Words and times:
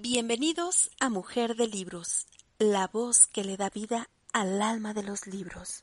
Bienvenidos 0.00 0.92
a 1.00 1.08
Mujer 1.08 1.56
de 1.56 1.66
Libros, 1.66 2.28
la 2.60 2.86
voz 2.86 3.26
que 3.26 3.42
le 3.42 3.56
da 3.56 3.68
vida 3.68 4.08
al 4.32 4.62
alma 4.62 4.94
de 4.94 5.02
los 5.02 5.26
libros. 5.26 5.82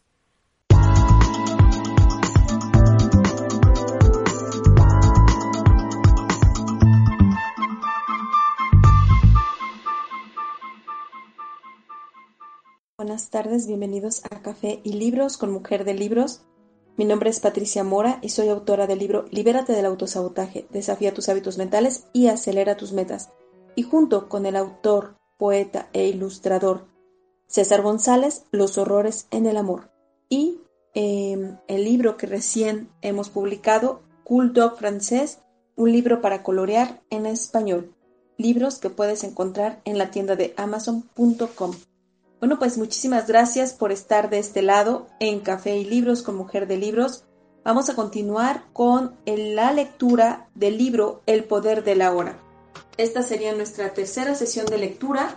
Buenas 12.95 13.29
tardes, 13.29 13.67
bienvenidos 13.67 14.23
a 14.31 14.41
Café 14.41 14.79
y 14.85 14.93
Libros 14.93 15.35
con 15.35 15.51
Mujer 15.51 15.83
de 15.83 15.93
Libros. 15.93 16.43
Mi 16.95 17.03
nombre 17.03 17.29
es 17.29 17.41
Patricia 17.41 17.83
Mora 17.83 18.19
y 18.21 18.29
soy 18.29 18.47
autora 18.47 18.87
del 18.87 18.99
libro 18.99 19.25
Libérate 19.31 19.73
del 19.73 19.85
autosabotaje, 19.85 20.67
desafía 20.69 21.13
tus 21.13 21.27
hábitos 21.27 21.57
mentales 21.57 22.05
y 22.13 22.27
acelera 22.27 22.77
tus 22.77 22.93
metas. 22.93 23.29
Y 23.75 23.83
junto 23.83 24.29
con 24.29 24.45
el 24.45 24.55
autor, 24.55 25.17
poeta 25.37 25.89
e 25.93 26.07
ilustrador 26.07 26.87
César 27.47 27.81
González, 27.81 28.45
Los 28.51 28.77
horrores 28.77 29.27
en 29.31 29.45
el 29.45 29.57
amor. 29.57 29.91
Y 30.29 30.59
em, 30.93 31.57
el 31.67 31.83
libro 31.83 32.17
que 32.17 32.27
recién 32.27 32.89
hemos 33.01 33.29
publicado, 33.29 34.01
Cool 34.23 34.53
Dog 34.53 34.77
francés, 34.77 35.39
un 35.75 35.91
libro 35.91 36.21
para 36.21 36.41
colorear 36.41 37.01
en 37.09 37.25
español. 37.25 37.93
Libros 38.37 38.79
que 38.79 38.89
puedes 38.89 39.23
encontrar 39.23 39.81
en 39.85 39.97
la 39.97 40.11
tienda 40.11 40.35
de 40.35 40.53
amazon.com. 40.57 41.73
Bueno, 42.39 42.59
pues 42.59 42.77
muchísimas 42.77 43.27
gracias 43.27 43.73
por 43.73 43.91
estar 43.91 44.29
de 44.29 44.39
este 44.39 44.61
lado 44.61 45.07
en 45.19 45.39
Café 45.39 45.77
y 45.77 45.85
Libros 45.85 46.21
con 46.21 46.35
Mujer 46.35 46.67
de 46.67 46.77
Libros. 46.77 47.23
Vamos 47.63 47.89
a 47.89 47.95
continuar 47.95 48.65
con 48.73 49.15
la 49.25 49.71
lectura 49.71 50.49
del 50.53 50.77
libro 50.77 51.21
El 51.25 51.45
Poder 51.45 51.83
de 51.83 51.95
la 51.95 52.13
Hora. 52.13 52.44
Esta 52.97 53.23
sería 53.23 53.53
nuestra 53.53 53.93
tercera 53.93 54.35
sesión 54.35 54.65
de 54.67 54.77
lectura 54.77 55.35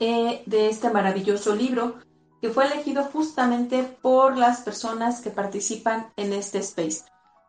eh, 0.00 0.42
de 0.46 0.68
este 0.68 0.90
maravilloso 0.90 1.54
libro 1.54 1.96
que 2.40 2.50
fue 2.50 2.66
elegido 2.66 3.04
justamente 3.04 3.82
por 4.02 4.36
las 4.36 4.60
personas 4.60 5.20
que 5.20 5.30
participan 5.30 6.12
en 6.16 6.32
este 6.32 6.58
space. 6.58 7.04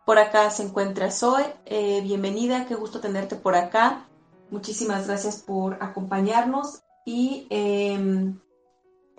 Por 0.05 0.19
acá 0.19 0.49
se 0.51 0.63
encuentra 0.63 1.11
Zoe, 1.11 1.53
eh, 1.65 2.01
bienvenida, 2.01 2.65
qué 2.65 2.75
gusto 2.75 3.01
tenerte 3.01 3.35
por 3.35 3.55
acá. 3.55 4.05
Muchísimas 4.49 5.07
gracias 5.07 5.37
por 5.37 5.77
acompañarnos 5.81 6.81
y 7.05 7.47
em, 7.49 8.39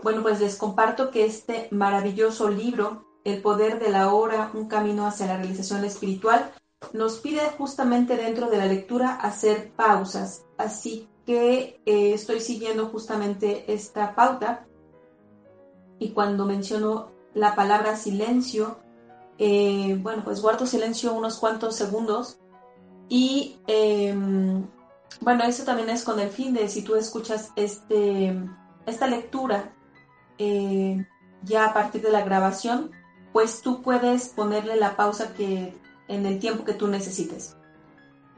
bueno, 0.03 0.23
pues 0.23 0.41
les 0.41 0.57
comparto 0.57 1.11
que 1.11 1.27
este 1.27 1.69
maravilloso 1.71 2.49
libro, 2.49 3.05
El 3.25 3.43
poder 3.43 3.79
de 3.79 3.91
la 3.91 4.15
hora, 4.15 4.51
un 4.55 4.69
camino 4.69 5.07
hacia 5.07 5.27
la 5.27 5.37
realización 5.37 5.85
espiritual, 5.85 6.51
nos 6.93 7.19
pide 7.19 7.41
justamente 7.57 8.17
dentro 8.17 8.49
de 8.49 8.59
la 8.59 8.67
lectura 8.67 9.15
hacer 9.17 9.73
pausas. 9.73 10.45
Así 10.57 11.09
que 11.27 11.81
eh, 11.85 12.13
estoy 12.15 12.41
siguiendo 12.41 12.87
justamente 12.87 13.73
esta 13.73 14.15
pauta. 14.15 14.67
Y 15.99 16.11
cuando 16.11 16.47
menciono 16.47 17.11
la 17.35 17.55
palabra 17.55 17.97
silencio, 17.97 18.79
eh, 19.39 19.99
bueno, 20.01 20.25
pues 20.25 20.41
guardo 20.41 20.67
silencio 20.67 21.15
unos 21.15 21.39
cuantos 21.39 21.77
segundos 21.77 22.39
y 23.09 23.59
em, 23.67 24.67
bueno, 25.21 25.45
eso 25.45 25.65
también 25.65 25.91
es 25.91 26.05
con 26.05 26.19
el 26.21 26.31
fin 26.31 26.55
de 26.55 26.69
si 26.69 26.83
tú 26.83 26.97
escuchas 26.97 27.51
este, 27.57 28.37
esta 28.87 29.07
lectura 29.07 29.73
eh, 30.39 31.07
ya 31.43 31.67
a 31.67 31.75
partir 31.75 32.03
de 32.03 32.11
la 32.11 32.25
grabación, 32.25 32.91
pues 33.33 33.63
tú 33.63 33.83
puedes 33.83 34.29
ponerle 34.29 34.77
la 34.77 34.97
pausa 34.97 35.33
que 35.35 35.75
en 36.09 36.27
el 36.27 36.39
tiempo 36.39 36.65
que 36.65 36.75
tú 36.75 36.89
necesites. 36.89 37.57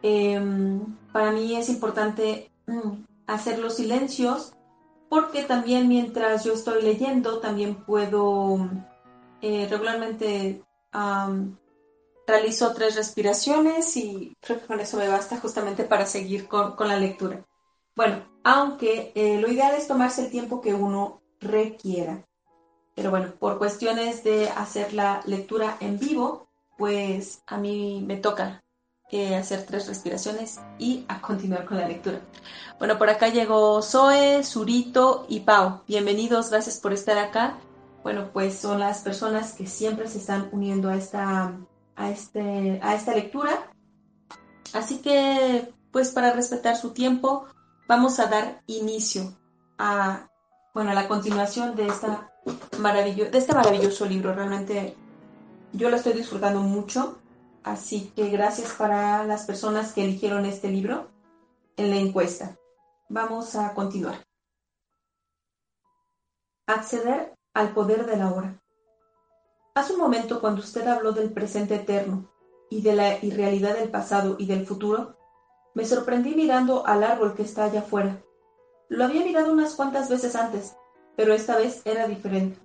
Em, 0.03 0.97
para 1.13 1.31
mí 1.31 1.57
es 1.57 1.69
importante 1.69 2.51
mm, 2.67 3.05
hacer 3.27 3.59
los 3.59 3.77
silencios 3.77 4.53
porque 5.09 5.43
también 5.43 5.89
mientras 5.89 6.45
yo 6.45 6.53
estoy 6.55 6.83
leyendo 6.83 7.41
también 7.41 7.75
puedo 7.85 8.69
eh, 9.43 9.67
regularmente 9.69 10.63
realizo 12.27 12.73
tres 12.75 12.97
respiraciones 12.97 13.97
y 13.97 14.37
creo 14.41 14.61
que 14.61 14.67
con 14.67 14.81
eso 14.81 14.97
me 14.97 15.09
basta 15.09 15.37
justamente 15.39 15.85
para 15.85 16.07
seguir 16.07 16.47
con, 16.47 16.75
la 16.79 16.97
lectura. 16.97 17.45
Bueno, 17.97 18.25
aunque 18.45 19.13
eh, 19.15 19.41
lo 19.41 19.51
ideal 19.51 19.75
es 19.75 19.89
tomarse 19.89 20.25
el 20.25 20.31
tiempo 20.31 20.61
que 20.61 20.75
uno 20.75 21.21
requiera. 21.41 22.25
Pero 22.95 23.11
bueno, 23.11 23.33
por 23.39 23.59
cuestiones 23.59 24.23
de 24.25 24.49
hacer 24.49 24.93
la 24.93 25.23
lectura 25.27 25.77
en 25.81 25.99
vivo, 25.99 26.49
pues 26.81 27.43
a 27.47 27.59
mí 27.59 28.03
me 28.07 28.17
toca 28.17 28.65
eh, 29.11 29.37
hacer 29.37 29.67
tres 29.67 29.87
respiraciones 29.87 30.61
y 30.79 31.05
a 31.09 31.21
continuar 31.21 31.67
con 31.67 31.77
la 31.77 31.87
lectura. 31.87 32.21
Bueno, 32.79 32.97
por 32.97 33.11
acá 33.11 33.29
llegó 33.29 33.83
Zoe, 33.83 34.43
Zurito 34.43 35.27
y 35.29 35.41
Pau. 35.41 35.83
Bienvenidos, 35.87 36.49
gracias 36.49 36.79
por 36.79 36.95
estar 36.95 37.19
acá. 37.19 37.59
Bueno, 38.03 38.31
pues 38.33 38.59
son 38.59 38.81
las 38.81 39.03
personas 39.03 39.53
que 39.53 39.67
siempre 39.67 40.09
se 40.09 40.17
están 40.17 40.49
uniendo 40.53 40.89
a 40.89 40.97
esta 40.97 41.55
a, 41.97 42.11
este, 42.11 42.81
a 42.83 42.95
esta 42.95 43.15
lectura. 43.15 43.71
Así 44.73 45.03
que, 45.03 45.71
pues 45.93 46.13
para 46.13 46.33
respetar 46.33 46.77
su 46.77 46.93
tiempo, 46.93 47.45
vamos 47.89 48.19
a 48.21 48.27
dar 48.27 48.63
inicio 48.67 49.37
a, 49.77 50.31
bueno, 50.73 50.93
a 50.93 50.95
la 50.95 51.09
continuación 51.09 51.77
de, 51.77 51.89
esta 51.89 52.33
de 52.47 53.39
este 53.39 53.53
maravilloso 53.53 54.07
libro. 54.07 54.35
Realmente 54.35 54.97
yo 55.73 55.91
lo 55.91 55.97
estoy 55.97 56.15
disfrutando 56.15 56.61
mucho, 56.61 57.19
así 57.63 58.13
que 58.17 58.29
gracias 58.31 58.73
para 58.73 59.25
las 59.25 59.45
personas 59.47 59.93
que 59.93 60.05
eligieron 60.05 60.45
este 60.45 60.69
libro 60.69 61.09
en 61.77 61.91
la 61.91 61.97
encuesta. 61.97 62.57
Vamos 63.09 63.57
a 63.57 63.75
continuar. 63.75 64.25
Acceder 66.67 67.35
al 67.55 67.73
poder 67.73 68.07
de 68.07 68.17
la 68.17 68.33
hora. 68.33 68.61
Hace 69.75 69.95
un 69.95 70.01
momento 70.01 70.41
cuando 70.41 70.61
usted 70.61 70.87
habló 70.87 71.13
del 71.13 71.33
presente 71.33 71.77
eterno 71.77 72.31
y 72.71 72.83
de 72.83 72.95
la 72.95 73.25
irrealidad 73.25 73.77
del 73.77 73.91
pasado 73.91 74.37
y 74.39 74.47
del 74.47 74.67
futuro, 74.67 75.17
me 75.75 75.85
sorprendí 75.85 76.35
mirando 76.35 76.87
al 76.87 77.05
árbol 77.05 77.35
que 77.35 77.43
está 77.43 77.65
allá 77.65 77.81
afuera. 77.81 78.23
Lo 78.89 79.05
había 79.05 79.25
mirado 79.25 79.53
unas 79.53 79.75
cuantas 79.75 80.09
veces 80.09 80.35
antes, 80.35 80.77
pero 81.17 81.33
esta 81.33 81.57
vez 81.57 81.83
era 81.85 82.09
diferente. 82.09 82.59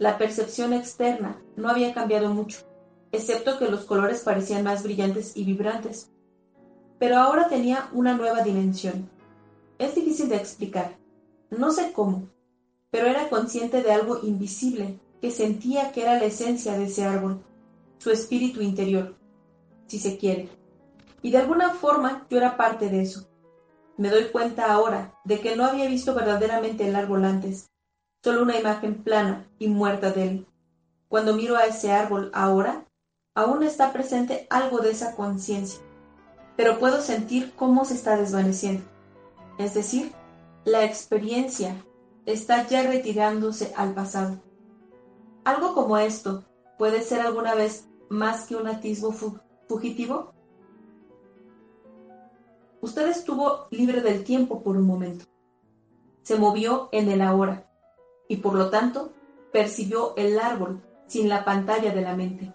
La 0.00 0.16
percepción 0.16 0.72
externa 0.72 1.42
no 1.56 1.68
había 1.68 1.92
cambiado 1.92 2.32
mucho, 2.32 2.60
excepto 3.12 3.58
que 3.58 3.68
los 3.68 3.84
colores 3.84 4.22
parecían 4.22 4.64
más 4.64 4.82
brillantes 4.82 5.36
y 5.36 5.44
vibrantes. 5.44 6.10
Pero 6.98 7.18
ahora 7.18 7.48
tenía 7.48 7.90
una 7.92 8.16
nueva 8.16 8.42
dimensión. 8.42 9.10
Es 9.76 9.94
difícil 9.94 10.30
de 10.30 10.36
explicar. 10.36 10.96
No 11.50 11.70
sé 11.70 11.92
cómo, 11.92 12.30
pero 12.90 13.08
era 13.08 13.28
consciente 13.28 13.82
de 13.82 13.92
algo 13.92 14.20
invisible 14.22 14.98
que 15.20 15.30
sentía 15.30 15.92
que 15.92 16.00
era 16.00 16.18
la 16.18 16.24
esencia 16.24 16.78
de 16.78 16.84
ese 16.84 17.04
árbol, 17.04 17.44
su 17.98 18.10
espíritu 18.10 18.62
interior, 18.62 19.18
si 19.86 19.98
se 19.98 20.16
quiere. 20.16 20.48
Y 21.20 21.30
de 21.30 21.36
alguna 21.36 21.74
forma 21.74 22.26
yo 22.30 22.38
era 22.38 22.56
parte 22.56 22.88
de 22.88 23.02
eso. 23.02 23.28
Me 23.98 24.08
doy 24.08 24.28
cuenta 24.32 24.72
ahora 24.72 25.20
de 25.26 25.40
que 25.40 25.56
no 25.56 25.66
había 25.66 25.86
visto 25.88 26.14
verdaderamente 26.14 26.88
el 26.88 26.96
árbol 26.96 27.26
antes, 27.26 27.69
solo 28.22 28.42
una 28.42 28.58
imagen 28.58 29.02
plana 29.02 29.46
y 29.58 29.68
muerta 29.68 30.10
de 30.10 30.22
él. 30.28 30.46
Cuando 31.08 31.34
miro 31.34 31.56
a 31.56 31.64
ese 31.64 31.92
árbol 31.92 32.30
ahora, 32.34 32.84
aún 33.34 33.62
está 33.62 33.92
presente 33.92 34.46
algo 34.50 34.78
de 34.78 34.90
esa 34.90 35.16
conciencia, 35.16 35.80
pero 36.56 36.78
puedo 36.78 37.00
sentir 37.00 37.52
cómo 37.56 37.84
se 37.84 37.94
está 37.94 38.16
desvaneciendo. 38.16 38.84
Es 39.58 39.74
decir, 39.74 40.12
la 40.64 40.84
experiencia 40.84 41.74
está 42.26 42.66
ya 42.66 42.82
retirándose 42.82 43.72
al 43.76 43.94
pasado. 43.94 44.38
Algo 45.44 45.74
como 45.74 45.96
esto 45.96 46.44
puede 46.78 47.02
ser 47.02 47.20
alguna 47.20 47.54
vez 47.54 47.88
más 48.10 48.46
que 48.46 48.56
un 48.56 48.68
atisbo 48.68 49.12
fugitivo. 49.66 50.32
Usted 52.82 53.08
estuvo 53.08 53.66
libre 53.70 54.02
del 54.02 54.24
tiempo 54.24 54.62
por 54.62 54.76
un 54.76 54.86
momento. 54.86 55.24
Se 56.22 56.36
movió 56.36 56.88
en 56.92 57.08
el 57.08 57.22
ahora 57.22 57.69
y 58.30 58.36
por 58.36 58.54
lo 58.54 58.70
tanto 58.70 59.12
percibió 59.52 60.14
el 60.16 60.38
árbol 60.38 60.80
sin 61.08 61.28
la 61.28 61.44
pantalla 61.44 61.92
de 61.92 62.00
la 62.00 62.14
mente. 62.14 62.54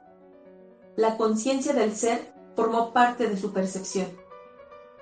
La 0.96 1.18
conciencia 1.18 1.74
del 1.74 1.94
ser 1.94 2.34
formó 2.56 2.94
parte 2.94 3.28
de 3.28 3.36
su 3.36 3.52
percepción. 3.52 4.08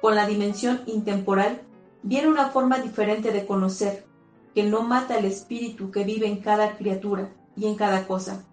Con 0.02 0.16
la 0.16 0.26
dimensión 0.26 0.82
intemporal 0.88 1.62
viene 2.02 2.28
una 2.28 2.50
forma 2.50 2.80
diferente 2.80 3.32
de 3.32 3.46
conocer, 3.46 4.08
que 4.56 4.64
no 4.64 4.82
mata 4.82 5.20
el 5.20 5.26
espíritu 5.26 5.92
que 5.92 6.04
vive 6.04 6.26
en 6.26 6.42
cada 6.42 6.76
criatura 6.76 7.32
y 7.56 7.68
en 7.68 7.76
cada 7.76 8.08
cosa. 8.08 8.44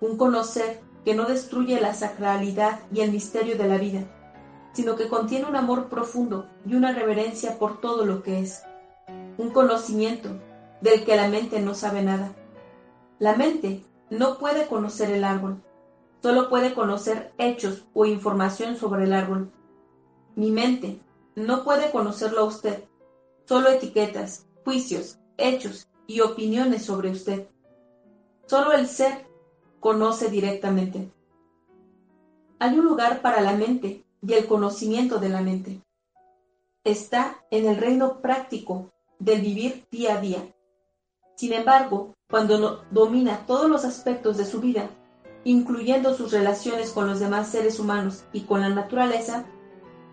Un 0.00 0.16
conocer 0.16 0.80
que 1.04 1.14
no 1.14 1.26
destruye 1.26 1.78
la 1.82 1.92
sacralidad 1.92 2.80
y 2.90 3.00
el 3.00 3.12
misterio 3.12 3.58
de 3.58 3.68
la 3.68 3.76
vida, 3.76 4.04
sino 4.72 4.96
que 4.96 5.08
contiene 5.08 5.44
un 5.44 5.56
amor 5.56 5.90
profundo 5.90 6.48
y 6.64 6.76
una 6.76 6.94
reverencia 6.94 7.58
por 7.58 7.78
todo 7.82 8.06
lo 8.06 8.22
que 8.22 8.40
es. 8.40 8.62
Un 9.36 9.50
conocimiento 9.50 10.30
del 10.86 11.04
que 11.04 11.16
la 11.16 11.28
mente 11.28 11.60
no 11.60 11.74
sabe 11.74 12.02
nada. 12.02 12.32
La 13.18 13.34
mente 13.34 13.82
no 14.08 14.38
puede 14.38 14.68
conocer 14.68 15.10
el 15.10 15.24
árbol, 15.24 15.60
solo 16.22 16.48
puede 16.48 16.74
conocer 16.74 17.32
hechos 17.38 17.84
o 17.92 18.06
información 18.06 18.76
sobre 18.76 19.04
el 19.04 19.12
árbol. 19.12 19.50
Mi 20.36 20.50
mente 20.50 21.00
no 21.34 21.64
puede 21.64 21.90
conocerlo 21.90 22.42
a 22.42 22.44
usted, 22.44 22.84
solo 23.46 23.68
etiquetas, 23.68 24.46
juicios, 24.64 25.18
hechos 25.36 25.88
y 26.06 26.20
opiniones 26.20 26.84
sobre 26.84 27.10
usted. 27.10 27.48
Solo 28.46 28.72
el 28.72 28.86
ser 28.86 29.26
conoce 29.80 30.28
directamente. 30.30 31.10
Hay 32.60 32.78
un 32.78 32.84
lugar 32.84 33.22
para 33.22 33.40
la 33.40 33.54
mente 33.54 34.04
y 34.22 34.32
el 34.34 34.46
conocimiento 34.46 35.18
de 35.18 35.28
la 35.30 35.40
mente. 35.40 35.82
Está 36.84 37.42
en 37.50 37.66
el 37.66 37.76
reino 37.76 38.20
práctico 38.20 38.92
del 39.18 39.40
vivir 39.40 39.84
día 39.90 40.18
a 40.18 40.20
día. 40.20 40.55
Sin 41.36 41.52
embargo, 41.52 42.14
cuando 42.28 42.84
domina 42.90 43.46
todos 43.46 43.70
los 43.70 43.84
aspectos 43.84 44.36
de 44.36 44.46
su 44.46 44.60
vida, 44.60 44.90
incluyendo 45.44 46.14
sus 46.14 46.32
relaciones 46.32 46.90
con 46.90 47.06
los 47.06 47.20
demás 47.20 47.48
seres 47.48 47.78
humanos 47.78 48.24
y 48.32 48.40
con 48.40 48.62
la 48.62 48.70
naturaleza, 48.70 49.44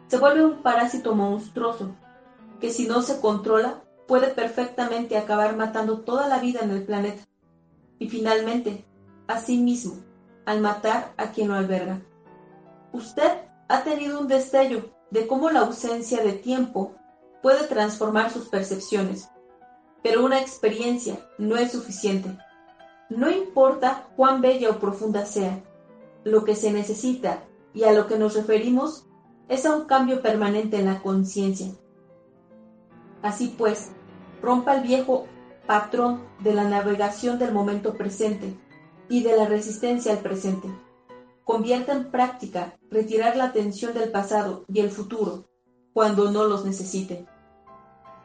se 0.07 0.19
vuelve 0.19 0.45
un 0.45 0.61
parásito 0.61 1.15
monstruoso 1.15 1.95
que 2.59 2.69
si 2.69 2.87
no 2.87 3.01
se 3.01 3.19
controla 3.19 3.83
puede 4.07 4.27
perfectamente 4.27 5.17
acabar 5.17 5.55
matando 5.55 6.01
toda 6.01 6.27
la 6.27 6.39
vida 6.39 6.59
en 6.61 6.71
el 6.71 6.83
planeta 6.83 7.23
y 7.99 8.09
finalmente 8.09 8.85
a 9.27 9.39
sí 9.39 9.57
mismo 9.57 9.95
al 10.45 10.61
matar 10.61 11.13
a 11.17 11.31
quien 11.31 11.47
lo 11.47 11.55
alberga. 11.55 12.01
Usted 12.91 13.31
ha 13.69 13.83
tenido 13.83 14.19
un 14.19 14.27
destello 14.27 14.93
de 15.09 15.25
cómo 15.25 15.49
la 15.49 15.61
ausencia 15.61 16.21
de 16.21 16.33
tiempo 16.33 16.93
puede 17.41 17.65
transformar 17.67 18.29
sus 18.29 18.49
percepciones, 18.49 19.29
pero 20.03 20.23
una 20.23 20.39
experiencia 20.39 21.17
no 21.37 21.55
es 21.55 21.71
suficiente. 21.71 22.37
No 23.09 23.31
importa 23.31 24.09
cuán 24.15 24.41
bella 24.41 24.69
o 24.69 24.79
profunda 24.79 25.25
sea, 25.25 25.63
lo 26.23 26.43
que 26.43 26.55
se 26.55 26.71
necesita 26.71 27.43
y 27.73 27.83
a 27.83 27.93
lo 27.93 28.07
que 28.07 28.17
nos 28.17 28.35
referimos 28.35 29.07
es 29.47 29.65
a 29.65 29.75
un 29.75 29.85
cambio 29.85 30.21
permanente 30.21 30.77
en 30.77 30.85
la 30.85 31.01
conciencia. 31.01 31.67
Así 33.21 33.55
pues, 33.57 33.91
rompa 34.41 34.75
el 34.75 34.83
viejo 34.83 35.27
patrón 35.65 36.25
de 36.39 36.53
la 36.53 36.65
navegación 36.65 37.39
del 37.39 37.53
momento 37.53 37.95
presente 37.95 38.53
y 39.09 39.23
de 39.23 39.37
la 39.37 39.45
resistencia 39.45 40.11
al 40.11 40.19
presente. 40.19 40.67
Convierta 41.45 41.93
en 41.93 42.11
práctica 42.11 42.77
retirar 42.89 43.35
la 43.37 43.45
atención 43.45 43.93
del 43.93 44.11
pasado 44.11 44.65
y 44.67 44.79
el 44.79 44.89
futuro 44.89 45.45
cuando 45.93 46.31
no 46.31 46.45
los 46.45 46.65
necesite. 46.65 47.25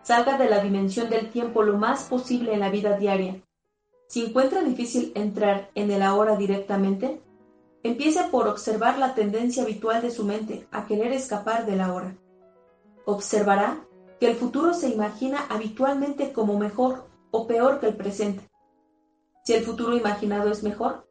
Salga 0.09 0.39
de 0.39 0.49
la 0.49 0.63
dimensión 0.63 1.11
del 1.11 1.31
tiempo 1.31 1.63
lo 1.63 1.77
más 1.77 2.05
posible 2.05 2.55
en 2.55 2.61
la 2.61 2.71
vida 2.71 2.97
diaria. 2.97 3.43
Si 4.07 4.25
encuentra 4.25 4.63
difícil 4.63 5.13
entrar 5.15 5.71
en 5.75 5.91
el 5.91 6.01
ahora 6.01 6.35
directamente, 6.35 7.21
empiece 7.83 8.25
por 8.31 8.49
observar 8.49 8.99
la 8.99 9.15
tendencia 9.15 9.65
habitual 9.65 10.01
de 10.01 10.11
su 10.11 10.25
mente 10.25 10.67
a 10.71 10.87
querer 10.87 11.13
escapar 11.13 11.67
del 11.67 11.83
ahora. 11.83 12.17
Observará 13.05 13.85
que 14.19 14.31
el 14.31 14.37
futuro 14.37 14.73
se 14.73 14.89
imagina 14.89 15.45
habitualmente 15.51 16.33
como 16.33 16.59
mejor 16.59 17.05
o 17.31 17.47
peor 17.47 17.79
que 17.79 17.89
el 17.89 17.97
presente. 17.99 18.49
Si 19.45 19.53
el 19.53 19.63
futuro 19.63 19.95
imaginado 19.95 20.51
es 20.51 20.63
mejor, 20.63 21.07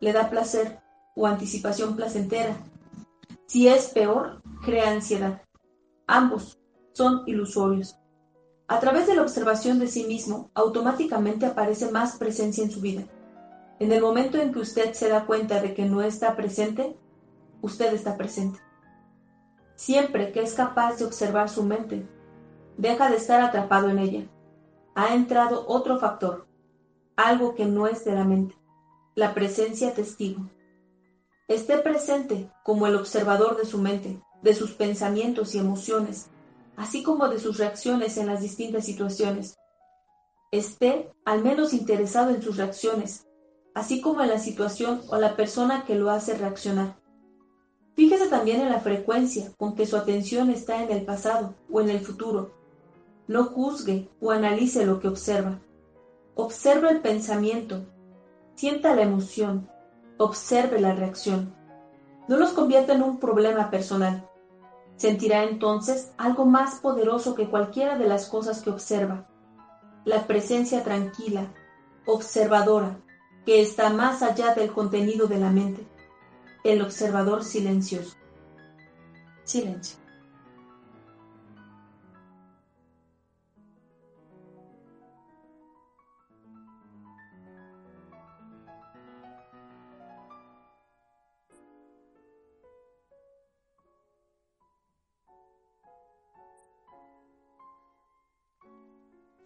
le 0.00 0.12
da 0.12 0.30
placer 0.30 0.80
o 1.14 1.28
anticipación 1.28 1.94
placentera. 1.94 2.56
Si 3.46 3.68
es 3.68 3.90
peor, 3.90 4.42
crea 4.64 4.90
ansiedad. 4.90 5.42
Ambos 6.08 6.58
son 6.92 7.22
ilusorios. 7.26 8.01
A 8.72 8.80
través 8.80 9.06
de 9.06 9.14
la 9.14 9.20
observación 9.20 9.78
de 9.78 9.86
sí 9.86 10.04
mismo, 10.04 10.50
automáticamente 10.54 11.44
aparece 11.44 11.90
más 11.90 12.16
presencia 12.16 12.64
en 12.64 12.70
su 12.70 12.80
vida. 12.80 13.02
En 13.78 13.92
el 13.92 14.00
momento 14.00 14.38
en 14.38 14.50
que 14.50 14.60
usted 14.60 14.94
se 14.94 15.10
da 15.10 15.26
cuenta 15.26 15.60
de 15.60 15.74
que 15.74 15.84
no 15.84 16.00
está 16.00 16.36
presente, 16.36 16.96
usted 17.60 17.92
está 17.92 18.16
presente. 18.16 18.60
Siempre 19.74 20.32
que 20.32 20.40
es 20.40 20.54
capaz 20.54 20.96
de 20.96 21.04
observar 21.04 21.50
su 21.50 21.64
mente, 21.64 22.08
deja 22.78 23.10
de 23.10 23.16
estar 23.18 23.42
atrapado 23.42 23.90
en 23.90 23.98
ella. 23.98 24.24
Ha 24.94 25.14
entrado 25.14 25.66
otro 25.68 25.98
factor, 25.98 26.46
algo 27.14 27.54
que 27.54 27.66
no 27.66 27.86
es 27.86 28.06
de 28.06 28.12
la 28.12 28.24
mente, 28.24 28.54
la 29.14 29.34
presencia 29.34 29.92
testigo. 29.92 30.48
Esté 31.46 31.76
presente 31.76 32.50
como 32.64 32.86
el 32.86 32.96
observador 32.96 33.58
de 33.58 33.66
su 33.66 33.76
mente, 33.76 34.18
de 34.40 34.54
sus 34.54 34.72
pensamientos 34.72 35.54
y 35.54 35.58
emociones, 35.58 36.30
así 36.76 37.02
como 37.02 37.28
de 37.28 37.38
sus 37.38 37.58
reacciones 37.58 38.16
en 38.16 38.26
las 38.26 38.40
distintas 38.40 38.84
situaciones. 38.84 39.56
Esté 40.50 41.10
al 41.24 41.42
menos 41.42 41.72
interesado 41.72 42.30
en 42.30 42.42
sus 42.42 42.56
reacciones, 42.56 43.26
así 43.74 44.00
como 44.00 44.22
en 44.22 44.28
la 44.28 44.38
situación 44.38 45.02
o 45.08 45.16
la 45.16 45.36
persona 45.36 45.84
que 45.86 45.94
lo 45.94 46.10
hace 46.10 46.34
reaccionar. 46.34 46.96
Fíjese 47.94 48.28
también 48.28 48.60
en 48.60 48.70
la 48.70 48.80
frecuencia 48.80 49.52
con 49.58 49.74
que 49.74 49.86
su 49.86 49.96
atención 49.96 50.50
está 50.50 50.82
en 50.82 50.90
el 50.90 51.04
pasado 51.04 51.54
o 51.70 51.80
en 51.80 51.90
el 51.90 52.00
futuro. 52.00 52.52
No 53.28 53.44
juzgue 53.44 54.08
o 54.20 54.30
analice 54.30 54.86
lo 54.86 54.98
que 55.00 55.08
observa. 55.08 55.60
Observe 56.34 56.90
el 56.90 57.00
pensamiento, 57.00 57.84
sienta 58.54 58.94
la 58.94 59.02
emoción, 59.02 59.68
observe 60.18 60.80
la 60.80 60.94
reacción. 60.94 61.54
No 62.28 62.38
los 62.38 62.52
convierta 62.52 62.94
en 62.94 63.02
un 63.02 63.18
problema 63.18 63.70
personal. 63.70 64.28
Sentirá 65.02 65.42
entonces 65.42 66.12
algo 66.16 66.44
más 66.44 66.76
poderoso 66.76 67.34
que 67.34 67.50
cualquiera 67.50 67.98
de 67.98 68.06
las 68.06 68.28
cosas 68.28 68.62
que 68.62 68.70
observa. 68.70 69.26
La 70.04 70.28
presencia 70.28 70.84
tranquila, 70.84 71.52
observadora, 72.06 73.00
que 73.44 73.60
está 73.62 73.90
más 73.90 74.22
allá 74.22 74.54
del 74.54 74.70
contenido 74.70 75.26
de 75.26 75.38
la 75.40 75.50
mente. 75.50 75.84
El 76.62 76.82
observador 76.82 77.42
silencioso. 77.42 78.14
Silencio. 79.42 79.98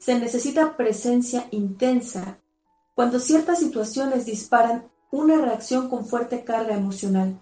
Se 0.07 0.17
necesita 0.17 0.77
presencia 0.77 1.49
intensa 1.51 2.39
cuando 2.95 3.19
ciertas 3.19 3.59
situaciones 3.59 4.25
disparan 4.25 4.87
una 5.11 5.37
reacción 5.37 5.91
con 5.91 6.07
fuerte 6.07 6.45
carga 6.45 6.77
emocional, 6.77 7.41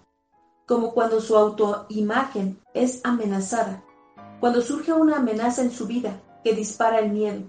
como 0.65 0.91
cuando 0.95 1.21
su 1.21 1.37
autoimagen 1.37 2.59
es 2.73 3.01
amenazada, 3.03 3.83
cuando 4.39 4.63
surge 4.63 4.91
una 4.93 5.17
amenaza 5.17 5.61
en 5.61 5.69
su 5.69 5.85
vida 5.85 6.19
que 6.43 6.55
dispara 6.55 6.97
el 6.97 7.11
miedo, 7.11 7.43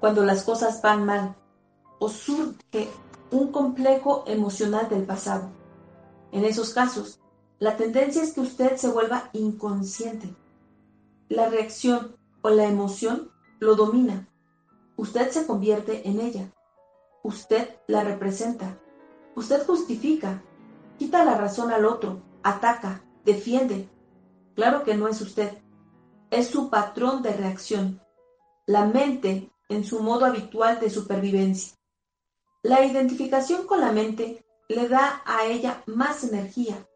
cuando 0.00 0.24
las 0.24 0.42
cosas 0.42 0.82
van 0.82 1.06
mal, 1.06 1.36
o 2.00 2.08
surge 2.08 2.88
un 3.30 3.52
complejo 3.52 4.24
emocional 4.26 4.88
del 4.88 5.04
pasado. 5.04 5.48
En 6.32 6.44
esos 6.44 6.74
casos, 6.74 7.20
la 7.60 7.76
tendencia 7.76 8.20
es 8.20 8.32
que 8.32 8.40
usted 8.40 8.74
se 8.74 8.88
vuelva 8.88 9.30
inconsciente. 9.32 10.34
La 11.28 11.48
reacción 11.48 12.16
o 12.42 12.50
la 12.50 12.64
emoción 12.64 13.30
lo 13.60 13.76
domina. 13.76 14.26
Usted 14.96 15.30
se 15.30 15.46
convierte 15.46 16.08
en 16.08 16.20
ella. 16.20 16.52
Usted 17.22 17.76
la 17.86 18.02
representa. 18.02 18.78
Usted 19.34 19.66
justifica. 19.66 20.42
Quita 20.98 21.24
la 21.24 21.36
razón 21.36 21.70
al 21.70 21.84
otro. 21.84 22.22
Ataca. 22.42 23.02
Defiende. 23.24 23.88
Claro 24.54 24.84
que 24.84 24.94
no 24.94 25.08
es 25.08 25.20
usted. 25.20 25.58
Es 26.30 26.48
su 26.48 26.70
patrón 26.70 27.22
de 27.22 27.32
reacción. 27.32 28.00
La 28.66 28.86
mente 28.86 29.50
en 29.68 29.84
su 29.84 30.00
modo 30.00 30.24
habitual 30.24 30.80
de 30.80 30.90
supervivencia. 30.90 31.76
La 32.62 32.84
identificación 32.84 33.66
con 33.66 33.80
la 33.80 33.92
mente 33.92 34.44
le 34.68 34.88
da 34.88 35.22
a 35.24 35.44
ella 35.44 35.82
más 35.86 36.24
energía. 36.24 36.88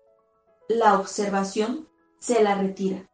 La 0.69 0.99
observación 0.99 1.89
se 2.19 2.43
la 2.43 2.55
retira. 2.55 3.09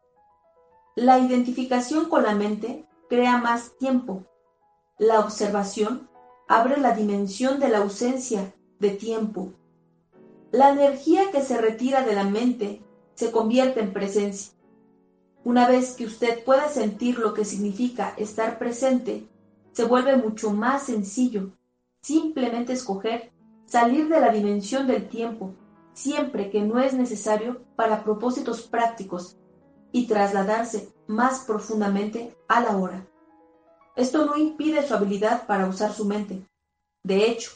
La 0.95 1.19
identificación 1.19 2.09
con 2.09 2.23
la 2.23 2.35
mente 2.35 2.87
crea 3.09 3.39
más 3.39 3.77
tiempo. 3.79 4.25
La 4.99 5.21
observación 5.21 6.09
abre 6.49 6.79
la 6.79 6.95
dimensión 6.95 7.61
de 7.61 7.69
la 7.69 7.79
ausencia 7.79 8.55
de 8.79 8.91
tiempo. 8.91 9.53
La 10.53 10.71
energía 10.71 11.31
que 11.31 11.43
se 11.43 11.61
retira 11.61 12.03
de 12.03 12.15
la 12.15 12.25
mente 12.25 12.83
se 13.15 13.31
convierte 13.31 13.81
en 13.81 13.93
presencia. 13.93 14.55
Una 15.45 15.69
vez 15.69 15.95
que 15.97 16.07
usted 16.07 16.43
puede 16.45 16.69
sentir 16.71 17.19
lo 17.19 17.35
que 17.35 17.45
significa 17.45 18.15
estar 18.17 18.59
presente, 18.59 19.29
se 19.73 19.85
vuelve 19.85 20.17
mucho 20.17 20.51
más 20.53 20.85
sencillo 20.85 21.51
simplemente 22.01 22.73
escoger 22.73 23.33
salir 23.67 24.09
de 24.09 24.21
la 24.21 24.31
dimensión 24.31 24.87
del 24.87 25.09
tiempo 25.09 25.53
siempre 25.93 26.51
que 26.51 26.63
no 26.63 26.79
es 26.79 26.95
necesario 26.95 27.63
para 27.75 28.05
propósitos 28.05 28.63
prácticos 28.63 29.37
y 29.93 30.07
trasladarse 30.07 30.93
más 31.07 31.41
profundamente 31.41 32.37
a 32.49 32.61
la 32.61 32.77
hora. 32.77 33.07
Esto 33.97 34.27
no 34.27 34.37
impide 34.37 34.87
su 34.87 34.95
habilidad 34.95 35.47
para 35.47 35.67
usar 35.67 35.93
su 35.93 36.05
mente. 36.05 36.47
De 37.03 37.27
hecho, 37.27 37.53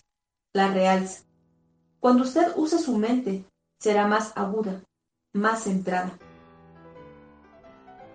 la 0.54 0.73
realza. 0.73 1.25
Cuando 2.00 2.23
usted 2.23 2.52
use 2.56 2.78
su 2.78 2.97
mente, 2.97 3.44
será 3.78 4.06
más 4.06 4.32
aguda, 4.37 4.82
más 5.35 5.64
centrada. 5.64 6.18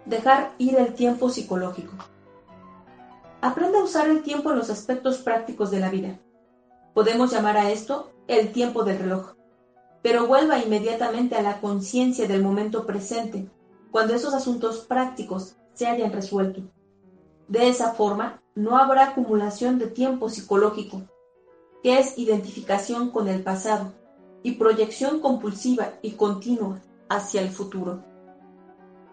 Dejar 0.05 0.55
ir 0.57 0.75
el 0.75 0.95
tiempo 0.95 1.29
psicológico. 1.29 1.93
Aprenda 3.41 3.79
a 3.79 3.83
usar 3.83 4.09
el 4.09 4.23
tiempo 4.23 4.51
en 4.51 4.57
los 4.57 4.71
aspectos 4.71 5.19
prácticos 5.19 5.69
de 5.69 5.79
la 5.79 5.91
vida. 5.91 6.19
Podemos 6.95 7.31
llamar 7.31 7.57
a 7.57 7.69
esto 7.69 8.11
el 8.27 8.51
tiempo 8.51 8.83
del 8.83 8.97
reloj. 8.97 9.35
Pero 10.01 10.25
vuelva 10.25 10.57
inmediatamente 10.57 11.35
a 11.35 11.43
la 11.43 11.61
conciencia 11.61 12.27
del 12.27 12.41
momento 12.41 12.87
presente, 12.87 13.47
cuando 13.91 14.15
esos 14.15 14.33
asuntos 14.33 14.79
prácticos 14.79 15.57
se 15.75 15.85
hayan 15.85 16.11
resuelto. 16.11 16.63
De 17.47 17.67
esa 17.67 17.93
forma, 17.93 18.41
no 18.55 18.77
habrá 18.77 19.09
acumulación 19.09 19.77
de 19.77 19.87
tiempo 19.87 20.29
psicológico, 20.29 21.03
que 21.83 21.99
es 21.99 22.17
identificación 22.17 23.11
con 23.11 23.27
el 23.27 23.43
pasado 23.43 23.93
y 24.41 24.53
proyección 24.53 25.21
compulsiva 25.21 25.93
y 26.01 26.11
continua 26.11 26.81
hacia 27.09 27.41
el 27.41 27.49
futuro. 27.49 28.03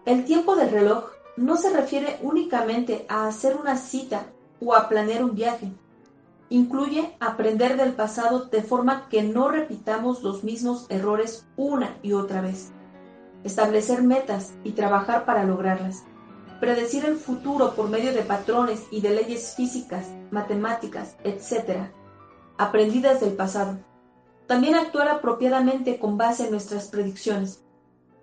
El 0.05 0.25
tiempo 0.25 0.55
del 0.55 0.71
reloj 0.71 1.11
no 1.37 1.57
se 1.57 1.71
refiere 1.71 2.19
únicamente 2.21 3.05
a 3.09 3.27
hacer 3.27 3.55
una 3.55 3.77
cita 3.77 4.27
o 4.59 4.75
a 4.75 4.89
planear 4.89 5.23
un 5.23 5.35
viaje. 5.35 5.71
Incluye 6.49 7.15
aprender 7.19 7.77
del 7.77 7.93
pasado 7.93 8.45
de 8.45 8.61
forma 8.61 9.07
que 9.09 9.23
no 9.23 9.49
repitamos 9.49 10.23
los 10.23 10.43
mismos 10.43 10.85
errores 10.89 11.47
una 11.55 11.97
y 12.01 12.13
otra 12.13 12.41
vez. 12.41 12.71
Establecer 13.43 14.03
metas 14.03 14.53
y 14.63 14.71
trabajar 14.71 15.25
para 15.25 15.43
lograrlas. 15.43 16.03
Predecir 16.63 17.03
el 17.03 17.17
futuro 17.17 17.75
por 17.75 17.89
medio 17.89 18.13
de 18.13 18.21
patrones 18.21 18.85
y 18.89 19.01
de 19.01 19.09
leyes 19.09 19.53
físicas, 19.53 20.07
matemáticas, 20.31 21.17
etc. 21.25 21.89
Aprendidas 22.57 23.19
del 23.19 23.33
pasado. 23.33 23.79
También 24.47 24.75
actuar 24.75 25.09
apropiadamente 25.09 25.99
con 25.99 26.17
base 26.17 26.45
en 26.45 26.51
nuestras 26.51 26.87
predicciones. 26.87 27.61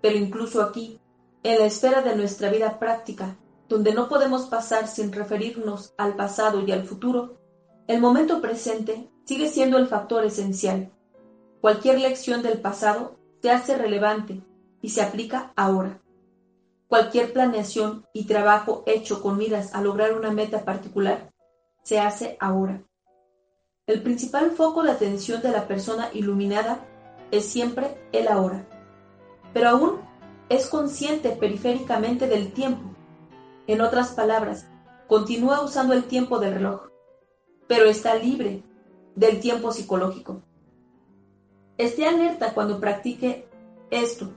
Pero 0.01 0.17
incluso 0.17 0.63
aquí, 0.63 0.99
en 1.43 1.59
la 1.59 1.65
esfera 1.65 2.01
de 2.01 2.15
nuestra 2.15 2.49
vida 2.49 2.79
práctica, 2.79 3.37
donde 3.69 3.93
no 3.93 4.09
podemos 4.09 4.47
pasar 4.47 4.87
sin 4.87 5.13
referirnos 5.13 5.93
al 5.99 6.15
pasado 6.15 6.65
y 6.65 6.71
al 6.71 6.87
futuro, 6.87 7.37
el 7.85 8.01
momento 8.01 8.41
presente 8.41 9.07
sigue 9.23 9.49
siendo 9.49 9.77
el 9.77 9.85
factor 9.85 10.25
esencial. 10.25 10.91
Cualquier 11.61 11.99
lección 11.99 12.41
del 12.41 12.59
pasado 12.59 13.19
se 13.39 13.51
hace 13.51 13.77
relevante 13.77 14.41
y 14.81 14.89
se 14.89 15.03
aplica 15.03 15.53
ahora. 15.55 16.00
Cualquier 16.91 17.31
planeación 17.31 18.05
y 18.11 18.25
trabajo 18.25 18.83
hecho 18.85 19.21
con 19.21 19.37
miras 19.37 19.73
a 19.73 19.81
lograr 19.81 20.11
una 20.11 20.29
meta 20.29 20.65
particular 20.65 21.31
se 21.83 22.01
hace 22.01 22.35
ahora. 22.41 22.83
El 23.87 24.03
principal 24.03 24.51
foco 24.51 24.83
de 24.83 24.91
atención 24.91 25.41
de 25.41 25.51
la 25.51 25.69
persona 25.69 26.09
iluminada 26.11 26.85
es 27.31 27.45
siempre 27.45 27.97
el 28.11 28.27
ahora. 28.27 28.67
Pero 29.53 29.69
aún 29.69 30.01
es 30.49 30.67
consciente 30.67 31.29
periféricamente 31.29 32.27
del 32.27 32.51
tiempo. 32.51 32.93
En 33.67 33.79
otras 33.79 34.09
palabras, 34.09 34.67
continúa 35.07 35.63
usando 35.63 35.93
el 35.93 36.03
tiempo 36.03 36.39
del 36.39 36.55
reloj, 36.55 36.89
pero 37.69 37.85
está 37.85 38.15
libre 38.15 38.63
del 39.15 39.39
tiempo 39.39 39.71
psicológico. 39.71 40.41
Esté 41.77 42.05
alerta 42.05 42.53
cuando 42.53 42.81
practique 42.81 43.47
esto 43.91 44.33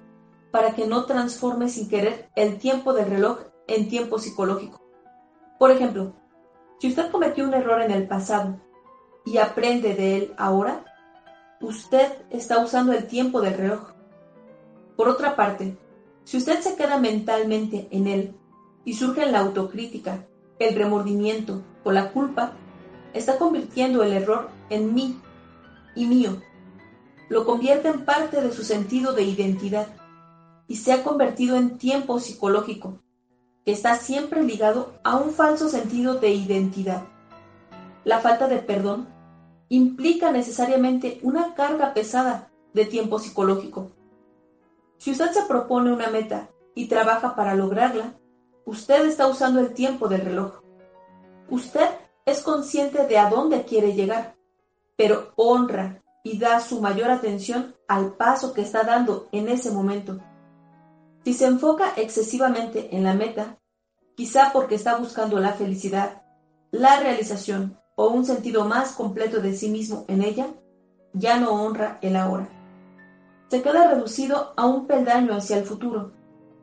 para 0.55 0.73
que 0.77 0.87
no 0.87 1.05
transforme 1.05 1.69
sin 1.69 1.89
querer 1.89 2.31
el 2.37 2.59
tiempo 2.59 2.93
del 2.93 3.11
reloj 3.11 3.41
en 3.67 3.89
tiempo 3.89 4.21
psicológico. 4.21 4.81
Por 5.59 5.73
ejemplo, 5.73 6.13
si 6.79 6.87
usted 6.87 7.11
cometió 7.11 7.45
un 7.45 7.55
error 7.55 7.83
en 7.83 7.91
el 7.91 8.07
pasado 8.07 8.61
y 9.27 9.39
aprende 9.39 9.97
de 9.97 10.17
él 10.17 10.35
ahora, 10.39 10.85
usted 11.61 12.07
está 12.31 12.61
usando 12.61 12.93
el 12.93 13.09
tiempo 13.09 13.41
del 13.41 13.55
reloj. 13.55 13.95
Por 14.97 15.09
otra 15.09 15.35
parte, 15.35 15.77
si 16.23 16.37
usted 16.37 16.61
se 16.61 16.77
queda 16.77 17.01
mentalmente 17.01 17.89
en 17.91 18.07
él 18.07 18.37
y 18.85 18.95
surge 18.95 19.27
la 19.27 19.41
autocrítica, 19.41 20.25
el 20.61 20.77
remordimiento 20.77 21.65
o 21.83 21.91
la 21.91 22.13
culpa, 22.13 22.53
está 23.13 23.39
convirtiendo 23.39 24.05
el 24.05 24.13
error 24.13 24.51
en 24.71 24.95
mí 24.95 25.21
y 25.97 26.07
mío. 26.07 26.41
Lo 27.29 27.45
convierte 27.45 27.89
en 27.89 28.05
parte 28.05 28.41
de 28.41 28.53
su 28.53 28.63
sentido 28.63 29.15
de 29.15 29.25
identidad 29.25 29.89
y 30.67 30.77
se 30.77 30.93
ha 30.93 31.03
convertido 31.03 31.57
en 31.57 31.79
tiempo 31.79 32.21
psicológico, 32.21 32.99
que 33.65 33.73
está 33.73 33.97
siempre 33.97 34.43
ligado 34.43 34.95
a 35.05 35.17
un 35.17 35.33
falso 35.33 35.69
sentido 35.69 36.15
de 36.15 36.31
identidad. 36.31 37.05
La 38.05 38.21
falta 38.21 38.49
de 38.49 38.59
perdón 38.59 39.09
implica 39.69 40.31
necesariamente 40.31 41.19
una 41.23 41.55
carga 41.55 41.95
pesada 41.95 42.51
de 42.73 42.85
tiempo 42.85 43.19
psicológico 43.19 43.91
si 45.05 45.11
usted 45.11 45.33
se 45.33 45.43
propone 45.43 45.93
una 45.93 46.09
meta 46.09 46.49
y 46.75 46.87
trabaja 46.87 47.35
para 47.35 47.55
lograrla, 47.55 48.15
usted 48.65 49.05
está 49.05 49.27
usando 49.27 49.61
el 49.61 49.75
tiempo 49.75 50.09
del 50.09 50.23
reloj. 50.23 50.63
Usted 51.51 51.87
es 52.25 52.41
consciente 52.41 53.07
de 53.07 53.19
a 53.19 53.29
dónde 53.29 53.65
quiere 53.65 53.93
llegar, 53.93 54.35
pero 54.97 55.33
honra 55.37 56.03
y 56.23 56.39
da 56.39 56.61
su 56.61 56.81
mayor 56.81 57.11
atención 57.11 57.75
al 57.87 58.15
paso 58.15 58.55
que 58.55 58.63
está 58.63 58.83
dando 58.83 59.29
en 59.31 59.51
ese 59.51 59.71
momento. 59.71 60.21
Si 61.25 61.33
se 61.33 61.47
enfoca 61.47 61.95
excesivamente 61.97 62.95
en 62.95 63.05
la 63.05 63.15
meta, 63.15 63.59
quizá 64.17 64.51
porque 64.53 64.75
está 64.75 64.97
buscando 64.97 65.41
la 65.41 65.53
felicidad, 65.55 66.23
la 66.71 67.01
realización 67.01 67.79
o 67.97 68.09
un 68.09 68.25
sentido 68.25 68.65
más 68.65 68.93
completo 68.93 69.41
de 69.41 69.55
sí 69.55 69.71
mismo 69.71 70.05
en 70.09 70.23
ella, 70.23 70.49
ya 71.13 71.39
no 71.39 71.53
honra 71.53 71.99
el 72.03 72.17
ahora 72.17 72.49
se 73.55 73.63
queda 73.63 73.87
reducido 73.87 74.53
a 74.57 74.67
un 74.67 74.89
peldaño 74.89 75.33
hacia 75.33 75.59
el 75.59 75.65
futuro, 75.65 76.11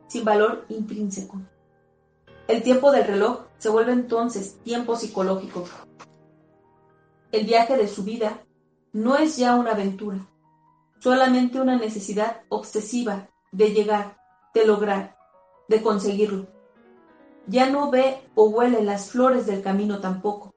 sin 0.08 0.26
valor 0.26 0.66
intrínseco. 0.68 1.40
El 2.46 2.62
tiempo 2.62 2.92
del 2.92 3.06
reloj 3.06 3.46
se 3.56 3.70
vuelve 3.70 3.92
entonces 3.92 4.58
tiempo 4.62 4.96
psicológico. 4.96 5.64
El 7.30 7.46
viaje 7.46 7.78
de 7.78 7.88
su 7.88 8.04
vida 8.04 8.44
no 8.92 9.16
es 9.16 9.38
ya 9.38 9.54
una 9.54 9.70
aventura, 9.70 10.18
solamente 10.98 11.62
una 11.62 11.78
necesidad 11.78 12.42
obsesiva 12.50 13.30
de 13.52 13.72
llegar, 13.72 14.18
de 14.54 14.66
lograr, 14.66 15.16
de 15.68 15.82
conseguirlo. 15.82 16.46
Ya 17.46 17.68
no 17.70 17.90
ve 17.90 18.20
o 18.34 18.48
huele 18.48 18.82
las 18.82 19.10
flores 19.10 19.46
del 19.46 19.62
camino 19.62 20.00
tampoco, 20.00 20.54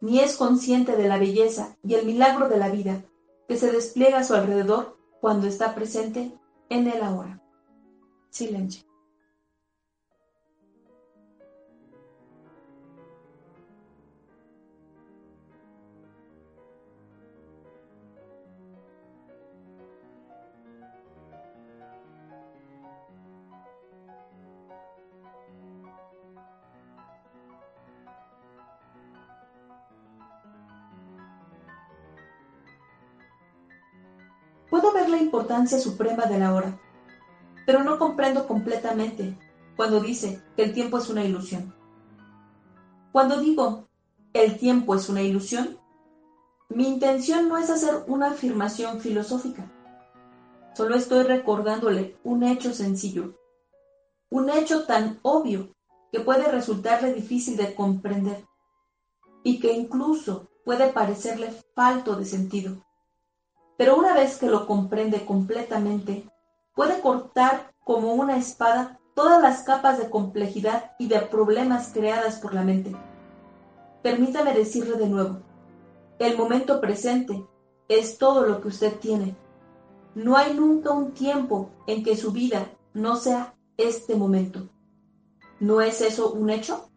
ni 0.00 0.20
es 0.20 0.36
consciente 0.36 0.96
de 0.96 1.08
la 1.08 1.18
belleza 1.18 1.76
y 1.82 1.94
el 1.94 2.06
milagro 2.06 2.48
de 2.48 2.58
la 2.58 2.68
vida 2.68 3.04
que 3.48 3.56
se 3.56 3.72
despliega 3.72 4.18
a 4.18 4.24
su 4.24 4.34
alrededor 4.34 4.98
cuando 5.20 5.46
está 5.46 5.74
presente 5.74 6.32
en 6.68 6.86
el 6.86 7.02
ahora. 7.02 7.42
Silencio. 8.30 8.87
Puedo 34.80 34.94
ver 34.94 35.08
la 35.08 35.16
importancia 35.16 35.76
suprema 35.80 36.26
de 36.26 36.38
la 36.38 36.54
hora, 36.54 36.78
pero 37.66 37.82
no 37.82 37.98
comprendo 37.98 38.46
completamente 38.46 39.36
cuando 39.76 39.98
dice 39.98 40.40
que 40.54 40.62
el 40.62 40.72
tiempo 40.72 40.98
es 40.98 41.10
una 41.10 41.24
ilusión. 41.24 41.74
Cuando 43.10 43.40
digo 43.40 43.88
el 44.34 44.56
tiempo 44.56 44.94
es 44.94 45.08
una 45.08 45.20
ilusión, 45.20 45.80
mi 46.68 46.86
intención 46.86 47.48
no 47.48 47.58
es 47.58 47.70
hacer 47.70 48.04
una 48.06 48.28
afirmación 48.28 49.00
filosófica. 49.00 49.68
Solo 50.76 50.94
estoy 50.94 51.24
recordándole 51.24 52.16
un 52.22 52.44
hecho 52.44 52.72
sencillo, 52.72 53.34
un 54.30 54.48
hecho 54.48 54.84
tan 54.84 55.18
obvio 55.22 55.74
que 56.12 56.20
puede 56.20 56.44
resultarle 56.52 57.14
difícil 57.14 57.56
de 57.56 57.74
comprender 57.74 58.44
y 59.42 59.58
que 59.58 59.72
incluso 59.72 60.48
puede 60.64 60.92
parecerle 60.92 61.52
falto 61.74 62.14
de 62.14 62.24
sentido 62.24 62.87
pero 63.78 63.96
una 63.96 64.12
vez 64.12 64.36
que 64.36 64.48
lo 64.48 64.66
comprende 64.66 65.24
completamente, 65.24 66.28
puede 66.74 67.00
cortar 67.00 67.72
como 67.84 68.12
una 68.12 68.36
espada 68.36 68.98
todas 69.14 69.40
las 69.40 69.62
capas 69.62 69.98
de 69.98 70.10
complejidad 70.10 70.92
y 70.98 71.06
de 71.06 71.20
problemas 71.20 71.92
creadas 71.94 72.40
por 72.40 72.54
la 72.54 72.62
mente. 72.62 72.94
Permítame 74.02 74.52
decirle 74.52 74.96
de 74.96 75.08
nuevo, 75.08 75.38
el 76.18 76.36
momento 76.36 76.80
presente 76.80 77.46
es 77.88 78.18
todo 78.18 78.44
lo 78.44 78.60
que 78.60 78.68
usted 78.68 78.98
tiene. 78.98 79.36
No 80.16 80.36
hay 80.36 80.54
nunca 80.54 80.90
un 80.90 81.12
tiempo 81.12 81.70
en 81.86 82.02
que 82.02 82.16
su 82.16 82.32
vida 82.32 82.72
no 82.94 83.14
sea 83.14 83.54
este 83.76 84.16
momento. 84.16 84.68
¿No 85.60 85.80
es 85.80 86.00
eso 86.00 86.32
un 86.32 86.50
hecho? 86.50 86.90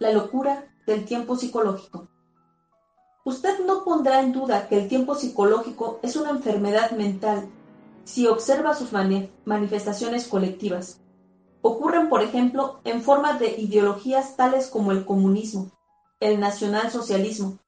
La 0.00 0.10
locura 0.10 0.74
del 0.88 1.04
tiempo 1.04 1.36
psicológico. 1.36 2.08
Usted 3.26 3.64
no 3.64 3.84
pondrá 3.84 4.20
en 4.20 4.32
duda 4.32 4.68
que 4.68 4.76
el 4.78 4.86
tiempo 4.86 5.14
psicológico 5.14 5.98
es 6.02 6.14
una 6.14 6.28
enfermedad 6.28 6.90
mental 6.90 7.48
si 8.04 8.26
observa 8.26 8.74
sus 8.74 8.90
manifestaciones 9.46 10.28
colectivas. 10.28 11.00
Ocurren, 11.62 12.10
por 12.10 12.22
ejemplo, 12.22 12.80
en 12.84 13.00
forma 13.00 13.38
de 13.38 13.58
ideologías 13.58 14.36
tales 14.36 14.68
como 14.68 14.92
el 14.92 15.06
comunismo, 15.06 15.70
el 16.20 16.38
nacionalsocialismo 16.38 17.58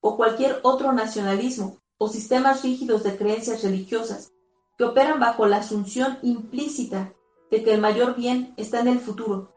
o 0.00 0.16
cualquier 0.16 0.58
otro 0.64 0.92
nacionalismo 0.92 1.78
o 1.96 2.08
sistemas 2.08 2.64
rígidos 2.64 3.04
de 3.04 3.16
creencias 3.16 3.62
religiosas 3.62 4.32
que 4.76 4.82
operan 4.82 5.20
bajo 5.20 5.46
la 5.46 5.58
asunción 5.58 6.18
implícita 6.22 7.12
de 7.52 7.62
que 7.62 7.72
el 7.72 7.80
mayor 7.80 8.16
bien 8.16 8.52
está 8.56 8.80
en 8.80 8.88
el 8.88 8.98
futuro 8.98 9.54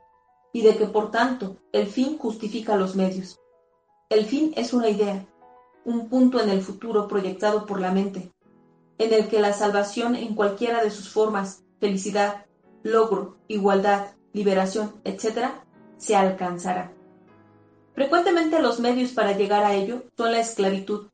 y 0.53 0.61
de 0.61 0.77
que 0.77 0.85
por 0.85 1.09
tanto 1.09 1.57
el 1.71 1.87
fin 1.87 2.19
justifica 2.19 2.75
los 2.75 2.95
medios. 2.95 3.39
El 4.09 4.25
fin 4.25 4.53
es 4.55 4.71
una 4.71 4.89
idea, 4.89 5.27
un 5.87 6.09
punto 6.09 6.41
en 6.41 6.49
el 6.49 6.61
futuro 6.61 7.07
proyectado 7.07 7.65
por 7.65 7.79
la 7.79 7.91
mente, 7.91 8.33
en 8.97 9.13
el 9.13 9.29
que 9.29 9.39
la 9.39 9.53
salvación 9.53 10.15
en 10.15 10.35
cualquiera 10.35 10.83
de 10.83 10.91
sus 10.91 11.09
formas, 11.09 11.63
felicidad, 11.79 12.45
logro, 12.83 13.37
igualdad, 13.47 14.07
liberación, 14.33 14.99
etc., 15.05 15.47
se 15.95 16.17
alcanzará. 16.17 16.91
Frecuentemente 17.93 18.61
los 18.61 18.81
medios 18.81 19.13
para 19.13 19.31
llegar 19.31 19.63
a 19.63 19.75
ello 19.75 20.03
son 20.17 20.33
la 20.33 20.41
esclavitud, 20.41 21.07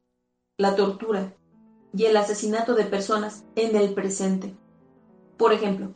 la 0.57 0.75
tortura 0.75 1.35
y 1.95 2.05
el 2.05 2.17
asesinato 2.17 2.73
de 2.73 2.85
personas 2.85 3.45
en 3.55 3.75
el 3.75 3.93
presente. 3.93 4.55
Por 5.37 5.53
ejemplo, 5.53 5.93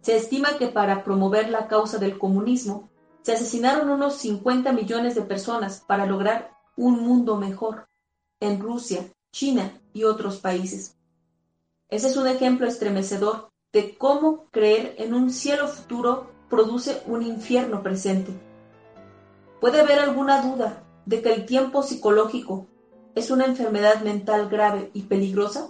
se 0.00 0.16
estima 0.16 0.58
que 0.58 0.66
para 0.66 1.04
promover 1.04 1.48
la 1.48 1.68
causa 1.68 1.98
del 1.98 2.18
comunismo 2.18 2.90
se 3.22 3.34
asesinaron 3.34 3.88
unos 3.88 4.16
50 4.16 4.72
millones 4.72 5.14
de 5.14 5.22
personas 5.22 5.84
para 5.86 6.06
lograr 6.06 6.50
un 6.76 7.04
mundo 7.04 7.36
mejor 7.36 7.88
en 8.40 8.60
Rusia, 8.60 9.06
China 9.32 9.80
y 9.92 10.04
otros 10.04 10.38
países. 10.38 10.96
Ese 11.88 12.08
es 12.08 12.16
un 12.16 12.26
ejemplo 12.26 12.66
estremecedor 12.66 13.50
de 13.72 13.96
cómo 13.96 14.46
creer 14.50 14.94
en 14.98 15.14
un 15.14 15.30
cielo 15.30 15.68
futuro 15.68 16.30
produce 16.48 17.02
un 17.06 17.22
infierno 17.22 17.82
presente. 17.82 18.32
¿Puede 19.60 19.80
haber 19.80 20.00
alguna 20.00 20.42
duda 20.42 20.82
de 21.06 21.22
que 21.22 21.32
el 21.32 21.46
tiempo 21.46 21.82
psicológico 21.82 22.66
es 23.14 23.30
una 23.30 23.44
enfermedad 23.44 24.00
mental 24.02 24.48
grave 24.48 24.90
y 24.94 25.02
peligrosa? 25.02 25.68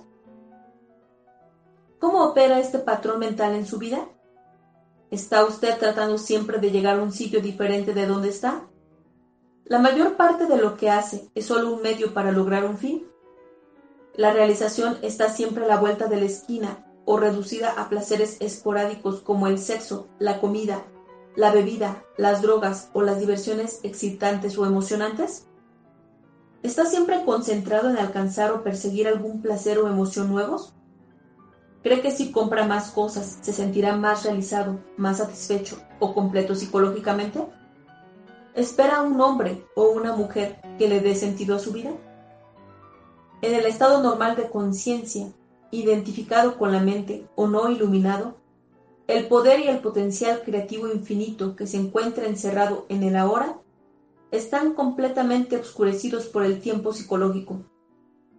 ¿Cómo 1.99 2.25
opera 2.25 2.59
este 2.61 2.79
patrón 2.79 3.19
mental 3.19 3.55
en 3.55 3.67
su 3.67 3.79
vida? 3.79 4.09
¿Está 5.11 5.45
usted 5.45 5.77
tratando 5.79 6.19
siempre 6.19 6.59
de 6.59 6.71
llegar 6.71 6.99
a 6.99 7.03
un 7.03 7.13
sitio 7.13 7.41
diferente 7.41 7.93
de 7.93 8.07
donde 8.07 8.29
está? 8.29 8.69
La 9.71 9.79
mayor 9.79 10.17
parte 10.17 10.47
de 10.47 10.57
lo 10.57 10.77
que 10.77 10.91
hace 10.91 11.31
es 11.37 11.47
solo 11.47 11.73
un 11.73 11.81
medio 11.81 12.13
para 12.13 12.33
lograr 12.33 12.65
un 12.65 12.77
fin. 12.77 13.07
La 14.17 14.33
realización 14.33 14.99
está 15.01 15.29
siempre 15.29 15.65
a 15.65 15.69
la 15.69 15.77
vuelta 15.77 16.09
de 16.09 16.17
la 16.17 16.25
esquina 16.25 16.85
o 17.05 17.19
reducida 17.19 17.81
a 17.81 17.89
placeres 17.89 18.37
esporádicos 18.41 19.21
como 19.21 19.47
el 19.47 19.61
sexo, 19.61 20.09
la 20.19 20.41
comida, 20.41 20.83
la 21.37 21.53
bebida, 21.53 22.03
las 22.17 22.43
drogas 22.43 22.91
o 22.95 23.03
las 23.03 23.21
diversiones 23.21 23.79
excitantes 23.85 24.59
o 24.59 24.67
emocionantes? 24.67 25.47
¿Está 26.65 26.85
siempre 26.85 27.25
concentrado 27.25 27.91
en 27.91 27.99
alcanzar 27.99 28.51
o 28.51 28.65
perseguir 28.65 29.07
algún 29.07 29.41
placer 29.41 29.79
o 29.79 29.87
emoción 29.87 30.33
nuevos? 30.33 30.75
¿Cree 31.85 32.01
que 32.01 32.11
si 32.11 32.33
compra 32.33 32.67
más 32.67 32.91
cosas 32.91 33.39
se 33.41 33.53
sentirá 33.53 33.95
más 33.95 34.25
realizado, 34.25 34.81
más 34.97 35.19
satisfecho 35.19 35.81
o 36.01 36.13
completo 36.13 36.57
psicológicamente? 36.57 37.47
¿Espera 38.55 39.03
un 39.03 39.21
hombre 39.21 39.65
o 39.77 39.91
una 39.91 40.17
mujer 40.17 40.61
que 40.77 40.89
le 40.89 41.01
dé 41.01 41.15
sentido 41.15 41.55
a 41.55 41.61
su 41.61 41.73
vida? 41.73 41.93
En 43.43 43.55
el 43.55 43.65
estado 43.65 44.03
normal 44.03 44.35
de 44.35 44.51
conciencia, 44.51 45.33
identificado 45.71 46.59
con 46.59 46.73
la 46.73 46.81
mente 46.81 47.29
o 47.37 47.47
no 47.47 47.71
iluminado, 47.71 48.35
el 49.07 49.29
poder 49.29 49.61
y 49.61 49.69
el 49.69 49.79
potencial 49.79 50.43
creativo 50.45 50.89
infinito 50.89 51.55
que 51.55 51.69
se 51.69 51.77
encuentra 51.77 52.27
encerrado 52.27 52.87
en 52.89 53.05
el 53.05 53.17
ahora 53.17 53.61
están 54.33 54.75
completamente 54.75 55.57
oscurecidos 55.57 56.27
por 56.27 56.45
el 56.45 56.61
tiempo 56.61 56.93
psicológico. 56.93 57.65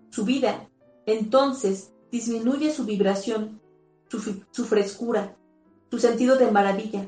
Su 0.10 0.26
vida, 0.26 0.70
entonces, 1.06 1.94
disminuye 2.12 2.74
su 2.74 2.84
vibración, 2.84 3.62
su, 4.10 4.44
su 4.52 4.66
frescura, 4.66 5.38
su 5.90 6.00
sentido 6.00 6.38
de 6.38 6.52
maravilla, 6.52 7.08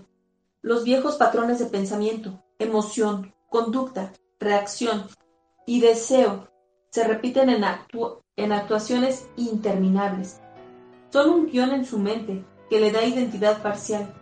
los 0.61 0.85
viejos 0.85 1.17
patrones 1.17 1.59
de 1.59 1.65
pensamiento, 1.65 2.41
emoción, 2.59 3.33
conducta, 3.49 4.13
reacción 4.39 5.07
y 5.65 5.81
deseo 5.81 6.47
se 6.89 7.07
repiten 7.07 7.49
en, 7.49 8.51
actuaciones 8.51 9.27
interminables. 9.35 10.41
Son 11.09 11.29
un 11.29 11.45
guion 11.47 11.71
en 11.71 11.85
su 11.85 11.97
mente 11.97 12.45
que 12.69 12.79
le 12.79 12.91
da 12.91 13.03
identidad 13.03 13.63
parcial, 13.63 14.13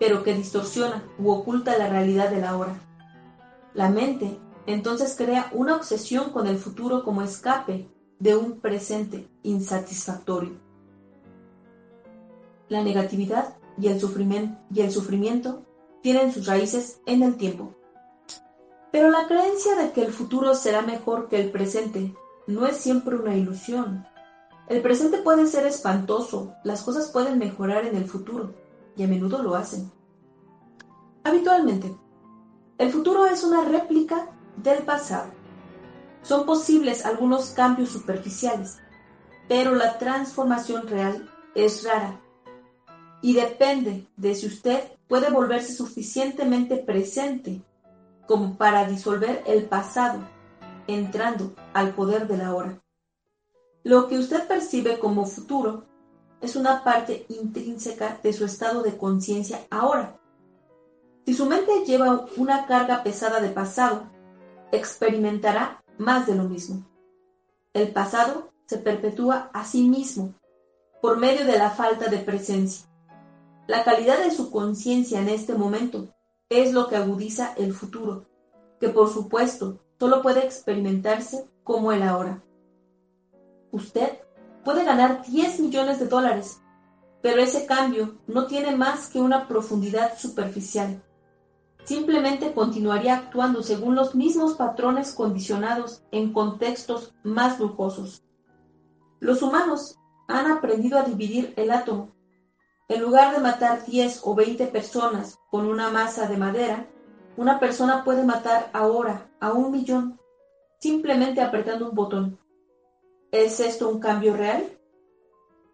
pero 0.00 0.22
que 0.22 0.34
distorsiona 0.34 1.04
u 1.18 1.30
oculta 1.30 1.76
la 1.76 1.88
realidad 1.88 2.30
de 2.30 2.40
la 2.40 2.56
hora. 2.56 2.80
La 3.74 3.90
mente 3.90 4.38
entonces 4.66 5.14
crea 5.16 5.50
una 5.52 5.76
obsesión 5.76 6.30
con 6.30 6.46
el 6.46 6.58
futuro 6.58 7.04
como 7.04 7.22
escape 7.22 7.88
de 8.18 8.36
un 8.36 8.60
presente 8.60 9.28
insatisfactorio. 9.42 10.60
La 12.68 12.82
negatividad 12.82 13.56
y 13.78 13.88
el 13.88 14.00
sufrimiento 14.00 15.62
tienen 16.02 16.32
sus 16.32 16.46
raíces 16.46 17.00
en 17.06 17.22
el 17.22 17.36
tiempo. 17.36 17.74
Pero 18.90 19.10
la 19.10 19.26
creencia 19.26 19.74
de 19.76 19.92
que 19.92 20.02
el 20.02 20.12
futuro 20.12 20.54
será 20.54 20.82
mejor 20.82 21.28
que 21.28 21.40
el 21.40 21.50
presente 21.50 22.14
no 22.46 22.66
es 22.66 22.78
siempre 22.78 23.16
una 23.16 23.36
ilusión. 23.36 24.06
El 24.68 24.80
presente 24.82 25.18
puede 25.18 25.46
ser 25.46 25.66
espantoso, 25.66 26.54
las 26.64 26.82
cosas 26.82 27.08
pueden 27.10 27.38
mejorar 27.38 27.84
en 27.84 27.96
el 27.96 28.04
futuro, 28.06 28.54
y 28.96 29.02
a 29.02 29.08
menudo 29.08 29.42
lo 29.42 29.54
hacen. 29.54 29.90
Habitualmente, 31.24 31.94
el 32.78 32.90
futuro 32.90 33.26
es 33.26 33.44
una 33.44 33.64
réplica 33.64 34.30
del 34.56 34.84
pasado. 34.84 35.30
Son 36.22 36.46
posibles 36.46 37.04
algunos 37.04 37.50
cambios 37.50 37.90
superficiales, 37.90 38.78
pero 39.48 39.74
la 39.74 39.98
transformación 39.98 40.86
real 40.86 41.30
es 41.54 41.84
rara 41.84 42.20
y 43.20 43.34
depende 43.34 44.06
de 44.16 44.34
si 44.34 44.46
usted 44.46 44.80
puede 45.08 45.30
volverse 45.30 45.72
suficientemente 45.72 46.76
presente 46.76 47.62
como 48.26 48.56
para 48.56 48.86
disolver 48.86 49.42
el 49.46 49.64
pasado, 49.64 50.20
entrando 50.86 51.54
al 51.72 51.94
poder 51.94 52.28
de 52.28 52.36
la 52.36 52.54
hora. 52.54 52.78
Lo 53.84 54.06
que 54.06 54.18
usted 54.18 54.46
percibe 54.46 54.98
como 54.98 55.24
futuro 55.24 55.84
es 56.40 56.56
una 56.56 56.84
parte 56.84 57.24
intrínseca 57.30 58.20
de 58.22 58.32
su 58.32 58.44
estado 58.44 58.82
de 58.82 58.96
conciencia 58.96 59.66
ahora. 59.70 60.18
Si 61.24 61.34
su 61.34 61.46
mente 61.46 61.84
lleva 61.86 62.26
una 62.36 62.66
carga 62.66 63.02
pesada 63.02 63.40
de 63.40 63.48
pasado, 63.48 64.10
experimentará 64.72 65.82
más 65.96 66.26
de 66.26 66.34
lo 66.34 66.44
mismo. 66.44 66.86
El 67.72 67.92
pasado 67.92 68.50
se 68.66 68.78
perpetúa 68.78 69.50
a 69.52 69.64
sí 69.64 69.88
mismo 69.88 70.34
por 71.00 71.16
medio 71.16 71.46
de 71.46 71.58
la 71.58 71.70
falta 71.70 72.08
de 72.08 72.18
presencia. 72.18 72.87
La 73.68 73.84
calidad 73.84 74.24
de 74.24 74.30
su 74.30 74.50
conciencia 74.50 75.20
en 75.20 75.28
este 75.28 75.54
momento 75.54 76.08
es 76.48 76.72
lo 76.72 76.88
que 76.88 76.96
agudiza 76.96 77.52
el 77.58 77.74
futuro, 77.74 78.24
que 78.80 78.88
por 78.88 79.12
supuesto 79.12 79.78
solo 79.98 80.22
puede 80.22 80.42
experimentarse 80.42 81.46
como 81.64 81.92
el 81.92 82.02
ahora. 82.02 82.42
Usted 83.70 84.20
puede 84.64 84.84
ganar 84.84 85.22
10 85.26 85.60
millones 85.60 86.00
de 86.00 86.06
dólares, 86.06 86.62
pero 87.20 87.42
ese 87.42 87.66
cambio 87.66 88.16
no 88.26 88.46
tiene 88.46 88.74
más 88.74 89.10
que 89.10 89.20
una 89.20 89.46
profundidad 89.46 90.16
superficial. 90.18 91.02
Simplemente 91.84 92.54
continuaría 92.54 93.18
actuando 93.18 93.62
según 93.62 93.96
los 93.96 94.14
mismos 94.14 94.54
patrones 94.54 95.12
condicionados 95.12 96.02
en 96.10 96.32
contextos 96.32 97.12
más 97.22 97.60
lujosos. 97.60 98.24
Los 99.20 99.42
humanos 99.42 99.98
han 100.26 100.50
aprendido 100.50 100.98
a 100.98 101.02
dividir 101.02 101.52
el 101.56 101.70
átomo 101.70 102.16
en 102.88 103.02
lugar 103.02 103.34
de 103.34 103.40
matar 103.40 103.84
10 103.84 104.22
o 104.24 104.34
20 104.34 104.66
personas 104.68 105.38
con 105.50 105.66
una 105.66 105.90
masa 105.90 106.26
de 106.26 106.38
madera, 106.38 106.86
una 107.36 107.60
persona 107.60 108.02
puede 108.02 108.24
matar 108.24 108.70
ahora 108.72 109.30
a 109.40 109.52
un 109.52 109.70
millón 109.70 110.18
simplemente 110.78 111.42
apretando 111.42 111.88
un 111.88 111.94
botón. 111.94 112.38
¿Es 113.30 113.60
esto 113.60 113.90
un 113.90 114.00
cambio 114.00 114.34
real? 114.34 114.64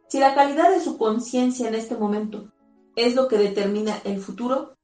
Si 0.09 0.19
la 0.19 0.35
calidad 0.35 0.71
de 0.71 0.81
su 0.81 0.99
conciencia 0.99 1.69
en 1.69 1.77
este 1.77 1.97
momento 1.97 2.51
es 2.97 3.15
lo 3.15 3.29
que 3.29 3.39
determina 3.39 3.97
el 4.05 4.21
futuro, 4.21 4.75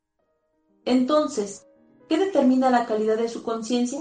entonces, 0.84 1.66
¿qué 2.08 2.16
determina 2.16 2.70
la 2.70 2.86
calidad 2.86 3.16
de 3.16 3.28
su 3.28 3.42
conciencia? 3.42 4.00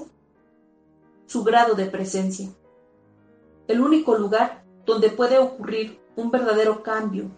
Su 1.25 1.43
grado 1.43 1.73
de 1.73 1.85
presencia. 1.87 2.49
El 3.67 3.81
único 3.81 4.15
lugar 4.15 4.63
donde 4.85 5.09
puede 5.09 5.39
ocurrir 5.39 5.99
un 6.15 6.31
verdadero 6.31 6.83
cambio 6.83 7.29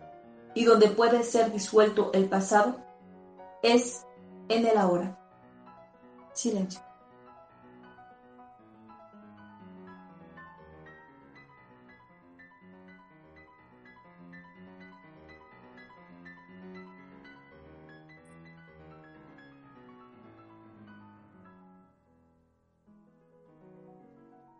y 0.53 0.65
donde 0.65 0.89
puede 0.89 1.23
ser 1.23 1.51
disuelto 1.51 2.11
el 2.13 2.27
pasado 2.27 2.75
es 3.63 4.05
en 4.49 4.65
el 4.65 4.77
ahora. 4.77 5.17
Silencio. 6.33 6.81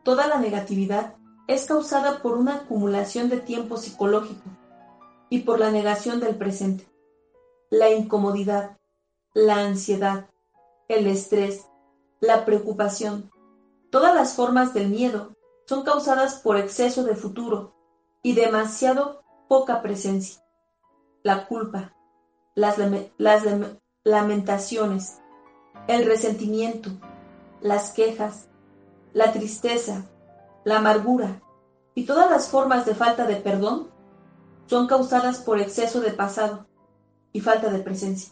Toda 0.04 0.28
la 0.28 0.40
negatividad 0.40 1.16
es 1.48 1.66
causada 1.68 2.22
por 2.22 2.38
una 2.38 2.56
acumulación 2.56 3.30
de 3.30 3.40
tiempo 3.40 3.78
psicológico 3.78 4.50
y 5.32 5.40
por 5.40 5.60
la 5.60 5.72
negación 5.72 6.20
del 6.20 6.36
presente. 6.36 6.86
La 7.70 7.90
incomodidad, 7.90 8.78
la 9.34 9.60
ansiedad, 9.66 10.30
el 10.90 11.08
estrés, 11.08 11.66
la 12.20 12.44
preocupación, 12.44 13.32
todas 13.92 14.14
las 14.14 14.34
formas 14.34 14.74
del 14.74 14.90
miedo 14.90 15.38
son 15.66 15.84
causadas 15.84 16.36
por 16.36 16.58
exceso 16.58 17.06
de 17.06 17.16
futuro 17.16 17.74
y 18.22 18.34
demasiado 18.34 19.24
poca 19.48 19.82
presencia. 19.82 20.44
La 21.24 21.48
culpa, 21.48 21.96
las, 22.54 22.78
las 23.18 23.44
lamentaciones, 24.04 25.22
el 25.88 26.06
resentimiento, 26.08 26.90
las 27.62 27.94
quejas, 27.94 28.50
la 29.14 29.32
tristeza, 29.32 30.10
la 30.66 30.80
amargura 30.80 31.42
y 31.96 32.06
todas 32.06 32.30
las 32.30 32.50
formas 32.50 32.86
de 32.86 32.96
falta 32.96 33.26
de 33.26 33.38
perdón 33.38 33.91
son 34.72 34.88
causadas 34.88 35.40
por 35.40 35.60
exceso 35.60 36.00
de 36.00 36.14
pasado 36.14 36.66
y 37.34 37.42
falta 37.42 37.70
de 37.70 37.80
presencia. 37.80 38.32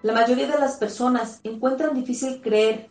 La 0.00 0.14
mayoría 0.14 0.46
de 0.46 0.58
las 0.58 0.78
personas 0.78 1.38
encuentran 1.44 1.94
difícil 1.94 2.40
creer 2.40 2.88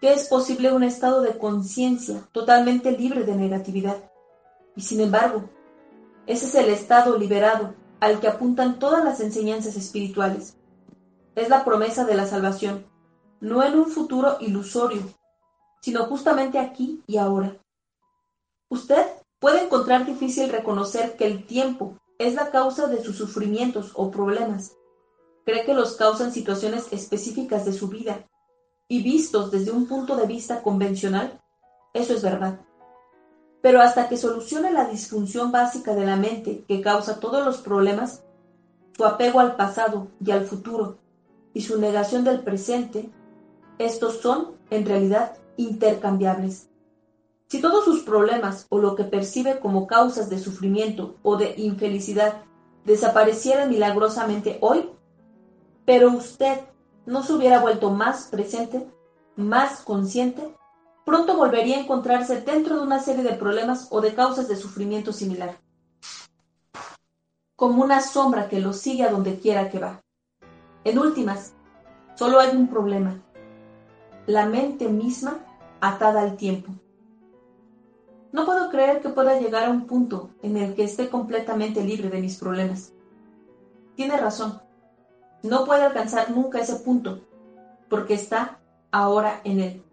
que 0.00 0.12
es 0.12 0.26
posible 0.26 0.72
un 0.72 0.82
estado 0.82 1.22
de 1.22 1.38
conciencia 1.38 2.28
totalmente 2.32 2.90
libre 2.90 3.22
de 3.22 3.36
negatividad. 3.36 3.98
Y 4.74 4.80
sin 4.80 5.00
embargo, 5.00 5.48
ese 6.26 6.46
es 6.46 6.56
el 6.56 6.70
estado 6.70 7.16
liberado 7.16 7.72
al 8.00 8.18
que 8.18 8.26
apuntan 8.26 8.80
todas 8.80 9.04
las 9.04 9.20
enseñanzas 9.20 9.76
espirituales. 9.76 10.56
Es 11.36 11.50
la 11.50 11.64
promesa 11.64 12.04
de 12.04 12.16
la 12.16 12.26
salvación, 12.26 12.84
no 13.40 13.62
en 13.62 13.78
un 13.78 13.86
futuro 13.86 14.38
ilusorio, 14.40 15.02
sino 15.82 16.06
justamente 16.06 16.58
aquí 16.58 17.04
y 17.06 17.16
ahora. 17.16 17.56
Usted 18.68 19.19
puede 19.40 19.64
encontrar 19.64 20.06
difícil 20.06 20.50
reconocer 20.50 21.16
que 21.16 21.26
el 21.26 21.46
tiempo 21.46 21.98
es 22.18 22.34
la 22.34 22.50
causa 22.50 22.86
de 22.86 23.02
sus 23.02 23.16
sufrimientos 23.16 23.92
o 23.94 24.10
problemas. 24.10 24.76
Cree 25.44 25.64
que 25.64 25.74
los 25.74 25.96
causan 25.96 26.32
situaciones 26.32 26.92
específicas 26.92 27.64
de 27.64 27.72
su 27.72 27.88
vida 27.88 28.28
y 28.86 29.02
vistos 29.02 29.50
desde 29.50 29.72
un 29.72 29.86
punto 29.86 30.16
de 30.16 30.26
vista 30.26 30.62
convencional, 30.62 31.40
eso 31.94 32.12
es 32.12 32.22
verdad. 32.22 32.60
Pero 33.62 33.80
hasta 33.80 34.08
que 34.08 34.16
solucione 34.16 34.70
la 34.70 34.84
disfunción 34.84 35.50
básica 35.50 35.94
de 35.94 36.04
la 36.04 36.16
mente 36.16 36.64
que 36.68 36.82
causa 36.82 37.20
todos 37.20 37.44
los 37.44 37.58
problemas, 37.58 38.22
su 38.96 39.04
apego 39.04 39.40
al 39.40 39.56
pasado 39.56 40.08
y 40.24 40.30
al 40.30 40.44
futuro 40.44 40.98
y 41.54 41.62
su 41.62 41.80
negación 41.80 42.24
del 42.24 42.40
presente, 42.42 43.10
estos 43.78 44.20
son, 44.20 44.52
en 44.70 44.84
realidad, 44.84 45.38
intercambiables. 45.56 46.69
Si 47.50 47.60
todos 47.60 47.84
sus 47.84 48.04
problemas 48.04 48.66
o 48.68 48.78
lo 48.78 48.94
que 48.94 49.02
percibe 49.02 49.58
como 49.58 49.88
causas 49.88 50.30
de 50.30 50.38
sufrimiento 50.38 51.16
o 51.24 51.36
de 51.36 51.54
infelicidad 51.56 52.44
desaparecieran 52.84 53.70
milagrosamente 53.70 54.58
hoy, 54.60 54.88
pero 55.84 56.12
usted 56.12 56.60
no 57.06 57.24
se 57.24 57.32
hubiera 57.32 57.60
vuelto 57.60 57.90
más 57.90 58.28
presente, 58.28 58.88
más 59.34 59.80
consciente, 59.80 60.54
pronto 61.04 61.36
volvería 61.36 61.78
a 61.78 61.80
encontrarse 61.80 62.40
dentro 62.40 62.76
de 62.76 62.82
una 62.82 63.00
serie 63.00 63.24
de 63.24 63.34
problemas 63.34 63.88
o 63.90 64.00
de 64.00 64.14
causas 64.14 64.46
de 64.46 64.54
sufrimiento 64.54 65.12
similar, 65.12 65.58
como 67.56 67.82
una 67.82 68.00
sombra 68.00 68.48
que 68.48 68.60
lo 68.60 68.72
sigue 68.72 69.02
a 69.02 69.10
donde 69.10 69.40
quiera 69.40 69.70
que 69.70 69.80
va. 69.80 70.00
En 70.84 71.00
últimas, 71.00 71.52
solo 72.14 72.38
hay 72.38 72.54
un 72.54 72.68
problema, 72.68 73.20
la 74.28 74.46
mente 74.46 74.86
misma 74.88 75.40
atada 75.80 76.20
al 76.20 76.36
tiempo. 76.36 76.72
No 78.32 78.44
puedo 78.44 78.70
creer 78.70 79.00
que 79.00 79.08
pueda 79.08 79.38
llegar 79.38 79.64
a 79.64 79.70
un 79.70 79.86
punto 79.86 80.30
en 80.42 80.56
el 80.56 80.74
que 80.74 80.84
esté 80.84 81.08
completamente 81.08 81.82
libre 81.82 82.08
de 82.08 82.20
mis 82.20 82.36
problemas. 82.36 82.92
Tiene 83.96 84.16
razón. 84.16 84.60
No 85.42 85.64
puede 85.64 85.82
alcanzar 85.82 86.30
nunca 86.30 86.60
ese 86.60 86.76
punto, 86.76 87.20
porque 87.88 88.14
está 88.14 88.60
ahora 88.90 89.40
en 89.44 89.60
él. 89.60 89.84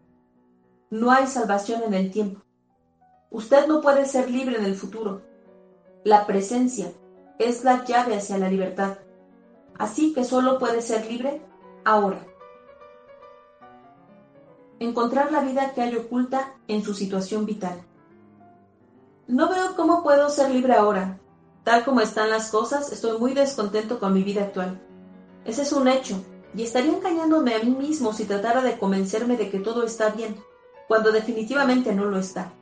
No 0.89 1.11
hay 1.11 1.27
salvación 1.27 1.83
en 1.83 1.93
el 1.93 2.11
tiempo. 2.11 2.41
Usted 3.31 3.67
no 3.67 3.81
puede 3.81 4.05
ser 4.05 4.29
libre 4.29 4.57
en 4.57 4.65
el 4.65 4.75
futuro. 4.75 5.21
La 6.03 6.25
presencia 6.25 6.91
es 7.39 7.63
la 7.63 7.83
llave 7.85 8.15
hacia 8.15 8.37
la 8.37 8.49
libertad. 8.49 8.99
Así 9.77 10.13
que 10.13 10.23
solo 10.23 10.59
puede 10.59 10.81
ser 10.81 11.05
libre 11.05 11.41
ahora 11.83 12.25
encontrar 14.79 15.31
la 15.31 15.41
vida 15.41 15.73
que 15.73 15.81
hay 15.81 15.95
oculta 15.95 16.55
en 16.67 16.83
su 16.83 16.93
situación 16.93 17.45
vital. 17.45 17.81
No 19.27 19.49
veo 19.49 19.75
cómo 19.75 20.03
puedo 20.03 20.29
ser 20.29 20.51
libre 20.51 20.73
ahora. 20.73 21.19
Tal 21.65 21.83
como 21.83 21.99
están 21.99 22.29
las 22.29 22.49
cosas, 22.49 22.93
estoy 22.93 23.17
muy 23.19 23.33
descontento 23.33 23.99
con 23.99 24.13
mi 24.13 24.23
vida 24.23 24.43
actual. 24.43 24.79
Ese 25.43 25.63
es 25.63 25.73
un 25.73 25.89
hecho, 25.89 26.23
y 26.55 26.63
estaría 26.63 26.93
engañándome 26.93 27.53
a 27.53 27.59
mí 27.59 27.71
mismo 27.71 28.13
si 28.13 28.23
tratara 28.23 28.61
de 28.61 28.77
convencerme 28.77 29.35
de 29.35 29.49
que 29.49 29.59
todo 29.59 29.83
está 29.83 30.11
bien, 30.11 30.37
cuando 30.87 31.11
definitivamente 31.11 31.93
no 31.93 32.05
lo 32.05 32.17
está. 32.17 32.53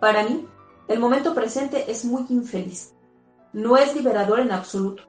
Para 0.00 0.24
mí, 0.24 0.48
el 0.88 0.98
momento 0.98 1.32
presente 1.32 1.88
es 1.88 2.04
muy 2.04 2.26
infeliz. 2.28 2.92
No 3.52 3.76
es 3.76 3.94
liberador 3.94 4.40
en 4.40 4.50
absoluto. 4.50 5.04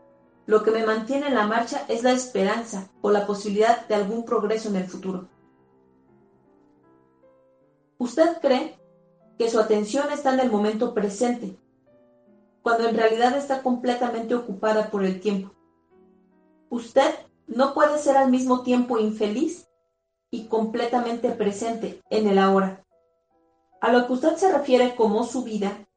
Lo 0.45 0.61
que 0.61 0.69
me 0.69 0.85
mantiene 0.85 1.27
en 1.27 1.35
la 1.35 1.47
marcha 1.47 1.85
es 1.87 2.03
la 2.03 2.11
esperanza 2.11 2.89
o 3.01 3.09
la 3.09 3.25
posibilidad 3.25 3.87
de 3.87 3.95
algún 3.95 4.23
progreso 4.23 4.69
en 4.69 4.75
el 4.75 4.85
futuro. 4.85 5.27
Usted 7.97 8.37
cree 8.39 8.80
que 9.41 9.49
su 9.49 9.59
atención 9.59 10.11
está 10.11 10.35
en 10.35 10.39
el 10.39 10.51
momento 10.51 10.93
presente, 10.93 11.57
cuando 12.61 12.87
en 12.87 12.95
realidad 12.95 13.35
está 13.35 13.63
completamente 13.63 14.35
ocupada 14.35 14.91
por 14.91 15.03
el 15.03 15.19
tiempo. 15.19 15.49
Usted 16.69 17.09
no 17.47 17.73
puede 17.73 17.97
ser 17.97 18.17
al 18.17 18.29
mismo 18.29 18.61
tiempo 18.61 18.99
infeliz 18.99 19.67
y 20.29 20.45
completamente 20.45 21.31
presente 21.31 22.03
en 22.11 22.27
el 22.27 22.37
ahora. 22.37 22.85
A 23.81 23.91
lo 23.91 24.05
que 24.05 24.13
usted 24.13 24.35
se 24.35 24.53
refiere 24.53 24.95
como 24.95 25.23
su 25.23 25.43
vida, 25.43 25.87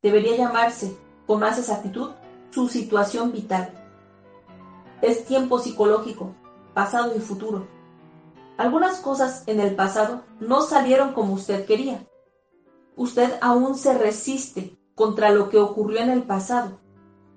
debería 0.00 0.36
llamarse, 0.36 0.96
con 1.26 1.40
más 1.40 1.58
exactitud, 1.58 2.12
su 2.52 2.68
situación 2.68 3.32
vital. 3.32 3.72
Es 5.02 5.24
tiempo 5.24 5.58
psicológico, 5.58 6.32
pasado 6.74 7.16
y 7.16 7.18
futuro. 7.18 7.66
Algunas 8.56 9.00
cosas 9.00 9.42
en 9.48 9.58
el 9.58 9.74
pasado 9.74 10.22
no 10.38 10.62
salieron 10.62 11.12
como 11.12 11.34
usted 11.34 11.66
quería. 11.66 12.06
Usted 12.96 13.38
aún 13.40 13.76
se 13.76 13.96
resiste 13.96 14.78
contra 14.94 15.30
lo 15.30 15.48
que 15.48 15.58
ocurrió 15.58 16.00
en 16.00 16.10
el 16.10 16.22
pasado 16.22 16.80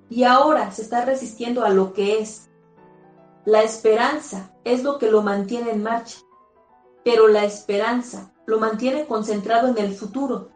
y 0.10 0.24
ahora 0.24 0.72
se 0.72 0.84
está 0.84 1.04
resistiendo 1.04 1.63
a 1.65 1.70
lo 1.70 1.93
que 1.93 2.20
es. 2.20 2.50
La 3.46 3.63
esperanza 3.63 4.52
es 4.63 4.84
lo 4.84 4.98
que 5.00 5.10
lo 5.10 5.22
mantiene 5.22 5.72
en 5.72 5.84
marcha, 5.84 6.20
pero 7.04 7.28
la 7.28 7.43
esperanza 7.46 8.34
lo 8.46 8.60
mantiene 8.60 9.06
concentrado 9.06 9.70
en 9.70 9.78
el 9.78 9.93
futuro 9.93 10.50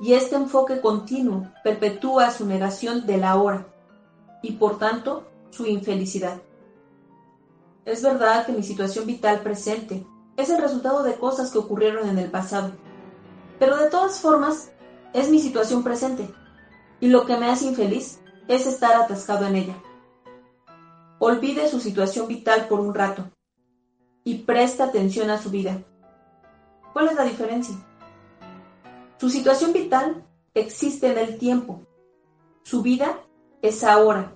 y 0.00 0.14
este 0.14 0.36
enfoque 0.36 0.80
continuo 0.80 1.48
perpetúa 1.62 2.30
su 2.30 2.46
negación 2.46 3.06
del 3.06 3.24
ahora 3.24 3.66
y 4.42 4.52
por 4.52 4.78
tanto 4.78 5.26
su 5.50 5.66
infelicidad. 5.66 6.42
Es 7.84 8.02
verdad 8.02 8.46
que 8.46 8.52
mi 8.52 8.62
situación 8.62 9.06
vital 9.06 9.40
presente 9.40 10.06
es 10.36 10.50
el 10.50 10.60
resultado 10.60 11.02
de 11.02 11.14
cosas 11.14 11.50
que 11.50 11.58
ocurrieron 11.58 12.08
en 12.08 12.18
el 12.18 12.30
pasado, 12.30 12.72
pero 13.58 13.76
de 13.76 13.88
todas 13.88 14.20
formas 14.20 14.72
es 15.12 15.28
mi 15.28 15.38
situación 15.38 15.82
presente 15.82 16.28
y 17.00 17.08
lo 17.08 17.26
que 17.26 17.36
me 17.36 17.46
hace 17.46 17.66
infeliz 17.66 18.20
es 18.48 18.66
estar 18.66 18.94
atascado 18.94 19.46
en 19.46 19.56
ella. 19.56 19.82
Olvide 21.18 21.68
su 21.68 21.80
situación 21.80 22.28
vital 22.28 22.66
por 22.68 22.80
un 22.80 22.94
rato 22.94 23.30
y 24.24 24.38
preste 24.38 24.82
atención 24.82 25.30
a 25.30 25.38
su 25.38 25.50
vida. 25.50 25.82
¿Cuál 26.92 27.08
es 27.08 27.14
la 27.14 27.24
diferencia? 27.24 27.74
Su 29.18 29.30
situación 29.30 29.72
vital 29.72 30.26
existe 30.54 31.10
en 31.10 31.18
el 31.18 31.38
tiempo. 31.38 31.82
Su 32.64 32.82
vida 32.82 33.20
es 33.62 33.84
ahora. 33.84 34.34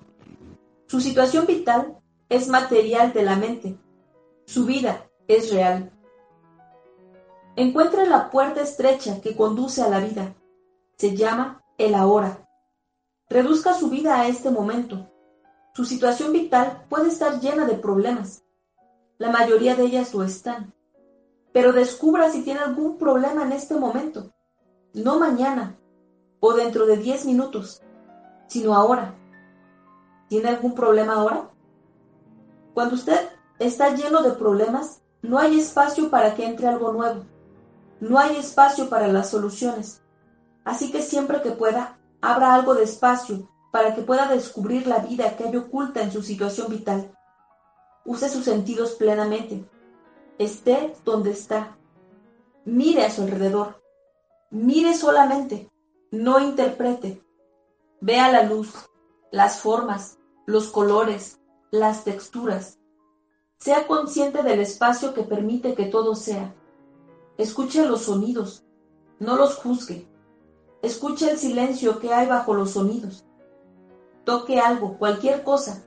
Su 0.87 1.01
situación 1.01 1.45
vital 1.45 1.99
es 2.29 2.47
material 2.47 3.13
de 3.13 3.23
la 3.23 3.35
mente. 3.35 3.77
Su 4.45 4.65
vida 4.65 5.09
es 5.27 5.51
real. 5.51 5.91
Encuentre 7.57 8.05
la 8.05 8.29
puerta 8.29 8.61
estrecha 8.61 9.19
que 9.19 9.35
conduce 9.35 9.81
a 9.81 9.89
la 9.89 9.99
vida. 9.99 10.35
Se 10.95 11.17
llama 11.17 11.63
el 11.79 11.95
ahora. 11.95 12.47
Reduzca 13.31 13.73
su 13.73 13.89
vida 13.89 14.21
a 14.21 14.27
este 14.27 14.51
momento. 14.51 15.09
Su 15.73 15.83
situación 15.83 16.33
vital 16.33 16.85
puede 16.87 17.07
estar 17.07 17.39
llena 17.39 17.65
de 17.65 17.73
problemas. 17.73 18.43
La 19.17 19.31
mayoría 19.31 19.75
de 19.75 19.85
ellas 19.85 20.13
lo 20.13 20.23
están. 20.23 20.71
Pero 21.51 21.73
descubra 21.73 22.29
si 22.29 22.43
tiene 22.43 22.59
algún 22.59 22.99
problema 22.99 23.41
en 23.41 23.51
este 23.51 23.73
momento. 23.73 24.31
No 24.93 25.17
mañana 25.17 25.79
o 26.39 26.53
dentro 26.53 26.85
de 26.85 26.97
10 26.97 27.25
minutos, 27.25 27.81
sino 28.45 28.75
ahora. 28.75 29.15
¿Tiene 30.29 30.49
algún 30.49 30.75
problema 30.75 31.15
ahora? 31.15 31.49
Cuando 32.75 32.93
usted 32.93 33.29
está 33.57 33.95
lleno 33.95 34.21
de 34.21 34.33
problemas, 34.33 35.01
no 35.23 35.39
hay 35.39 35.59
espacio 35.59 36.11
para 36.11 36.35
que 36.35 36.45
entre 36.45 36.67
algo 36.67 36.93
nuevo. 36.93 37.25
No 37.99 38.19
hay 38.19 38.37
espacio 38.37 38.89
para 38.89 39.07
las 39.07 39.29
soluciones. 39.29 40.01
Así 40.63 40.91
que 40.91 41.01
siempre 41.01 41.41
que 41.41 41.51
pueda, 41.51 41.99
abra 42.21 42.53
algo 42.53 42.75
de 42.75 42.83
espacio 42.83 43.49
para 43.71 43.95
que 43.95 44.01
pueda 44.01 44.27
descubrir 44.27 44.87
la 44.87 44.99
vida 44.99 45.35
que 45.35 45.45
hay 45.45 45.55
oculta 45.55 46.01
en 46.01 46.11
su 46.11 46.21
situación 46.21 46.69
vital. 46.69 47.11
Use 48.05 48.29
sus 48.29 48.45
sentidos 48.45 48.91
plenamente. 48.93 49.65
Esté 50.37 50.95
donde 51.03 51.31
está. 51.31 51.77
Mire 52.65 53.05
a 53.05 53.11
su 53.11 53.23
alrededor. 53.23 53.81
Mire 54.49 54.93
solamente. 54.93 55.69
No 56.11 56.39
interprete. 56.39 57.23
Vea 57.99 58.31
la 58.31 58.43
luz, 58.43 58.73
las 59.31 59.59
formas, 59.59 60.19
los 60.45 60.69
colores, 60.69 61.41
las 61.71 62.03
texturas. 62.03 62.79
Sea 63.59 63.87
consciente 63.87 64.43
del 64.43 64.59
espacio 64.59 65.13
que 65.13 65.23
permite 65.23 65.73
que 65.73 65.85
todo 65.85 66.15
sea. 66.15 66.53
Escuche 67.37 67.85
los 67.85 68.01
sonidos, 68.01 68.65
no 69.19 69.35
los 69.35 69.57
juzgue. 69.57 70.07
Escuche 70.81 71.29
el 71.29 71.37
silencio 71.37 71.99
que 71.99 72.11
hay 72.11 72.25
bajo 72.25 72.55
los 72.55 72.71
sonidos. 72.71 73.25
Toque 74.23 74.59
algo, 74.59 74.97
cualquier 74.97 75.43
cosa, 75.43 75.85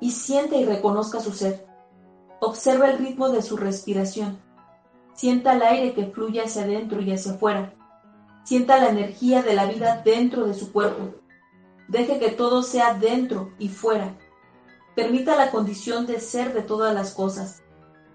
y 0.00 0.12
siente 0.12 0.56
y 0.58 0.64
reconozca 0.64 1.18
su 1.18 1.32
ser. 1.32 1.66
Observa 2.40 2.88
el 2.88 2.98
ritmo 2.98 3.30
de 3.30 3.42
su 3.42 3.56
respiración. 3.56 4.38
Sienta 5.14 5.54
el 5.54 5.62
aire 5.62 5.92
que 5.92 6.06
fluye 6.06 6.40
hacia 6.40 6.62
adentro 6.62 7.00
y 7.00 7.12
hacia 7.12 7.32
afuera. 7.32 7.74
Sienta 8.44 8.78
la 8.78 8.90
energía 8.90 9.42
de 9.42 9.54
la 9.54 9.66
vida 9.66 10.02
dentro 10.04 10.46
de 10.46 10.54
su 10.54 10.70
cuerpo. 10.72 11.16
Deje 11.88 12.20
que 12.20 12.30
todo 12.30 12.62
sea 12.62 12.94
dentro 12.94 13.50
y 13.58 13.70
fuera. 13.70 14.16
Permita 14.94 15.34
la 15.34 15.50
condición 15.50 16.06
de 16.06 16.20
ser 16.20 16.54
de 16.54 16.62
todas 16.62 16.94
las 16.94 17.12
cosas. 17.12 17.64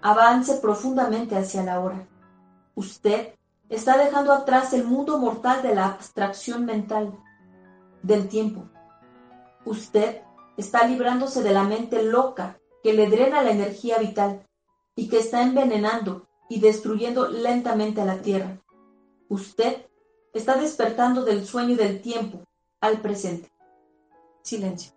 Avance 0.00 0.54
profundamente 0.54 1.36
hacia 1.36 1.62
la 1.62 1.80
hora. 1.80 2.08
Usted 2.74 3.34
está 3.68 3.98
dejando 3.98 4.32
atrás 4.32 4.72
el 4.72 4.84
mundo 4.84 5.18
mortal 5.18 5.62
de 5.62 5.74
la 5.74 5.86
abstracción 5.86 6.64
mental, 6.64 7.12
del 8.02 8.28
tiempo. 8.28 8.68
Usted 9.64 10.22
está 10.56 10.86
librándose 10.86 11.42
de 11.42 11.52
la 11.52 11.64
mente 11.64 12.02
loca 12.02 12.58
que 12.82 12.92
le 12.92 13.08
drena 13.08 13.42
la 13.42 13.50
energía 13.50 13.98
vital 13.98 14.46
y 14.94 15.08
que 15.08 15.18
está 15.18 15.42
envenenando 15.42 16.26
y 16.48 16.60
destruyendo 16.60 17.28
lentamente 17.28 18.00
a 18.00 18.04
la 18.04 18.20
Tierra. 18.20 18.58
Usted 19.28 19.86
está 20.34 20.56
despertando 20.56 21.24
del 21.24 21.46
sueño 21.46 21.76
del 21.76 22.02
tiempo 22.02 22.44
al 22.80 23.00
presente. 23.00 23.50
Silencio. 24.42 24.92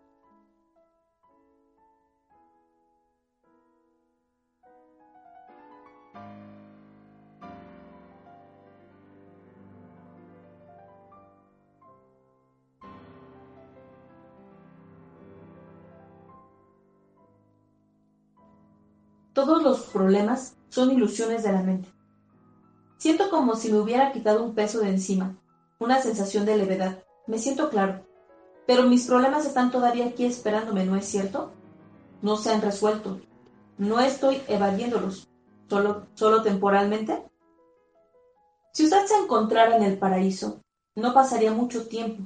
Todos 19.35 19.61
los 19.61 19.81
problemas 19.87 20.55
son 20.69 20.91
ilusiones 20.91 21.43
de 21.43 21.51
la 21.51 21.61
mente. 21.61 21.89
Siento 22.95 23.29
como 23.29 23.57
si 23.57 23.69
me 23.69 23.79
hubiera 23.79 24.13
quitado 24.13 24.41
un 24.41 24.55
peso 24.55 24.79
de 24.79 24.87
encima, 24.87 25.35
una 25.77 26.01
sensación 26.01 26.45
de 26.45 26.55
levedad. 26.55 27.03
Me 27.27 27.37
siento 27.37 27.69
claro. 27.69 28.07
Pero 28.65 28.83
mis 28.83 29.05
problemas 29.05 29.45
están 29.45 29.71
todavía 29.71 30.05
aquí 30.05 30.23
esperándome, 30.23 30.85
¿no 30.85 30.95
es 30.95 31.03
cierto? 31.03 31.51
No 32.21 32.37
se 32.37 32.53
han 32.53 32.61
resuelto. 32.61 33.19
No 33.77 33.99
estoy 33.99 34.41
evadiéndolos, 34.47 35.27
solo, 35.69 36.07
solo 36.13 36.41
temporalmente. 36.41 37.21
Si 38.71 38.85
usted 38.85 39.05
se 39.05 39.17
encontrara 39.17 39.75
en 39.75 39.83
el 39.83 39.97
paraíso, 39.97 40.61
no 40.95 41.13
pasaría 41.13 41.51
mucho 41.51 41.89
tiempo 41.89 42.23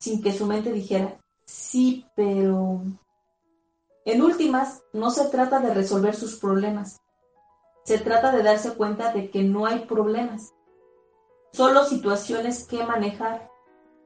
sin 0.00 0.22
que 0.22 0.32
su 0.32 0.46
mente 0.46 0.72
dijera, 0.72 1.20
sí, 1.44 2.06
pero... 2.16 2.80
En 4.08 4.22
últimas, 4.22 4.82
no 4.94 5.10
se 5.10 5.26
trata 5.26 5.60
de 5.60 5.74
resolver 5.74 6.16
sus 6.16 6.36
problemas. 6.36 7.02
Se 7.84 7.98
trata 7.98 8.32
de 8.32 8.42
darse 8.42 8.72
cuenta 8.72 9.12
de 9.12 9.28
que 9.30 9.42
no 9.42 9.66
hay 9.66 9.80
problemas. 9.80 10.54
Solo 11.52 11.84
situaciones 11.84 12.64
que 12.64 12.82
manejar 12.84 13.50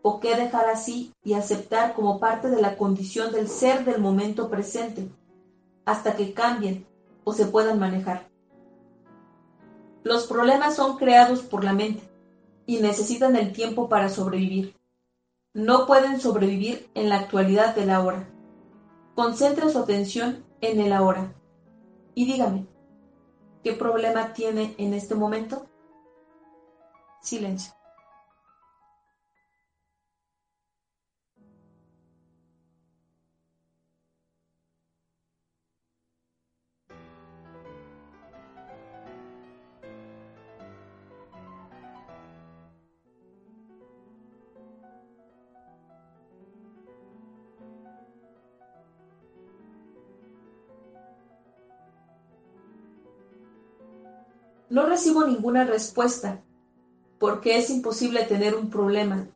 o 0.03 0.19
que 0.19 0.35
dejar 0.35 0.67
así 0.67 1.15
y 1.23 1.35
aceptar 1.35 1.95
como 1.95 2.19
parte 2.19 2.51
de 2.51 2.61
la 2.61 2.77
condición 2.77 3.31
del 3.31 3.47
ser 3.47 3.85
del 3.85 4.01
momento 4.01 4.51
presente, 4.51 5.09
hasta 5.85 6.17
que 6.17 6.35
cambien 6.35 6.85
o 7.23 7.33
se 7.33 7.47
puedan 7.47 7.79
manejar. 7.79 8.29
Los 10.03 10.27
problemas 10.27 10.75
son 10.75 10.97
creados 10.97 11.43
por 11.43 11.63
la 11.63 11.75
mente 11.75 12.03
y 12.67 12.81
necesitan 12.81 13.37
el 13.37 13.53
tiempo 13.53 13.89
para 13.89 14.09
sobrevivir. 14.09 14.75
No 15.55 15.87
pueden 15.87 16.19
sobrevivir 16.21 16.91
en 16.95 17.09
la 17.09 17.21
actualidad 17.21 17.77
de 17.77 17.87
la 17.87 18.03
hora. 18.03 18.29
Concentre 19.15 19.69
su 19.71 19.79
atención 19.79 20.45
en 20.61 20.81
el 20.81 20.93
ahora. 20.93 21.35
Y 22.15 22.25
dígame, 22.25 22.67
¿qué 23.63 23.75
problema 23.75 24.33
tiene 24.33 24.75
en 24.79 24.95
este 24.95 25.15
momento? 25.15 25.67
Silencio. 27.21 27.75
No 54.73 54.87
recibo 54.87 55.27
ninguna 55.27 55.65
respuesta, 55.65 56.41
porque 57.19 57.59
es 57.59 57.69
imposible 57.69 58.23
tener 58.23 58.55
un 58.55 58.71
problema 58.71 59.27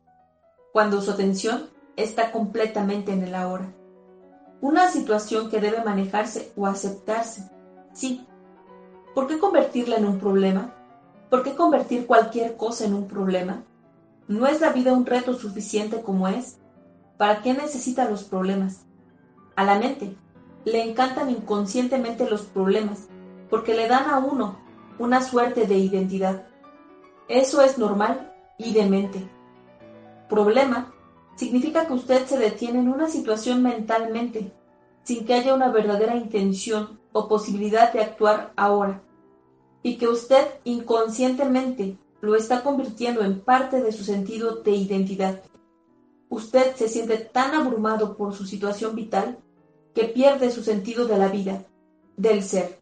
cuando 0.73 0.99
su 0.99 1.11
atención 1.11 1.69
está 1.95 2.31
completamente 2.31 3.11
en 3.11 3.21
el 3.21 3.35
ahora. 3.35 3.71
Una 4.61 4.89
situación 4.89 5.51
que 5.51 5.59
debe 5.59 5.83
manejarse 5.83 6.51
o 6.57 6.65
aceptarse, 6.65 7.51
sí. 7.93 8.25
¿Por 9.13 9.27
qué 9.27 9.37
convertirla 9.37 9.97
en 9.97 10.07
un 10.07 10.17
problema? 10.17 10.73
¿Por 11.29 11.43
qué 11.43 11.53
convertir 11.53 12.07
cualquier 12.07 12.57
cosa 12.57 12.85
en 12.85 12.95
un 12.95 13.07
problema? 13.07 13.61
¿No 14.27 14.47
es 14.47 14.59
la 14.59 14.71
vida 14.71 14.91
un 14.91 15.05
reto 15.05 15.35
suficiente 15.35 16.01
como 16.01 16.27
es? 16.27 16.57
¿Para 17.17 17.43
qué 17.43 17.53
necesita 17.53 18.09
los 18.09 18.23
problemas? 18.23 18.87
A 19.55 19.63
la 19.63 19.77
mente 19.77 20.15
le 20.65 20.81
encantan 20.81 21.29
inconscientemente 21.29 22.27
los 22.27 22.41
problemas, 22.41 23.07
porque 23.51 23.75
le 23.75 23.87
dan 23.87 24.09
a 24.09 24.17
uno 24.17 24.65
una 24.99 25.21
suerte 25.21 25.67
de 25.67 25.77
identidad. 25.77 26.47
Eso 27.27 27.61
es 27.61 27.77
normal 27.77 28.33
y 28.57 28.73
demente. 28.73 29.29
Problema 30.29 30.93
significa 31.35 31.85
que 31.85 31.93
usted 31.93 32.25
se 32.25 32.37
detiene 32.37 32.79
en 32.79 32.89
una 32.89 33.07
situación 33.07 33.61
mentalmente, 33.61 34.51
sin 35.03 35.25
que 35.25 35.35
haya 35.35 35.53
una 35.53 35.69
verdadera 35.69 36.15
intención 36.15 36.99
o 37.13 37.27
posibilidad 37.27 37.93
de 37.93 38.01
actuar 38.01 38.53
ahora, 38.55 39.01
y 39.83 39.97
que 39.97 40.07
usted 40.07 40.45
inconscientemente 40.63 41.97
lo 42.21 42.35
está 42.35 42.63
convirtiendo 42.63 43.21
en 43.21 43.41
parte 43.41 43.81
de 43.81 43.91
su 43.91 44.03
sentido 44.03 44.63
de 44.63 44.71
identidad. 44.71 45.41
Usted 46.29 46.75
se 46.75 46.89
siente 46.89 47.17
tan 47.17 47.53
abrumado 47.53 48.17
por 48.17 48.33
su 48.33 48.45
situación 48.45 48.95
vital 48.95 49.37
que 49.93 50.05
pierde 50.05 50.51
su 50.51 50.63
sentido 50.63 51.05
de 51.05 51.17
la 51.17 51.27
vida, 51.27 51.65
del 52.17 52.43
ser 52.43 52.76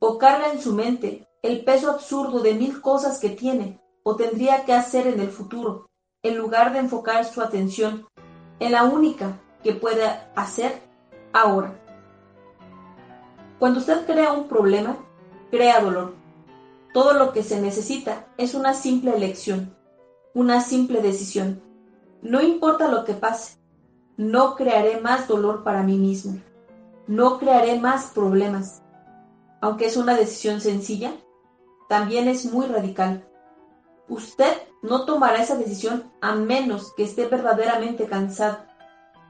o 0.00 0.18
carga 0.18 0.52
en 0.52 0.60
su 0.60 0.74
mente 0.74 1.28
el 1.42 1.64
peso 1.64 1.90
absurdo 1.90 2.40
de 2.40 2.54
mil 2.54 2.80
cosas 2.80 3.18
que 3.18 3.30
tiene 3.30 3.80
o 4.02 4.16
tendría 4.16 4.64
que 4.64 4.72
hacer 4.72 5.06
en 5.06 5.20
el 5.20 5.30
futuro, 5.30 5.88
en 6.22 6.36
lugar 6.36 6.72
de 6.72 6.80
enfocar 6.80 7.24
su 7.24 7.40
atención 7.40 8.08
en 8.58 8.72
la 8.72 8.84
única 8.84 9.38
que 9.62 9.72
puede 9.72 10.04
hacer 10.34 10.82
ahora. 11.32 11.78
Cuando 13.58 13.80
usted 13.80 14.06
crea 14.06 14.32
un 14.32 14.48
problema, 14.48 14.96
crea 15.50 15.80
dolor. 15.80 16.14
Todo 16.92 17.12
lo 17.12 17.32
que 17.32 17.42
se 17.42 17.60
necesita 17.60 18.26
es 18.36 18.54
una 18.54 18.74
simple 18.74 19.14
elección, 19.14 19.76
una 20.34 20.60
simple 20.62 21.02
decisión. 21.02 21.62
No 22.22 22.40
importa 22.40 22.88
lo 22.88 23.04
que 23.04 23.14
pase, 23.14 23.58
no 24.16 24.56
crearé 24.56 25.00
más 25.00 25.28
dolor 25.28 25.62
para 25.62 25.82
mí 25.82 25.96
mismo. 25.96 26.40
No 27.06 27.38
crearé 27.38 27.78
más 27.78 28.06
problemas. 28.06 28.82
Aunque 29.60 29.86
es 29.86 29.96
una 29.96 30.14
decisión 30.14 30.60
sencilla, 30.60 31.12
también 31.88 32.28
es 32.28 32.46
muy 32.46 32.66
radical. 32.66 33.28
Usted 34.08 34.52
no 34.82 35.04
tomará 35.04 35.42
esa 35.42 35.56
decisión 35.56 36.10
a 36.20 36.34
menos 36.34 36.92
que 36.96 37.04
esté 37.04 37.26
verdaderamente 37.26 38.06
cansado 38.06 38.58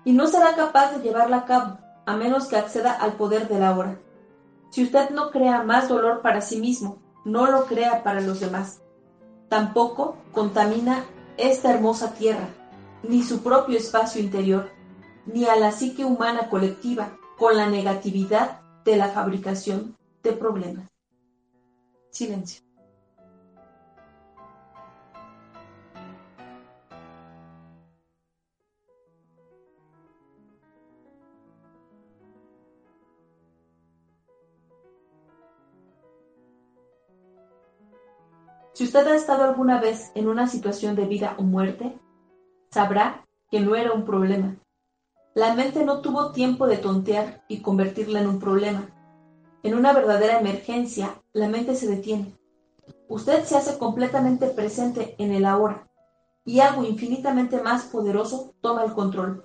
y 0.04 0.12
no 0.12 0.26
será 0.26 0.54
capaz 0.54 0.92
de 0.92 1.02
llevarla 1.02 1.38
a 1.38 1.44
cabo 1.44 1.78
a 2.06 2.16
menos 2.16 2.46
que 2.46 2.56
acceda 2.56 2.92
al 2.92 3.14
poder 3.14 3.48
de 3.48 3.58
la 3.58 3.76
hora. 3.76 4.00
Si 4.70 4.82
usted 4.82 5.10
no 5.10 5.30
crea 5.30 5.62
más 5.62 5.88
dolor 5.88 6.22
para 6.22 6.40
sí 6.40 6.60
mismo, 6.60 6.98
no 7.24 7.50
lo 7.50 7.66
crea 7.66 8.02
para 8.02 8.20
los 8.20 8.40
demás. 8.40 8.80
Tampoco 9.48 10.16
contamina 10.32 11.04
esta 11.36 11.72
hermosa 11.72 12.14
tierra, 12.14 12.48
ni 13.02 13.22
su 13.22 13.42
propio 13.42 13.76
espacio 13.76 14.20
interior, 14.20 14.70
ni 15.26 15.44
a 15.44 15.56
la 15.56 15.72
psique 15.72 16.04
humana 16.04 16.48
colectiva 16.48 17.18
con 17.38 17.56
la 17.56 17.68
negatividad 17.68 18.60
de 18.84 18.96
la 18.96 19.08
fabricación 19.08 19.96
de 20.22 20.33
problemas. 20.33 20.88
Silencio. 22.11 22.62
Si 38.80 38.85
usted 38.85 39.06
ha 39.09 39.14
estado 39.14 39.44
alguna 39.44 39.78
vez 39.78 40.11
en 40.14 40.26
una 40.26 40.46
situación 40.46 40.96
de 40.96 41.04
vida 41.04 41.35
o 41.38 41.42
muerte, 41.42 41.98
sabrá 42.70 43.26
que 43.50 43.61
no 43.61 43.76
era 43.76 43.92
un 43.92 44.06
problema. 44.06 44.56
La 45.35 45.54
mente 45.54 45.85
no 45.85 46.00
tuvo 46.00 46.33
tiempo 46.33 46.66
de 46.66 46.78
tontear 46.78 47.44
y 47.46 47.61
convertirla 47.61 48.22
en 48.22 48.28
un 48.28 48.38
problema. 48.38 48.88
En 49.62 49.74
una 49.74 49.92
verdadera 49.92 50.40
emergencia, 50.40 51.20
la 51.32 51.48
mente 51.48 51.74
se 51.74 51.86
detiene. 51.86 52.34
Usted 53.08 53.44
se 53.44 53.56
hace 53.56 53.78
completamente 53.78 54.46
presente 54.48 55.14
en 55.18 55.32
el 55.32 55.44
ahora 55.44 55.86
y 56.44 56.60
algo 56.60 56.84
infinitamente 56.84 57.60
más 57.60 57.84
poderoso 57.84 58.54
toma 58.60 58.84
el 58.84 58.92
control. 58.92 59.44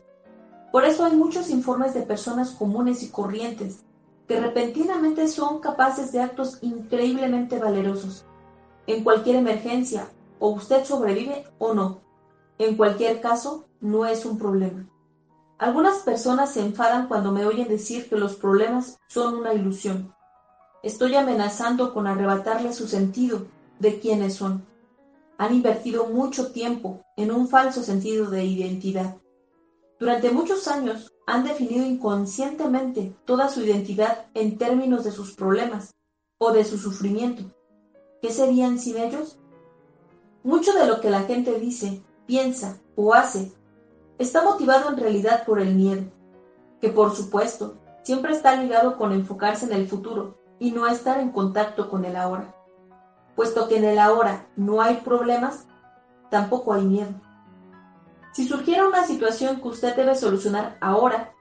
Por 0.71 0.85
eso 0.85 1.03
hay 1.03 1.15
muchos 1.15 1.49
informes 1.49 1.93
de 1.93 2.01
personas 2.01 2.51
comunes 2.51 3.03
y 3.03 3.09
corrientes 3.09 3.83
que 4.27 4.39
repentinamente 4.39 5.27
son 5.27 5.59
capaces 5.59 6.11
de 6.11 6.21
actos 6.21 6.59
increíblemente 6.61 7.59
valerosos 7.59 8.25
en 8.87 9.03
cualquier 9.03 9.37
emergencia, 9.37 10.09
o 10.39 10.49
usted 10.49 10.83
sobrevive 10.83 11.45
o 11.57 11.73
no. 11.73 12.01
En 12.57 12.77
cualquier 12.77 13.19
caso, 13.19 13.65
no 13.81 14.05
es 14.05 14.25
un 14.25 14.37
problema. 14.37 14.87
Algunas 15.57 15.99
personas 15.99 16.51
se 16.51 16.59
enfadan 16.59 17.07
cuando 17.07 17.31
me 17.31 17.45
oyen 17.45 17.69
decir 17.69 18.09
que 18.09 18.17
los 18.17 18.35
problemas 18.35 18.97
son 19.07 19.35
una 19.35 19.53
ilusión. 19.53 20.13
Estoy 20.83 21.15
amenazando 21.15 21.93
con 21.93 22.07
arrebatarle 22.07 22.73
su 22.73 22.87
sentido 22.87 23.47
de 23.79 23.99
quiénes 23.99 24.35
son. 24.35 24.65
Han 25.37 25.55
invertido 25.55 26.07
mucho 26.07 26.51
tiempo 26.51 27.05
en 27.15 27.31
un 27.31 27.47
falso 27.47 27.83
sentido 27.83 28.29
de 28.29 28.43
identidad. 28.43 29.15
Durante 29.97 30.29
muchos 30.29 30.67
años 30.67 31.13
han 31.25 31.45
definido 31.45 31.85
inconscientemente 31.85 33.15
toda 33.23 33.47
su 33.47 33.61
identidad 33.61 34.25
en 34.33 34.57
términos 34.57 35.05
de 35.05 35.11
sus 35.11 35.35
problemas 35.35 35.95
o 36.37 36.51
de 36.51 36.65
su 36.65 36.77
sufrimiento. 36.77 37.43
¿Qué 38.21 38.29
serían 38.29 38.77
sin 38.77 38.97
ellos? 38.97 39.39
Mucho 40.43 40.73
de 40.73 40.85
lo 40.85 40.99
que 40.99 41.09
la 41.09 41.21
gente 41.21 41.59
dice, 41.59 42.03
piensa 42.27 42.77
o 42.95 43.13
hace 43.13 43.53
está 44.17 44.43
motivado 44.43 44.89
en 44.89 44.97
realidad 44.97 45.45
por 45.45 45.59
el 45.59 45.75
miedo, 45.75 46.03
que 46.81 46.89
por 46.89 47.15
supuesto 47.15 47.77
siempre 48.03 48.33
está 48.33 48.55
ligado 48.55 48.97
con 48.97 49.11
enfocarse 49.11 49.65
en 49.65 49.73
el 49.73 49.87
futuro 49.87 50.37
y 50.59 50.71
no 50.71 50.87
estar 50.87 51.19
en 51.19 51.31
contacto 51.31 51.89
con 51.89 52.05
el 52.05 52.15
ahora. 52.15 52.55
Puesto 53.35 53.67
que 53.67 53.77
en 53.77 53.85
el 53.85 53.99
ahora 53.99 54.47
no 54.55 54.81
hay 54.81 54.97
problemas, 54.97 55.67
tampoco 56.29 56.73
hay 56.73 56.85
miedo. 56.85 57.11
Si 58.31 58.47
surgiera 58.47 58.87
una 58.87 59.05
situación 59.05 59.61
que 59.61 59.67
usted 59.67 59.95
debe 59.95 60.15
solucionar 60.15 60.77
ahora, 60.81 61.33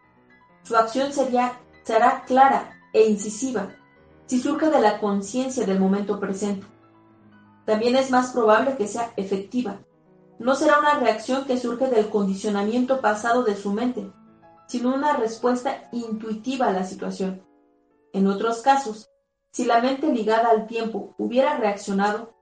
su 0.62 0.76
acción 0.76 1.12
sería, 1.12 1.60
será 1.82 2.22
clara 2.24 2.80
e 2.92 3.08
incisiva 3.08 3.68
si 4.26 4.40
surge 4.40 4.70
de 4.70 4.80
la 4.80 5.00
conciencia 5.00 5.66
del 5.66 5.78
momento 5.78 6.18
presente 6.18 6.66
también 7.64 7.96
es 7.96 8.10
más 8.10 8.32
probable 8.32 8.76
que 8.76 8.87
sea 8.87 9.12
efectiva. 9.16 9.78
No 10.38 10.55
será 10.57 10.81
una 10.81 10.99
reacción 10.99 11.44
que 11.44 11.59
surge 11.59 11.88
del 11.88 12.11
condicionamiento 12.11 13.01
pasado 13.01 13.44
de 13.44 13.57
su 13.57 13.73
mente, 13.73 14.11
sino 14.66 14.94
una 14.94 15.16
respuesta 15.16 15.88
intuitiva 15.92 16.66
a 16.66 16.73
la 16.73 16.85
situación. 16.85 17.42
En 18.12 18.27
otros 18.27 18.61
casos, 18.61 19.11
si 19.53 19.64
la 19.64 19.81
mente 19.81 20.12
ligada 20.12 20.51
al 20.51 20.66
tiempo 20.66 21.14
hubiera 21.18 21.57
reaccionado, 21.59 22.35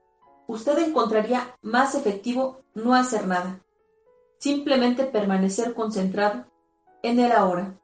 usted 0.47 0.79
encontraría 0.79 1.55
más 1.61 1.93
efectivo 1.93 2.63
no 2.73 2.95
hacer 2.95 3.27
nada, 3.27 3.61
simplemente 4.39 5.05
permanecer 5.05 5.73
concentrado 5.75 6.45
en 7.03 7.19
el 7.19 7.31
ahora. 7.31 7.79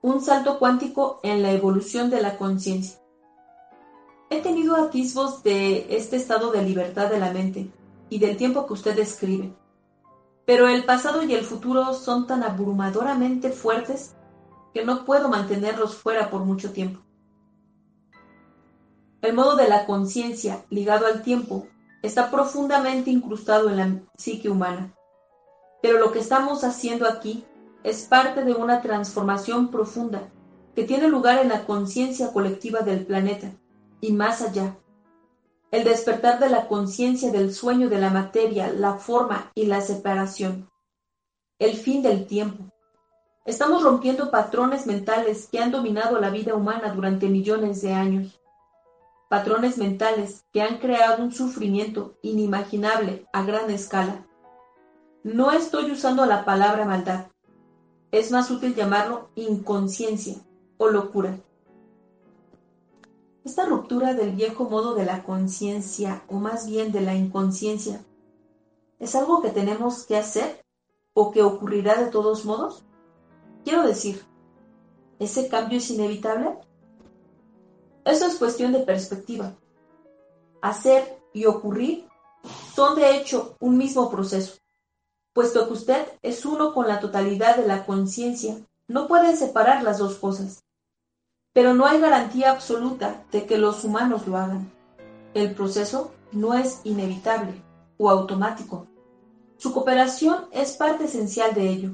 Un 0.00 0.20
salto 0.20 0.58
cuántico 0.58 1.20
en 1.22 1.42
la 1.42 1.52
evolución 1.52 2.10
de 2.10 2.22
la 2.22 2.38
conciencia. 2.38 2.98
He 4.30 4.40
tenido 4.40 4.76
atisbos 4.76 5.42
de 5.42 5.94
este 5.94 6.16
estado 6.16 6.50
de 6.50 6.62
libertad 6.62 7.10
de 7.10 7.20
la 7.20 7.30
mente 7.32 7.70
y 8.12 8.18
del 8.18 8.36
tiempo 8.36 8.66
que 8.66 8.74
usted 8.74 8.94
describe, 8.94 9.56
pero 10.44 10.68
el 10.68 10.84
pasado 10.84 11.22
y 11.22 11.32
el 11.32 11.46
futuro 11.46 11.94
son 11.94 12.26
tan 12.26 12.42
abrumadoramente 12.42 13.48
fuertes 13.48 14.14
que 14.74 14.84
no 14.84 15.06
puedo 15.06 15.30
mantenerlos 15.30 15.94
fuera 15.94 16.28
por 16.28 16.44
mucho 16.44 16.72
tiempo. 16.72 17.00
El 19.22 19.32
modo 19.32 19.56
de 19.56 19.66
la 19.66 19.86
conciencia 19.86 20.62
ligado 20.68 21.06
al 21.06 21.22
tiempo 21.22 21.68
está 22.02 22.30
profundamente 22.30 23.10
incrustado 23.10 23.70
en 23.70 23.76
la 23.78 24.02
psique 24.18 24.50
humana, 24.50 24.92
pero 25.80 25.98
lo 25.98 26.12
que 26.12 26.18
estamos 26.18 26.64
haciendo 26.64 27.08
aquí 27.08 27.46
es 27.82 28.02
parte 28.02 28.44
de 28.44 28.52
una 28.52 28.82
transformación 28.82 29.70
profunda 29.70 30.28
que 30.74 30.84
tiene 30.84 31.08
lugar 31.08 31.38
en 31.38 31.48
la 31.48 31.64
conciencia 31.64 32.30
colectiva 32.30 32.80
del 32.80 33.06
planeta 33.06 33.52
y 34.02 34.12
más 34.12 34.42
allá. 34.42 34.76
El 35.72 35.84
despertar 35.84 36.38
de 36.38 36.50
la 36.50 36.68
conciencia 36.68 37.32
del 37.32 37.54
sueño 37.54 37.88
de 37.88 37.98
la 37.98 38.10
materia, 38.10 38.70
la 38.70 38.98
forma 38.98 39.50
y 39.54 39.64
la 39.64 39.80
separación. 39.80 40.68
El 41.58 41.78
fin 41.78 42.02
del 42.02 42.26
tiempo. 42.26 42.64
Estamos 43.46 43.82
rompiendo 43.82 44.30
patrones 44.30 44.86
mentales 44.86 45.48
que 45.50 45.60
han 45.60 45.70
dominado 45.70 46.20
la 46.20 46.28
vida 46.28 46.54
humana 46.54 46.92
durante 46.92 47.26
millones 47.26 47.80
de 47.80 47.94
años. 47.94 48.38
Patrones 49.30 49.78
mentales 49.78 50.44
que 50.52 50.60
han 50.60 50.76
creado 50.76 51.24
un 51.24 51.32
sufrimiento 51.32 52.18
inimaginable 52.20 53.26
a 53.32 53.42
gran 53.42 53.70
escala. 53.70 54.26
No 55.24 55.52
estoy 55.52 55.90
usando 55.90 56.26
la 56.26 56.44
palabra 56.44 56.84
maldad. 56.84 57.28
Es 58.10 58.30
más 58.30 58.50
útil 58.50 58.74
llamarlo 58.74 59.30
inconsciencia 59.36 60.34
o 60.76 60.88
locura. 60.88 61.38
Esta 63.44 63.64
ruptura 63.64 64.14
del 64.14 64.36
viejo 64.36 64.70
modo 64.70 64.94
de 64.94 65.04
la 65.04 65.24
conciencia, 65.24 66.22
o 66.28 66.34
más 66.34 66.68
bien 66.68 66.92
de 66.92 67.00
la 67.00 67.16
inconsciencia, 67.16 68.04
¿es 69.00 69.16
algo 69.16 69.42
que 69.42 69.50
tenemos 69.50 70.04
que 70.06 70.16
hacer 70.16 70.64
o 71.12 71.32
que 71.32 71.42
ocurrirá 71.42 71.96
de 71.96 72.10
todos 72.10 72.44
modos? 72.44 72.84
Quiero 73.64 73.84
decir, 73.84 74.24
¿ese 75.18 75.48
cambio 75.48 75.78
es 75.78 75.90
inevitable? 75.90 76.56
Eso 78.04 78.26
es 78.26 78.36
cuestión 78.36 78.72
de 78.72 78.80
perspectiva. 78.80 79.56
Hacer 80.60 81.20
y 81.32 81.46
ocurrir 81.46 82.06
son 82.76 82.94
de 82.94 83.16
hecho 83.16 83.56
un 83.58 83.76
mismo 83.76 84.08
proceso. 84.08 84.58
Puesto 85.32 85.66
que 85.66 85.72
usted 85.72 86.06
es 86.22 86.44
uno 86.44 86.74
con 86.74 86.86
la 86.86 87.00
totalidad 87.00 87.56
de 87.56 87.66
la 87.66 87.86
conciencia, 87.86 88.56
no 88.86 89.08
puede 89.08 89.36
separar 89.36 89.82
las 89.82 89.98
dos 89.98 90.14
cosas. 90.16 90.62
Pero 91.52 91.74
no 91.74 91.86
hay 91.86 92.00
garantía 92.00 92.50
absoluta 92.50 93.24
de 93.30 93.46
que 93.46 93.58
los 93.58 93.84
humanos 93.84 94.26
lo 94.26 94.36
hagan. 94.36 94.70
El 95.34 95.54
proceso 95.54 96.12
no 96.32 96.54
es 96.54 96.80
inevitable 96.84 97.52
o 97.98 98.10
automático. 98.10 98.86
Su 99.56 99.72
cooperación 99.72 100.46
es 100.50 100.72
parte 100.72 101.04
esencial 101.04 101.54
de 101.54 101.68
ello. 101.68 101.90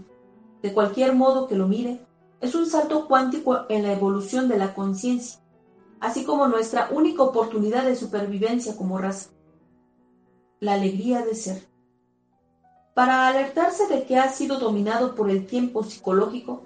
De 0.62 0.72
cualquier 0.72 1.14
modo 1.14 1.48
que 1.48 1.56
lo 1.56 1.66
mire, 1.66 2.00
es 2.40 2.54
un 2.54 2.66
salto 2.66 3.06
cuántico 3.06 3.66
en 3.68 3.82
la 3.82 3.92
evolución 3.92 4.48
de 4.48 4.58
la 4.58 4.74
conciencia, 4.74 5.40
así 6.00 6.24
como 6.24 6.46
nuestra 6.46 6.88
única 6.90 7.22
oportunidad 7.22 7.84
de 7.84 7.96
supervivencia 7.96 8.76
como 8.76 8.98
raza. 8.98 9.30
La 10.60 10.74
alegría 10.74 11.24
de 11.24 11.34
ser. 11.34 11.68
Para 12.94 13.28
alertarse 13.28 13.86
de 13.86 14.04
que 14.04 14.18
ha 14.18 14.28
sido 14.28 14.58
dominado 14.58 15.14
por 15.14 15.30
el 15.30 15.46
tiempo 15.46 15.84
psicológico, 15.84 16.62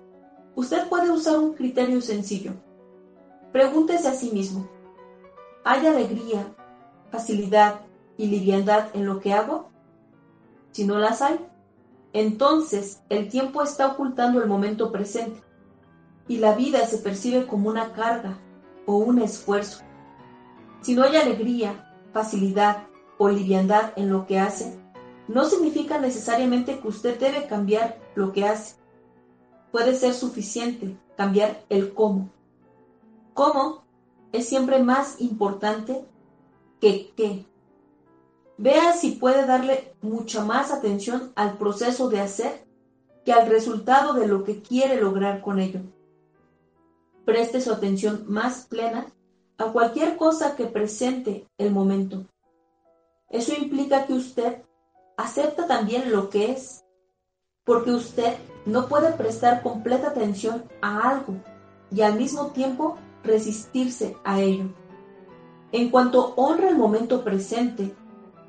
Usted 0.55 0.87
puede 0.89 1.11
usar 1.11 1.39
un 1.39 1.55
criterio 1.55 2.03
sencillo. 2.03 2.53
Pregúntese 3.53 4.09
a 4.09 4.15
sí 4.15 4.31
mismo, 4.31 4.67
¿hay 5.63 5.87
alegría, 5.87 6.55
facilidad 7.11 7.83
y 8.17 8.29
liviandad 8.29 8.89
en 8.95 9.05
lo 9.05 9.21
que 9.21 9.35
hago? 9.35 9.71
Si 10.71 10.87
no 10.87 10.97
las 10.97 11.21
hay, 11.21 11.39
entonces 12.15 13.03
el 13.11 13.29
tiempo 13.29 13.63
está 13.63 13.89
ocultando 13.89 14.43
el 14.43 14.49
momento 14.49 14.91
presente 14.91 15.43
y 16.29 16.39
la 16.39 16.55
vida 16.55 16.87
se 16.87 16.99
percibe 16.99 17.47
como 17.47 17.69
una 17.69 17.93
carga 17.93 18.39
o 18.87 18.97
un 18.97 19.19
esfuerzo. 19.21 19.83
Si 20.81 20.95
no 20.95 21.03
hay 21.05 21.17
alegría, 21.17 21.95
facilidad 22.15 22.87
o 23.19 23.29
liviandad 23.29 23.93
en 23.97 24.11
lo 24.11 24.27
que 24.27 24.39
hace, 24.39 24.81
no 25.29 25.45
significa 25.45 25.99
necesariamente 25.99 26.81
que 26.81 26.89
usted 26.89 27.21
debe 27.21 27.47
cambiar 27.47 27.99
lo 28.15 28.33
que 28.33 28.47
hace. 28.47 28.77
Puede 29.71 29.95
ser 29.95 30.15
suficiente 30.15 30.97
cambiar 31.17 31.63
el 31.69 31.93
cómo. 31.93 32.31
Cómo 33.35 33.83
es 34.33 34.49
siempre 34.49 34.83
más 34.83 35.21
importante 35.21 36.05
que 36.81 37.13
qué. 37.17 37.47
Vea 38.59 38.93
si 38.93 39.13
puede 39.13 39.47
darle 39.47 39.95
mucha 40.03 40.45
más 40.45 40.73
atención 40.73 41.33
al 41.35 41.57
proceso 41.59 42.09
de 42.09 42.21
hacer 42.21 42.65
que 43.25 43.33
al 43.33 43.49
resultado 43.49 44.15
de 44.15 44.27
lo 44.27 44.45
que 44.45 44.63
quiere 44.63 45.01
lograr 45.01 45.41
con 45.41 45.59
ello. 45.59 45.81
Preste 47.25 47.61
su 47.61 47.73
atención 47.73 48.25
más 48.29 48.67
plena 48.67 49.07
a 49.59 49.67
cualquier 49.67 50.17
cosa 50.17 50.57
que 50.57 50.67
presente 50.67 51.47
el 51.57 51.71
momento. 51.71 52.25
Eso 53.31 53.55
implica 53.55 54.07
que 54.07 54.15
usted 54.15 54.63
acepta 55.17 55.67
también 55.67 56.11
lo 56.11 56.29
que 56.29 56.53
es, 56.53 56.85
porque 57.65 57.93
usted 57.93 58.35
no 58.67 58.89
puede 58.89 59.13
prestar 59.13 59.63
completa 59.63 60.09
atención 60.09 60.65
a 60.81 61.09
algo 61.09 61.35
y 61.91 62.03
al 62.03 62.15
mismo 62.15 62.49
tiempo 62.49 62.99
resistirse 63.23 64.17
a 64.25 64.41
ello. 64.41 64.67
En 65.73 65.91
cuanto 65.91 66.35
honra 66.37 66.69
el 66.69 66.77
momento 66.77 67.25
presente, 67.25 67.95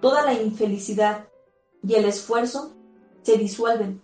toda 0.02 0.24
la 0.24 0.34
infelicidad 0.34 1.28
y 1.82 1.96
el 1.96 2.06
esfuerzo 2.06 2.74
se 3.22 3.38
disuelven 3.38 4.02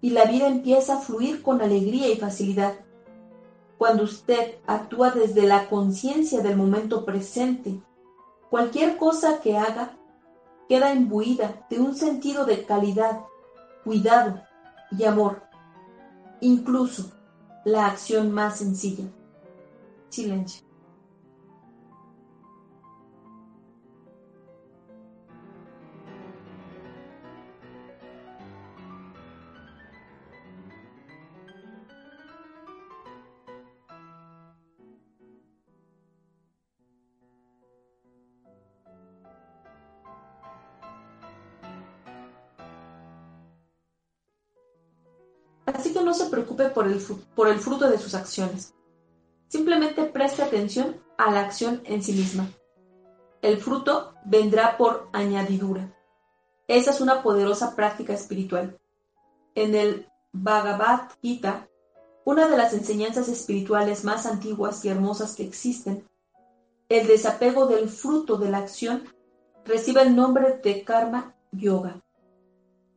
y 0.00 0.10
la 0.10 0.24
vida 0.24 0.48
empieza 0.48 0.94
a 0.94 1.00
fluir 1.00 1.42
con 1.42 1.62
alegría 1.62 2.08
y 2.08 2.16
facilidad. 2.16 2.74
Cuando 3.78 4.04
usted 4.04 4.56
actúa 4.66 5.10
desde 5.10 5.42
la 5.42 5.68
conciencia 5.68 6.40
del 6.40 6.56
momento 6.56 7.04
presente, 7.04 7.80
cualquier 8.50 8.96
cosa 8.96 9.40
que 9.40 9.56
haga 9.56 9.96
queda 10.68 10.94
imbuida 10.94 11.66
de 11.70 11.80
un 11.80 11.94
sentido 11.94 12.44
de 12.44 12.64
calidad, 12.64 13.20
cuidado 13.84 14.42
y 14.90 15.04
amor, 15.04 15.42
incluso 16.40 17.12
la 17.64 17.86
acción 17.86 18.32
más 18.32 18.58
sencilla. 18.58 19.04
Así 45.64 45.92
que 45.94 46.02
no 46.02 46.12
se 46.12 46.26
preocupe 46.26 46.68
por 46.68 46.86
el, 46.86 47.00
por 47.34 47.48
el 47.48 47.58
fruto 47.58 47.88
de 47.88 47.98
sus 47.98 48.14
acciones. 48.14 48.74
Simplemente 49.52 50.04
preste 50.04 50.42
atención 50.42 50.96
a 51.18 51.30
la 51.30 51.40
acción 51.40 51.82
en 51.84 52.02
sí 52.02 52.12
misma. 52.12 52.48
El 53.42 53.58
fruto 53.58 54.14
vendrá 54.24 54.78
por 54.78 55.10
añadidura. 55.12 55.94
Esa 56.66 56.92
es 56.92 57.02
una 57.02 57.22
poderosa 57.22 57.76
práctica 57.76 58.14
espiritual. 58.14 58.78
En 59.54 59.74
el 59.74 60.08
Bhagavad 60.32 61.10
Gita, 61.20 61.68
una 62.24 62.48
de 62.48 62.56
las 62.56 62.72
enseñanzas 62.72 63.28
espirituales 63.28 64.04
más 64.04 64.24
antiguas 64.24 64.82
y 64.86 64.88
hermosas 64.88 65.36
que 65.36 65.44
existen, 65.44 66.08
el 66.88 67.06
desapego 67.06 67.66
del 67.66 67.90
fruto 67.90 68.38
de 68.38 68.48
la 68.48 68.58
acción 68.58 69.04
recibe 69.66 70.00
el 70.00 70.16
nombre 70.16 70.60
de 70.64 70.82
Karma 70.82 71.34
Yoga 71.50 72.00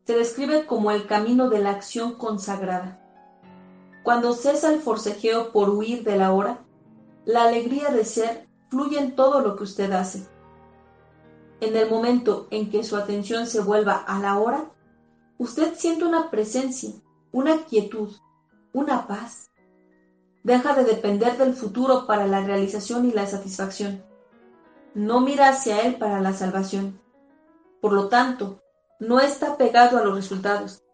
se 0.06 0.16
describe 0.16 0.68
como 0.68 0.92
el 0.92 1.08
camino 1.08 1.50
de 1.50 1.60
la 1.60 1.72
acción 1.72 2.14
consagrada. 2.14 3.02
Cuando 4.06 4.34
cesa 4.34 4.72
el 4.72 4.82
forcejeo 4.82 5.52
por 5.52 5.72
huir 5.72 6.04
de 6.04 6.16
la 6.16 6.32
hora, 6.32 6.60
la 7.26 7.46
alegría 7.46 7.90
de 7.90 8.06
ser 8.06 8.48
fluye 8.70 9.00
en 9.00 9.16
todo 9.16 9.42
lo 9.42 9.56
que 9.56 9.64
usted 9.64 9.92
hace. 9.94 10.28
En 11.60 11.76
el 11.76 11.90
momento 11.90 12.46
en 12.52 12.70
que 12.70 12.84
su 12.84 12.98
atención 12.98 13.48
se 13.48 13.62
vuelva 13.62 13.96
a 13.96 14.20
la 14.20 14.38
hora, 14.38 14.66
usted 15.40 15.74
siente 15.74 16.06
una 16.06 16.30
presencia, 16.30 16.92
una 17.32 17.66
quietud, 17.66 18.14
una 18.74 19.08
paz. 19.08 19.50
Deja 20.44 20.76
de 20.76 20.84
depender 20.84 21.40
del 21.40 21.56
futuro 21.56 22.06
para 22.06 22.28
la 22.28 22.42
realización 22.42 23.06
y 23.06 23.12
la 23.12 23.26
satisfacción. 23.26 24.04
No 24.94 25.20
mira 25.20 25.50
hacia 25.50 25.82
él 25.82 25.96
para 25.96 26.22
la 26.22 26.34
salvación. 26.34 27.02
Por 27.82 27.92
lo 27.92 28.08
tanto, 28.08 28.62
no 29.00 29.20
está 29.20 29.58
pegado 29.58 29.98
a 29.98 30.04
los 30.04 30.14
resultados. 30.14 30.85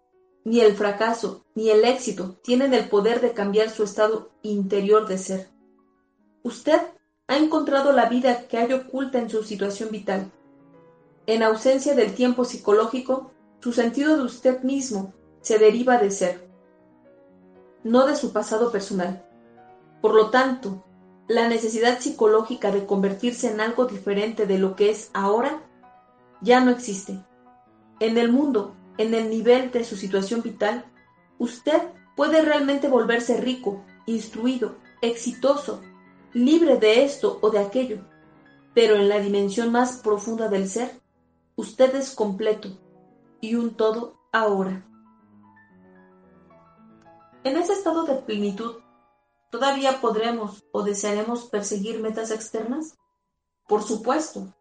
Ni 0.43 0.59
el 0.59 0.75
fracaso 0.75 1.45
ni 1.53 1.69
el 1.69 1.85
éxito 1.85 2.39
tienen 2.43 2.73
el 2.73 2.89
poder 2.89 3.21
de 3.21 3.33
cambiar 3.33 3.69
su 3.69 3.83
estado 3.83 4.31
interior 4.41 5.07
de 5.07 5.17
ser. 5.17 5.49
Usted 6.43 6.81
ha 7.27 7.37
encontrado 7.37 7.93
la 7.93 8.09
vida 8.09 8.47
que 8.47 8.57
hay 8.57 8.73
oculta 8.73 9.19
en 9.19 9.29
su 9.29 9.43
situación 9.43 9.89
vital. 9.91 10.31
En 11.27 11.43
ausencia 11.43 11.93
del 11.93 12.15
tiempo 12.15 12.45
psicológico, 12.45 13.31
su 13.59 13.71
sentido 13.71 14.17
de 14.17 14.23
usted 14.23 14.63
mismo 14.63 15.13
se 15.41 15.59
deriva 15.59 15.97
de 15.97 16.09
ser, 16.09 16.49
no 17.83 18.07
de 18.07 18.15
su 18.15 18.33
pasado 18.33 18.71
personal. 18.71 19.23
Por 20.01 20.15
lo 20.15 20.31
tanto, 20.31 20.83
la 21.27 21.47
necesidad 21.47 21.99
psicológica 21.99 22.71
de 22.71 22.85
convertirse 22.85 23.51
en 23.51 23.61
algo 23.61 23.85
diferente 23.85 24.45
de 24.45 24.57
lo 24.57 24.75
que 24.75 24.89
es 24.89 25.11
ahora 25.13 25.61
ya 26.41 26.59
no 26.59 26.71
existe. 26.71 27.23
En 27.99 28.17
el 28.17 28.31
mundo, 28.31 28.75
en 28.97 29.13
el 29.13 29.29
nivel 29.29 29.71
de 29.71 29.83
su 29.83 29.95
situación 29.95 30.41
vital, 30.41 30.85
usted 31.37 31.81
puede 32.15 32.41
realmente 32.41 32.87
volverse 32.87 33.37
rico, 33.37 33.83
instruido, 34.05 34.75
exitoso, 35.01 35.81
libre 36.33 36.77
de 36.77 37.03
esto 37.03 37.39
o 37.41 37.49
de 37.49 37.59
aquello. 37.59 38.05
Pero 38.73 38.95
en 38.95 39.09
la 39.09 39.19
dimensión 39.19 39.71
más 39.71 39.97
profunda 39.97 40.47
del 40.47 40.69
ser, 40.69 41.01
usted 41.55 41.95
es 41.95 42.13
completo 42.13 42.69
y 43.41 43.55
un 43.55 43.75
todo 43.75 44.19
ahora. 44.31 44.85
En 47.43 47.57
ese 47.57 47.73
estado 47.73 48.03
de 48.03 48.15
plenitud, 48.15 48.75
¿todavía 49.49 49.99
podremos 49.99 50.63
o 50.71 50.83
desearemos 50.83 51.45
perseguir 51.45 51.99
metas 51.99 52.31
externas? 52.31 52.97
Por 53.67 53.83
supuesto, 53.83 54.53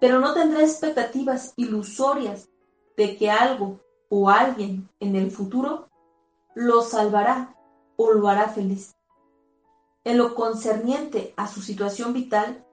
pero 0.00 0.18
no 0.18 0.32
tendrá 0.32 0.62
expectativas 0.62 1.52
ilusorias 1.56 2.48
de 2.96 3.16
que 3.16 3.30
algo 3.30 3.80
o 4.08 4.28
alguien 4.28 4.88
en 5.00 5.16
el 5.16 5.30
futuro 5.30 5.88
lo 6.54 6.82
salvará 6.82 7.56
o 7.96 8.12
lo 8.12 8.28
hará 8.28 8.48
feliz. 8.48 8.96
En 10.04 10.18
lo 10.18 10.34
concerniente 10.34 11.34
a 11.36 11.46
su 11.46 11.60
situación 11.60 12.12
vital, 12.12 12.64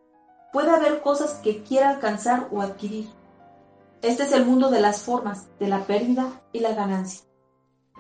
puede 0.54 0.72
haber 0.72 1.02
cosas 1.02 1.36
que 1.36 1.62
quiera 1.64 1.90
alcanzar 1.90 2.50
o 2.52 2.62
adquirir. 2.62 3.10
Este 4.02 4.24
es 4.24 4.32
el 4.32 4.46
mundo 4.46 4.70
de 4.70 4.80
las 4.80 5.02
formas, 5.02 5.48
de 5.60 5.68
la 5.68 5.86
pérdida 5.86 6.42
y 6.54 6.60
la 6.60 6.74
ganancia. 6.74 7.26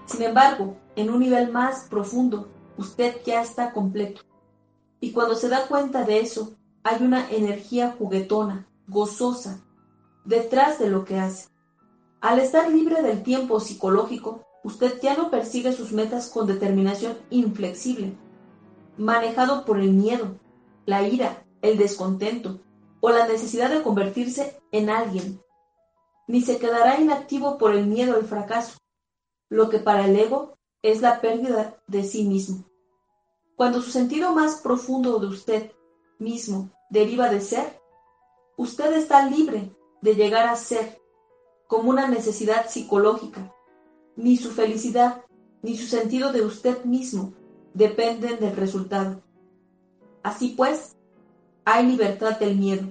Sin 0.05 0.21
embargo, 0.23 0.77
en 0.95 1.09
un 1.09 1.19
nivel 1.19 1.51
más 1.51 1.85
profundo, 1.89 2.47
usted 2.77 3.17
ya 3.25 3.41
está 3.41 3.73
completo. 3.73 4.21
Y 4.99 5.11
cuando 5.11 5.35
se 5.35 5.49
da 5.49 5.67
cuenta 5.67 6.03
de 6.03 6.21
eso, 6.21 6.55
hay 6.83 7.03
una 7.03 7.29
energía 7.29 7.95
juguetona, 7.97 8.67
gozosa, 8.87 9.59
detrás 10.23 10.79
de 10.79 10.89
lo 10.89 11.03
que 11.03 11.19
hace. 11.19 11.49
Al 12.19 12.39
estar 12.39 12.69
libre 12.69 13.03
del 13.03 13.21
tiempo 13.21 13.59
psicológico, 13.59 14.43
usted 14.63 14.99
ya 15.01 15.15
no 15.15 15.29
persigue 15.29 15.71
sus 15.71 15.91
metas 15.91 16.29
con 16.29 16.47
determinación 16.47 17.17
inflexible, 17.29 18.17
manejado 18.97 19.65
por 19.65 19.79
el 19.79 19.91
miedo, 19.91 20.39
la 20.85 21.07
ira, 21.07 21.45
el 21.61 21.77
descontento 21.77 22.59
o 23.01 23.11
la 23.11 23.27
necesidad 23.27 23.69
de 23.69 23.83
convertirse 23.83 24.59
en 24.71 24.89
alguien, 24.89 25.39
ni 26.27 26.41
se 26.41 26.57
quedará 26.57 26.99
inactivo 26.99 27.57
por 27.59 27.75
el 27.75 27.85
miedo 27.85 28.15
al 28.15 28.25
fracaso, 28.25 28.77
lo 29.49 29.69
que 29.69 29.77
para 29.77 30.05
el 30.05 30.15
ego 30.17 30.57
es 30.81 31.01
la 31.01 31.21
pérdida 31.21 31.77
de 31.87 32.03
sí 32.03 32.23
mismo. 32.23 32.65
Cuando 33.55 33.81
su 33.81 33.91
sentido 33.91 34.33
más 34.33 34.61
profundo 34.61 35.19
de 35.19 35.27
usted 35.27 35.71
mismo 36.17 36.71
deriva 36.89 37.29
de 37.29 37.41
ser, 37.41 37.79
usted 38.57 38.93
está 38.93 39.29
libre 39.29 39.71
de 40.01 40.15
llegar 40.15 40.47
a 40.47 40.55
ser 40.55 40.99
como 41.67 41.89
una 41.89 42.07
necesidad 42.07 42.69
psicológica, 42.69 43.53
ni 44.15 44.37
su 44.37 44.51
felicidad 44.51 45.23
ni 45.61 45.75
su 45.75 45.87
sentido 45.87 46.31
de 46.31 46.43
usted 46.43 46.83
mismo 46.85 47.33
dependen 47.73 48.39
del 48.39 48.55
resultado. 48.55 49.21
Así 50.23 50.53
pues, 50.55 50.95
hay 51.65 51.85
libertad 51.85 52.39
del 52.39 52.57
miedo. 52.57 52.87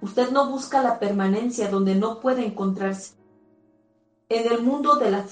Usted 0.00 0.30
no 0.30 0.50
busca 0.50 0.82
la 0.82 0.98
permanencia 0.98 1.68
donde 1.68 1.94
no 1.94 2.20
puede 2.20 2.46
encontrarse. 2.46 3.14
En 4.28 4.50
el 4.50 4.62
mundo 4.62 4.96
de 4.96 5.10
la, 5.10 5.26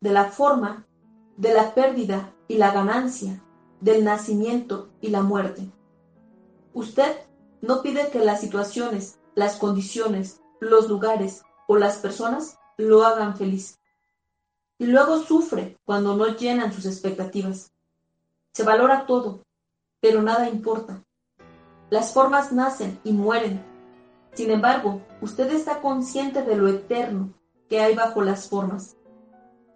de 0.00 0.12
la 0.12 0.24
forma, 0.24 0.86
de 1.36 1.54
la 1.54 1.74
pérdida 1.74 2.34
y 2.48 2.56
la 2.56 2.72
ganancia, 2.72 3.42
del 3.80 4.04
nacimiento 4.04 4.88
y 5.00 5.08
la 5.08 5.22
muerte. 5.22 5.70
Usted 6.74 7.16
no 7.62 7.82
pide 7.82 8.10
que 8.10 8.18
las 8.18 8.40
situaciones, 8.40 9.18
las 9.34 9.56
condiciones, 9.56 10.40
los 10.60 10.88
lugares 10.88 11.42
o 11.70 11.78
las 11.78 11.98
personas 11.98 12.58
lo 12.78 13.04
hagan 13.04 13.36
feliz. 13.36 13.78
Y 14.76 14.86
luego 14.86 15.20
sufre 15.20 15.78
cuando 15.84 16.16
no 16.16 16.26
llenan 16.36 16.72
sus 16.72 16.84
expectativas. 16.84 17.70
Se 18.52 18.64
valora 18.64 19.06
todo, 19.06 19.44
pero 20.00 20.20
nada 20.20 20.48
importa. 20.48 21.04
Las 21.88 22.12
formas 22.12 22.50
nacen 22.50 22.98
y 23.04 23.12
mueren. 23.12 23.64
Sin 24.34 24.50
embargo, 24.50 25.00
usted 25.20 25.48
está 25.52 25.80
consciente 25.80 26.42
de 26.42 26.56
lo 26.56 26.66
eterno 26.66 27.34
que 27.68 27.80
hay 27.80 27.94
bajo 27.94 28.20
las 28.20 28.48
formas. 28.48 28.96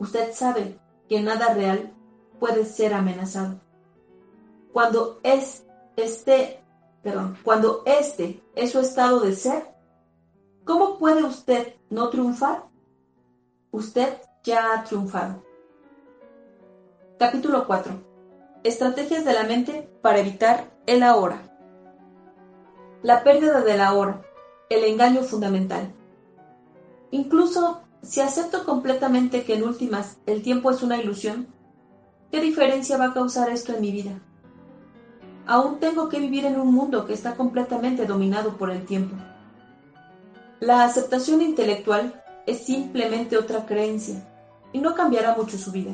Usted 0.00 0.32
sabe 0.34 0.76
que 1.08 1.20
nada 1.20 1.54
real 1.54 1.94
puede 2.40 2.64
ser 2.64 2.92
amenazado. 2.92 3.60
Cuando 4.72 5.20
es 5.22 5.64
este, 5.94 6.60
perdón, 7.04 7.38
cuando 7.44 7.84
este 7.86 8.42
es 8.56 8.72
su 8.72 8.80
estado 8.80 9.20
de 9.20 9.36
ser, 9.36 9.73
¿cómo 10.64 10.98
puede 10.98 11.22
usted 11.24 11.74
no 11.90 12.08
triunfar? 12.08 12.64
Usted 13.70 14.18
ya 14.42 14.74
ha 14.74 14.84
triunfado. 14.84 15.42
Capítulo 17.18 17.66
4. 17.66 17.92
Estrategias 18.64 19.24
de 19.24 19.34
la 19.34 19.44
mente 19.44 19.88
para 20.02 20.20
evitar 20.20 20.70
el 20.86 21.02
ahora. 21.02 21.42
La 23.02 23.22
pérdida 23.22 23.60
del 23.60 23.80
ahora, 23.80 24.22
el 24.70 24.84
engaño 24.84 25.22
fundamental. 25.22 25.92
Incluso 27.10 27.82
si 28.02 28.20
acepto 28.20 28.64
completamente 28.64 29.44
que 29.44 29.54
en 29.54 29.64
últimas 29.64 30.18
el 30.26 30.42
tiempo 30.42 30.70
es 30.70 30.82
una 30.82 31.00
ilusión, 31.00 31.48
¿qué 32.30 32.40
diferencia 32.40 32.96
va 32.96 33.06
a 33.06 33.14
causar 33.14 33.50
esto 33.50 33.74
en 33.74 33.80
mi 33.80 33.92
vida? 33.92 34.20
Aún 35.46 35.78
tengo 35.78 36.08
que 36.08 36.18
vivir 36.18 36.46
en 36.46 36.58
un 36.58 36.72
mundo 36.72 37.06
que 37.06 37.12
está 37.12 37.34
completamente 37.34 38.06
dominado 38.06 38.56
por 38.56 38.70
el 38.70 38.86
tiempo. 38.86 39.14
La 40.64 40.82
aceptación 40.84 41.42
intelectual 41.42 42.24
es 42.46 42.60
simplemente 42.60 43.36
otra 43.36 43.66
creencia 43.66 44.26
y 44.72 44.78
no 44.78 44.94
cambiará 44.94 45.36
mucho 45.36 45.58
su 45.58 45.70
vida. 45.70 45.92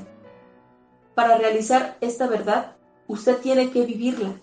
Para 1.16 1.36
realizar 1.38 1.96
esta 2.00 2.28
verdad, 2.28 2.76
usted 3.08 3.38
tiene 3.38 3.72
que 3.72 3.84
vivirla. 3.84 4.40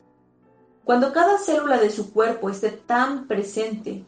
Cuando 0.83 1.13
cada 1.13 1.37
célula 1.37 1.77
de 1.77 1.89
su 1.89 2.11
cuerpo 2.11 2.49
esté 2.49 2.71
tan 2.71 3.29
presente 3.29 4.03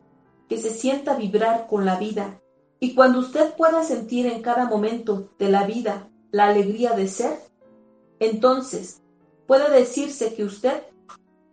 que 0.50 0.58
se 0.58 0.72
sienta 0.72 1.16
vibrar 1.16 1.68
con 1.68 1.86
la 1.86 1.96
vida 1.96 2.42
y 2.82 2.96
cuando 2.96 3.20
usted 3.20 3.54
pueda 3.54 3.82
sentir 3.84 4.26
en 4.26 4.42
cada 4.42 4.66
momento 4.66 5.30
de 5.40 5.48
la 5.48 5.64
vida 5.66 6.10
la 6.32 6.48
alegría 6.48 6.98
de 6.98 7.08
ser, 7.08 7.40
entonces 8.20 9.02
puede 9.48 9.70
decirse 9.72 10.34
que 10.34 10.44
usted 10.44 10.84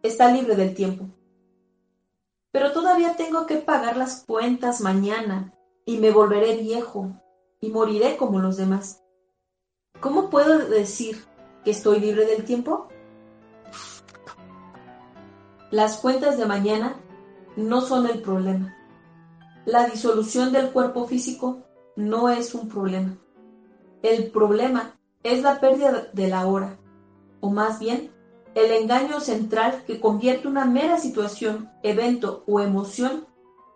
está 0.02 0.32
libre 0.32 0.56
del 0.56 0.74
tiempo. 0.74 1.04
Pero 2.57 2.72
todavía 2.72 3.16
tengo 3.16 3.44
que 3.44 3.57
pagar 3.57 3.98
las 3.98 4.24
cuentas 4.26 4.80
mañana 4.80 5.52
y 5.84 5.98
me 5.98 6.11
volveré 6.11 6.57
viejo 6.57 7.12
y 7.61 7.68
moriré 7.68 8.16
como 8.16 8.38
los 8.38 8.57
demás. 8.57 9.04
¿Cómo 10.00 10.30
puedo 10.30 10.61
decir 10.61 11.22
que 11.66 11.72
estoy 11.72 12.00
libre 12.00 12.24
del 12.24 12.46
tiempo? 12.46 12.88
Las 15.70 15.98
cuentas 15.98 16.38
de 16.38 16.46
mañana 16.46 16.96
no 17.57 17.82
son 17.82 18.07
el 18.07 18.22
problema. 18.22 18.74
La 19.66 19.86
disolución 19.86 20.50
del 20.50 20.70
cuerpo 20.70 21.07
físico 21.07 21.59
no 21.94 22.30
es 22.30 22.54
un 22.54 22.70
problema. 22.70 23.18
El 24.02 24.30
problema 24.30 24.98
es 25.22 25.42
la 25.42 25.61
pérdida 25.61 26.09
de 26.11 26.28
la 26.28 26.46
hora, 26.46 26.78
o 27.40 27.50
más 27.50 27.80
bien, 27.80 28.15
el 28.57 28.72
engaño 28.72 29.20
central 29.20 29.84
que 29.86 30.00
convierte 30.00 30.48
una 30.48 30.64
mera 30.64 30.96
situación, 30.96 31.70
evento 31.82 32.42
o 32.46 32.59
emoción 32.59 33.26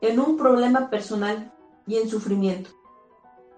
en 0.01 0.19
un 0.19 0.39
problema 0.39 0.89
personal 0.89 1.53
y 1.87 1.97
en 1.97 2.09
sufrimiento. 2.09 2.71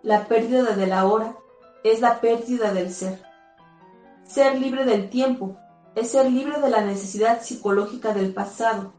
La 0.03 0.27
pérdida 0.27 0.75
de 0.75 0.87
la 0.89 1.07
hora 1.07 1.37
es 1.85 2.01
la 2.01 2.21
pérdida 2.21 2.75
del 2.75 2.93
ser. 2.93 3.23
Ser 4.25 4.59
libre 4.59 4.85
del 4.85 5.11
tiempo 5.11 5.57
es 5.95 6.11
ser 6.11 6.29
libre 6.29 6.61
de 6.61 6.71
la 6.71 6.81
necesidad 6.81 7.41
psicológica 7.41 8.13
del 8.13 8.35
pasado 8.35 8.93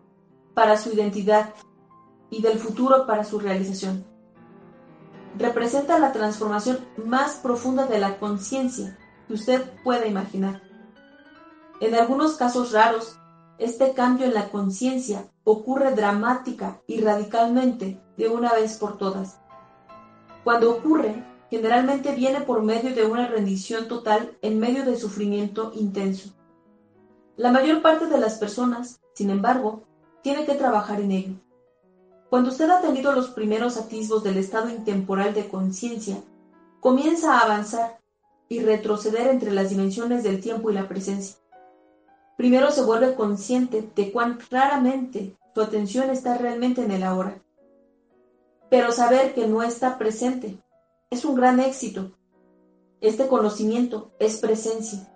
para 0.54 0.78
su 0.78 0.94
identidad 0.94 1.50
y 2.30 2.42
del 2.42 2.58
futuro 2.58 3.06
para 3.06 3.26
su 3.26 3.38
realización. 3.38 4.06
Representa 5.38 6.00
la 6.00 6.14
transformación 6.14 6.80
más 7.04 7.34
profunda 7.36 7.86
de 7.86 8.00
la 8.00 8.18
conciencia 8.18 8.98
que 9.28 9.34
usted 9.34 9.62
pueda 9.84 10.08
imaginar. 10.08 10.63
En 11.80 11.96
algunos 11.96 12.36
casos 12.36 12.72
raros, 12.72 13.18
este 13.58 13.94
cambio 13.94 14.26
en 14.26 14.34
la 14.34 14.50
conciencia 14.50 15.28
ocurre 15.44 15.92
dramática 15.92 16.82
y 16.88 17.02
radicalmente 17.02 18.02
de 18.18 18.30
una 18.30 18.54
vez 18.54 18.78
por 18.78 18.98
todas. 18.98 19.40
Cuando 20.44 20.72
ocurre, 20.72 21.24
generalmente 21.50 22.14
viene 22.16 22.42
por 22.42 22.64
medio 22.64 22.96
de 22.96 23.06
una 23.06 23.28
rendición 23.28 23.88
total 23.88 24.38
en 24.42 24.60
medio 24.60 24.86
de 24.86 24.98
sufrimiento 24.98 25.72
intenso. 25.76 26.30
La 27.38 27.52
mayor 27.52 27.82
parte 27.82 28.08
de 28.08 28.20
las 28.20 28.38
personas, 28.38 29.00
sin 29.14 29.30
embargo, 29.30 29.84
tiene 30.22 30.46
que 30.46 30.56
trabajar 30.56 31.02
en 31.02 31.12
ello. 31.12 31.34
Cuando 32.30 32.50
usted 32.50 32.70
ha 32.70 32.82
tenido 32.82 33.12
los 33.12 33.30
primeros 33.30 33.78
atisbos 33.78 34.24
del 34.24 34.38
estado 34.38 34.70
intemporal 34.70 35.34
de 35.34 35.48
conciencia, 35.48 36.18
comienza 36.80 37.38
a 37.38 37.42
avanzar 37.42 38.00
y 38.50 38.60
retroceder 38.62 39.28
entre 39.28 39.52
las 39.52 39.70
dimensiones 39.70 40.24
del 40.24 40.42
tiempo 40.42 40.72
y 40.72 40.74
la 40.74 40.88
presencia. 40.88 41.38
Primero 42.38 42.72
se 42.72 42.84
vuelve 42.84 43.16
consciente 43.16 43.90
de 43.96 44.12
cuán 44.12 44.40
raramente 44.50 45.38
su 45.54 45.62
atención 45.62 46.10
está 46.10 46.38
realmente 46.38 46.84
en 46.84 46.92
el 46.92 47.04
ahora. 47.04 47.42
Pero 48.70 48.92
saber 48.92 49.34
que 49.34 49.48
no 49.48 49.62
está 49.62 49.98
presente 49.98 50.58
es 51.12 51.26
un 51.26 51.36
gran 51.36 51.60
éxito. 51.60 52.12
Este 53.02 53.28
conocimiento 53.28 54.12
es 54.18 54.38
presencia. 54.38 55.08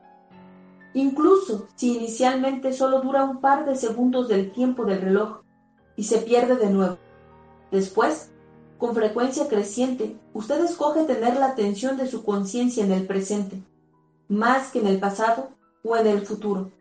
Incluso 0.94 1.68
si 1.76 1.96
inicialmente 1.96 2.72
solo 2.74 3.02
dura 3.02 3.24
un 3.24 3.42
par 3.42 3.66
de 3.66 3.76
segundos 3.76 4.28
del 4.28 4.52
tiempo 4.52 4.86
del 4.86 5.02
reloj 5.02 5.42
y 5.96 6.04
se 6.04 6.20
pierde 6.20 6.56
de 6.56 6.70
nuevo. 6.70 6.98
Después, 7.72 8.32
con 8.78 8.94
frecuencia 8.94 9.48
creciente, 9.48 10.16
usted 10.34 10.64
escoge 10.64 11.04
tener 11.06 11.38
la 11.38 11.48
atención 11.48 11.98
de 11.98 12.08
su 12.08 12.24
conciencia 12.24 12.84
en 12.86 12.92
el 12.92 13.08
presente, 13.08 13.62
más 14.28 14.72
que 14.72 14.80
en 14.80 14.88
el 14.88 15.00
pasado 15.00 15.50
o 15.84 15.98
en 15.98 16.08
el 16.08 16.26
futuro. 16.26 16.72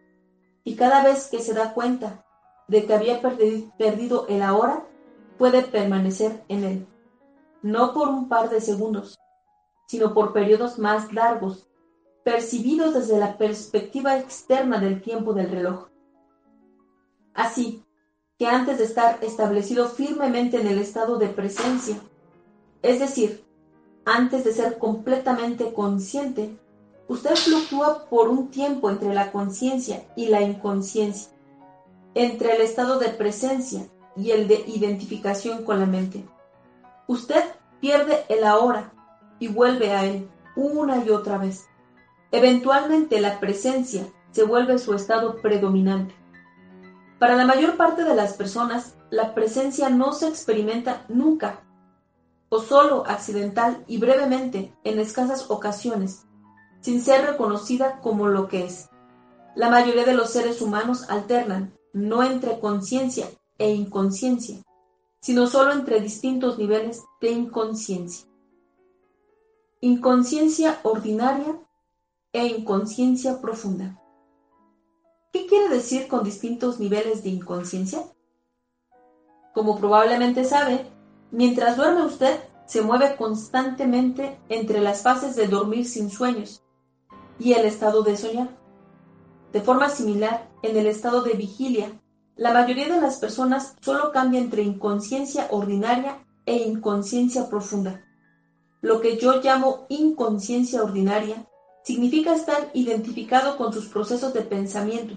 Y 0.67 0.75
cada 0.75 1.05
vez 1.05 1.29
que 1.29 1.39
se 1.39 1.55
da 1.55 1.75
cuenta 1.75 2.25
de 2.67 2.87
que 2.87 2.93
había 2.93 3.23
perdido 3.23 4.27
el 4.29 4.43
ahora, 4.43 4.85
puede 5.39 5.63
permanecer 5.63 6.43
en 6.49 6.65
él, 6.65 6.87
no 7.63 7.95
por 7.95 8.09
un 8.09 8.29
par 8.29 8.51
de 8.51 8.61
segundos, 8.61 9.17
sino 9.87 10.13
por 10.13 10.33
periodos 10.33 10.77
más 10.81 11.13
largos, 11.13 11.69
percibidos 12.25 12.95
desde 12.95 13.17
la 13.17 13.39
perspectiva 13.39 14.19
externa 14.19 14.81
del 14.81 15.01
tiempo 15.01 15.35
del 15.35 15.53
reloj. 15.53 15.87
Así, 17.33 17.85
que 18.37 18.49
antes 18.49 18.79
de 18.79 18.85
estar 18.87 19.23
establecido 19.23 19.89
firmemente 19.89 20.61
en 20.61 20.67
el 20.67 20.81
estado 20.81 21.17
de 21.17 21.29
presencia, 21.29 21.97
es 22.83 22.99
decir, 22.99 23.45
antes 24.05 24.43
de 24.43 24.53
ser 24.53 24.79
completamente 24.79 25.73
consciente, 25.73 26.59
usted 27.09 27.37
fluctúa 27.37 28.07
por 28.09 28.29
un 28.29 28.51
tiempo 28.51 28.91
entre 28.91 29.15
la 29.15 29.33
conciencia 29.33 30.05
y 30.17 30.27
la 30.27 30.43
inconsciencia, 30.43 31.31
entre 32.15 32.57
el 32.57 32.63
estado 32.63 32.99
de 32.99 33.09
presencia 33.11 33.87
y 34.17 34.31
el 34.31 34.49
de 34.49 34.65
identificación 34.67 35.65
con 35.65 35.81
la 35.81 35.87
mente. 35.87 36.25
Usted 37.07 37.45
pierde 37.81 38.25
el 38.29 38.45
ahora 38.45 38.93
y 39.39 39.49
vuelve 39.49 39.93
a 39.93 40.05
él 40.05 40.29
una 40.57 41.05
y 41.05 41.11
otra 41.11 41.39
vez. 41.39 41.67
Eventualmente 42.33 43.21
la 43.21 43.39
presencia 43.39 44.07
se 44.33 44.45
vuelve 44.45 44.79
su 44.79 44.95
estado 44.95 45.41
predominante. 45.41 46.15
Para 47.19 47.37
la 47.37 47.47
mayor 47.47 47.77
parte 47.77 48.05
de 48.05 48.15
las 48.15 48.35
personas, 48.35 48.97
la 49.11 49.35
presencia 49.35 49.89
no 49.89 50.13
se 50.13 50.29
experimenta 50.29 51.05
nunca, 51.09 51.63
o 52.49 52.61
solo 52.61 53.05
accidental 53.07 53.85
y 53.87 53.99
brevemente 53.99 54.75
en 54.85 54.99
escasas 54.99 55.51
ocasiones, 55.51 56.27
sin 56.87 57.03
ser 57.03 57.27
reconocida 57.27 58.01
como 58.01 58.29
lo 58.29 58.47
que 58.47 58.65
es. 58.65 58.91
La 59.57 59.71
mayoría 59.71 60.05
de 60.05 60.15
los 60.15 60.31
seres 60.31 60.63
humanos 60.63 61.11
alternan, 61.11 61.77
no 61.93 62.23
entre 62.23 62.61
conciencia 62.61 63.29
e 63.59 63.73
inconsciencia, 63.73 64.63
sino 65.21 65.49
solo 65.49 65.73
entre 65.73 66.01
distintos 66.01 66.59
niveles 66.59 67.03
de 67.21 67.33
inconsciencia. 67.33 68.29
Inconsciencia 69.81 70.79
ordinaria 70.85 71.59
e 72.33 72.47
inconsciencia 72.47 73.41
profunda. 73.41 74.01
¿Qué 75.33 75.47
quiere 75.49 75.69
decir 75.69 76.07
con 76.07 76.23
distintos 76.23 76.79
niveles 76.79 77.25
de 77.25 77.31
inconsciencia? 77.31 78.05
Como 79.53 79.77
probablemente 79.77 80.45
sabe, 80.45 80.87
mientras 81.33 81.77
duerme 81.77 82.05
usted, 82.05 82.39
se 82.69 82.81
mueve 82.81 83.17
constantemente 83.17 84.39
entre 84.49 84.81
las 84.81 85.03
fases 85.03 85.35
de 85.35 85.49
dormir 85.49 85.85
sin 85.85 86.11
sueños 86.11 86.63
y 87.39 87.53
el 87.53 87.67
estado 87.67 88.03
de 88.03 88.17
soñar. 88.17 88.49
De 89.53 89.61
forma 89.61 89.89
similar, 89.89 90.51
en 90.63 90.77
el 90.77 90.87
estado 90.87 91.23
de 91.23 91.35
vigilia, 91.35 92.01
la 92.37 92.53
mayoría 92.53 92.89
de 92.89 93.01
las 93.01 93.19
personas 93.19 93.75
solo 93.81 94.13
cambia 94.13 94.41
entre 94.41 94.63
inconsciencia 94.63 95.49
ordinaria 95.51 96.25
e 96.45 96.57
inconsciencia 96.57 97.49
profunda. 97.49 98.05
Lo 98.83 99.01
que 99.01 99.17
yo 99.17 99.41
llamo 99.41 99.87
inconsciencia 99.89 100.83
ordinaria 100.83 101.47
significa 101.83 102.35
estar 102.35 102.71
identificado 102.75 103.57
con 103.57 103.73
sus 103.73 103.87
procesos 103.87 104.35
de 104.35 104.43
pensamiento 104.43 105.15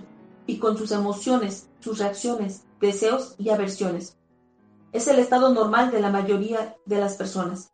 y 0.48 0.58
con 0.58 0.78
sus 0.78 0.92
emociones, 0.92 1.68
sus 1.80 2.00
reacciones, 2.00 2.64
deseos 2.80 3.36
y 3.38 3.50
aversiones. 3.50 4.18
Es 4.92 5.08
el 5.08 5.20
estado 5.20 5.54
normal 5.54 5.92
de 5.92 6.00
la 6.00 6.10
mayoría 6.10 6.78
de 6.86 7.00
las 7.00 7.16
personas. 7.16 7.72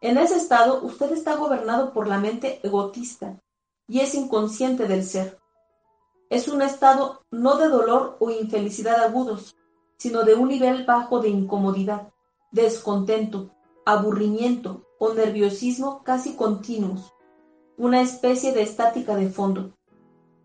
En 0.00 0.18
ese 0.18 0.36
estado 0.36 0.82
usted 0.82 1.12
está 1.12 1.36
gobernado 1.36 1.92
por 1.92 2.08
la 2.08 2.18
mente 2.18 2.60
egotista 2.62 3.40
y 3.88 4.00
es 4.00 4.14
inconsciente 4.14 4.86
del 4.86 5.04
ser. 5.04 5.38
Es 6.30 6.48
un 6.48 6.62
estado 6.62 7.22
no 7.30 7.56
de 7.56 7.68
dolor 7.68 8.16
o 8.20 8.30
infelicidad 8.30 9.02
agudos, 9.02 9.56
sino 9.98 10.24
de 10.24 10.34
un 10.34 10.48
nivel 10.48 10.84
bajo 10.84 11.20
de 11.20 11.28
incomodidad, 11.28 12.12
descontento, 12.52 13.50
aburrimiento 13.84 14.82
o 14.98 15.12
nerviosismo 15.12 16.02
casi 16.02 16.34
continuos 16.34 17.14
una 17.76 18.00
especie 18.00 18.52
de 18.52 18.62
estática 18.62 19.16
de 19.16 19.28
fondo. 19.28 19.72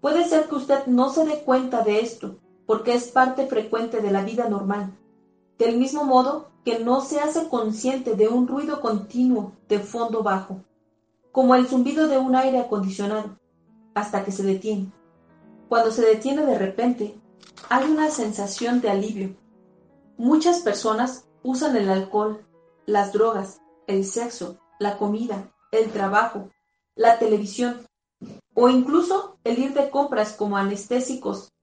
Puede 0.02 0.28
ser 0.28 0.48
que 0.48 0.56
usted 0.56 0.88
no 0.88 1.10
se 1.10 1.26
dé 1.26 1.44
cuenta 1.44 1.84
de 1.84 2.00
esto, 2.00 2.38
porque 2.66 2.94
es 2.94 3.10
parte 3.10 3.46
frecuente 3.48 4.02
de 4.02 4.12
la 4.12 4.24
vida 4.24 4.50
normal, 4.50 4.98
del 5.58 5.78
mismo 5.78 6.06
modo 6.06 6.50
que 6.66 6.80
no 6.80 7.02
se 7.02 7.20
hace 7.20 7.48
consciente 7.48 8.16
de 8.16 8.28
un 8.28 8.48
ruido 8.48 8.82
continuo 8.82 9.54
de 9.68 9.80
fondo 9.80 10.24
bajo, 10.24 10.64
como 11.32 11.56
el 11.56 11.68
zumbido 11.68 12.08
de 12.08 12.18
un 12.18 12.36
aire 12.36 12.60
acondicionado, 12.60 13.38
hasta 13.94 14.24
que 14.24 14.32
se 14.32 14.44
detiene. 14.44 14.92
Cuando 15.68 15.92
se 15.92 16.02
detiene 16.02 16.46
de 16.46 16.58
repente, 16.58 17.20
hay 17.70 17.90
una 17.90 18.10
sensación 18.10 18.82
de 18.82 18.90
alivio. 18.90 19.36
Muchas 20.18 20.60
personas 20.60 21.28
usan 21.44 21.76
el 21.76 21.90
alcohol, 21.90 22.46
las 22.86 23.14
drogas, 23.14 23.62
el 23.88 24.06
sexo, 24.06 24.60
la 24.80 24.98
comida, 24.98 25.52
el 25.72 25.92
trabajo, 25.92 26.50
la 26.96 27.20
televisión 27.20 27.86
o 28.54 28.68
incluso 28.68 29.38
el 29.44 29.60
ir 29.60 29.74
de 29.74 29.90
compras 29.90 30.34
como 30.34 30.58
anestésicos. 30.58 31.54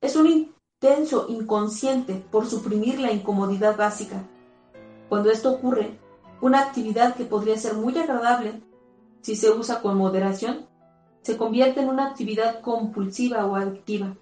Es 0.00 0.16
un 0.16 0.26
intenso 0.26 1.26
inconsciente 1.28 2.14
por 2.30 2.46
suprimir 2.46 3.00
la 3.00 3.12
incomodidad 3.12 3.76
básica. 3.76 4.28
Cuando 5.08 5.30
esto 5.30 5.52
ocurre, 5.52 5.98
una 6.40 6.60
actividad 6.60 7.14
que 7.14 7.24
podría 7.24 7.56
ser 7.56 7.74
muy 7.74 7.96
agradable 7.96 8.62
si 9.26 9.34
se 9.34 9.50
usa 9.50 9.82
con 9.82 9.98
moderación, 9.98 10.66
se 11.22 11.36
convierte 11.36 11.80
en 11.80 11.88
una 11.88 12.06
actividad 12.06 12.60
compulsiva 12.60 13.44
o 13.44 13.56
adictiva. 13.56 14.16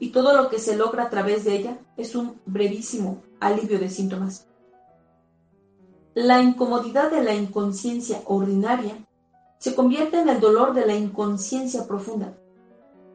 Y 0.00 0.10
todo 0.10 0.36
lo 0.36 0.50
que 0.50 0.58
se 0.58 0.76
logra 0.76 1.04
a 1.04 1.10
través 1.10 1.44
de 1.44 1.54
ella 1.54 1.78
es 1.96 2.16
un 2.16 2.40
brevísimo 2.44 3.22
alivio 3.38 3.78
de 3.78 3.88
síntomas. 3.88 4.48
La 6.14 6.42
incomodidad 6.42 7.08
de 7.08 7.22
la 7.22 7.34
inconsciencia 7.34 8.22
ordinaria 8.24 8.96
se 9.58 9.76
convierte 9.76 10.18
en 10.18 10.28
el 10.28 10.40
dolor 10.40 10.74
de 10.74 10.86
la 10.86 10.96
inconsciencia 10.96 11.86
profunda, 11.86 12.36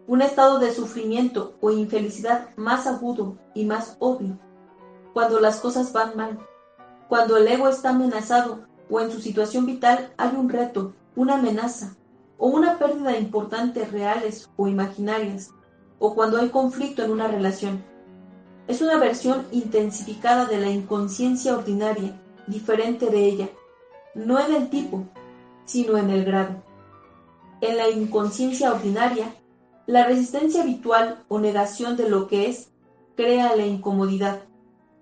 un 0.07 0.21
estado 0.21 0.59
de 0.59 0.71
sufrimiento 0.71 1.55
o 1.59 1.71
infelicidad 1.71 2.55
más 2.55 2.87
agudo 2.87 3.35
y 3.53 3.65
más 3.65 3.97
obvio, 3.99 4.39
cuando 5.11 5.41
las 5.41 5.59
cosas 5.59 5.91
van 5.91 6.15
mal, 6.15 6.39
cuando 7.09 7.35
el 7.35 7.49
ego 7.49 7.67
está 7.67 7.89
amenazado 7.89 8.59
o 8.89 9.01
en 9.01 9.11
su 9.11 9.19
situación 9.19 9.65
vital 9.65 10.13
hay 10.15 10.37
un 10.37 10.47
reto, 10.47 10.93
una 11.15 11.35
amenaza 11.35 11.95
o 12.37 12.47
una 12.47 12.79
pérdida 12.79 13.17
importante 13.17 13.85
reales 13.85 14.49
o 14.57 14.67
imaginarias, 14.67 15.51
o 15.99 16.15
cuando 16.15 16.39
hay 16.39 16.49
conflicto 16.49 17.03
en 17.03 17.11
una 17.11 17.27
relación. 17.27 17.83
Es 18.67 18.81
una 18.81 18.97
versión 18.97 19.45
intensificada 19.51 20.45
de 20.45 20.57
la 20.59 20.69
inconsciencia 20.69 21.55
ordinaria, 21.55 22.19
diferente 22.47 23.07
de 23.07 23.25
ella, 23.25 23.49
no 24.15 24.39
en 24.39 24.55
el 24.55 24.69
tipo, 24.69 25.05
sino 25.65 25.97
en 25.97 26.09
el 26.09 26.25
grado. 26.25 26.63
En 27.61 27.77
la 27.77 27.89
inconsciencia 27.89 28.71
ordinaria, 28.71 29.35
la 29.85 30.05
resistencia 30.05 30.63
habitual 30.63 31.23
o 31.27 31.39
negación 31.39 31.95
de 31.97 32.09
lo 32.09 32.27
que 32.27 32.49
es 32.49 32.71
crea 33.15 33.55
la 33.55 33.65
incomodidad 33.65 34.41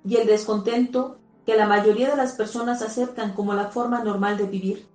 y 0.04 0.18
el 0.18 0.28
descontento 0.28 1.20
que 1.46 1.56
la 1.56 1.68
mayoría 1.68 2.10
de 2.10 2.18
las 2.18 2.34
personas 2.34 2.82
aceptan 2.82 3.34
como 3.34 3.54
la 3.54 3.70
forma 3.70 4.04
normal 4.04 4.38
de 4.38 4.46
vivir. 4.46 4.89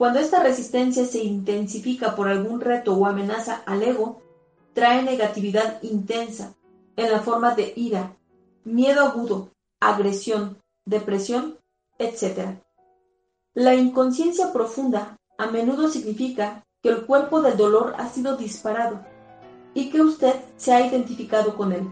Cuando 0.00 0.18
esta 0.18 0.42
resistencia 0.42 1.04
se 1.04 1.22
intensifica 1.22 2.16
por 2.16 2.26
algún 2.26 2.62
reto 2.62 2.94
o 2.94 3.04
amenaza 3.04 3.62
al 3.66 3.82
ego, 3.82 4.22
trae 4.72 5.02
negatividad 5.02 5.82
intensa 5.82 6.54
en 6.96 7.12
la 7.12 7.20
forma 7.20 7.54
de 7.54 7.74
ira, 7.76 8.16
miedo 8.64 9.04
agudo, 9.04 9.50
agresión, 9.78 10.56
depresión, 10.86 11.58
etc. 11.98 12.62
La 13.52 13.74
inconsciencia 13.74 14.54
profunda 14.54 15.18
a 15.36 15.48
menudo 15.48 15.90
significa 15.90 16.64
que 16.82 16.88
el 16.88 17.04
cuerpo 17.04 17.42
del 17.42 17.58
dolor 17.58 17.92
ha 17.98 18.08
sido 18.08 18.38
disparado 18.38 19.04
y 19.74 19.90
que 19.90 20.00
usted 20.00 20.34
se 20.56 20.72
ha 20.72 20.80
identificado 20.80 21.58
con 21.58 21.72
él. 21.72 21.86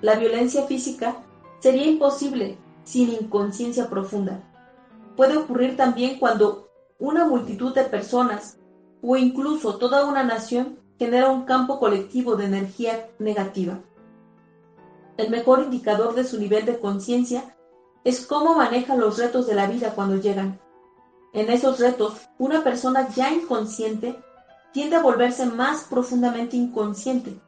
La 0.00 0.14
violencia 0.14 0.62
física 0.62 1.22
sería 1.58 1.84
imposible 1.84 2.56
sin 2.84 3.12
inconsciencia 3.12 3.90
profunda. 3.90 4.40
Puede 5.14 5.36
ocurrir 5.36 5.76
también 5.76 6.18
cuando 6.18 6.63
una 6.98 7.24
multitud 7.26 7.74
de 7.74 7.84
personas 7.84 8.58
o 9.02 9.16
incluso 9.16 9.78
toda 9.78 10.06
una 10.06 10.22
nación 10.22 10.78
genera 10.98 11.30
un 11.30 11.44
campo 11.44 11.78
colectivo 11.78 12.36
de 12.36 12.46
energía 12.46 13.10
negativa. 13.18 13.80
El 15.16 15.30
mejor 15.30 15.60
indicador 15.60 16.14
de 16.14 16.24
su 16.24 16.38
nivel 16.38 16.64
de 16.66 16.78
conciencia 16.78 17.56
es 18.04 18.26
cómo 18.26 18.54
maneja 18.54 18.96
los 18.96 19.18
retos 19.18 19.46
de 19.46 19.54
la 19.54 19.66
vida 19.66 19.94
cuando 19.94 20.16
llegan. 20.16 20.60
En 21.32 21.50
esos 21.50 21.80
retos, 21.80 22.14
una 22.38 22.62
persona 22.62 23.08
ya 23.08 23.32
inconsciente 23.32 24.16
tiende 24.72 24.96
a 24.96 25.02
volverse 25.02 25.46
más 25.46 25.84
profundamente 25.84 26.56
inconsciente 26.56 27.40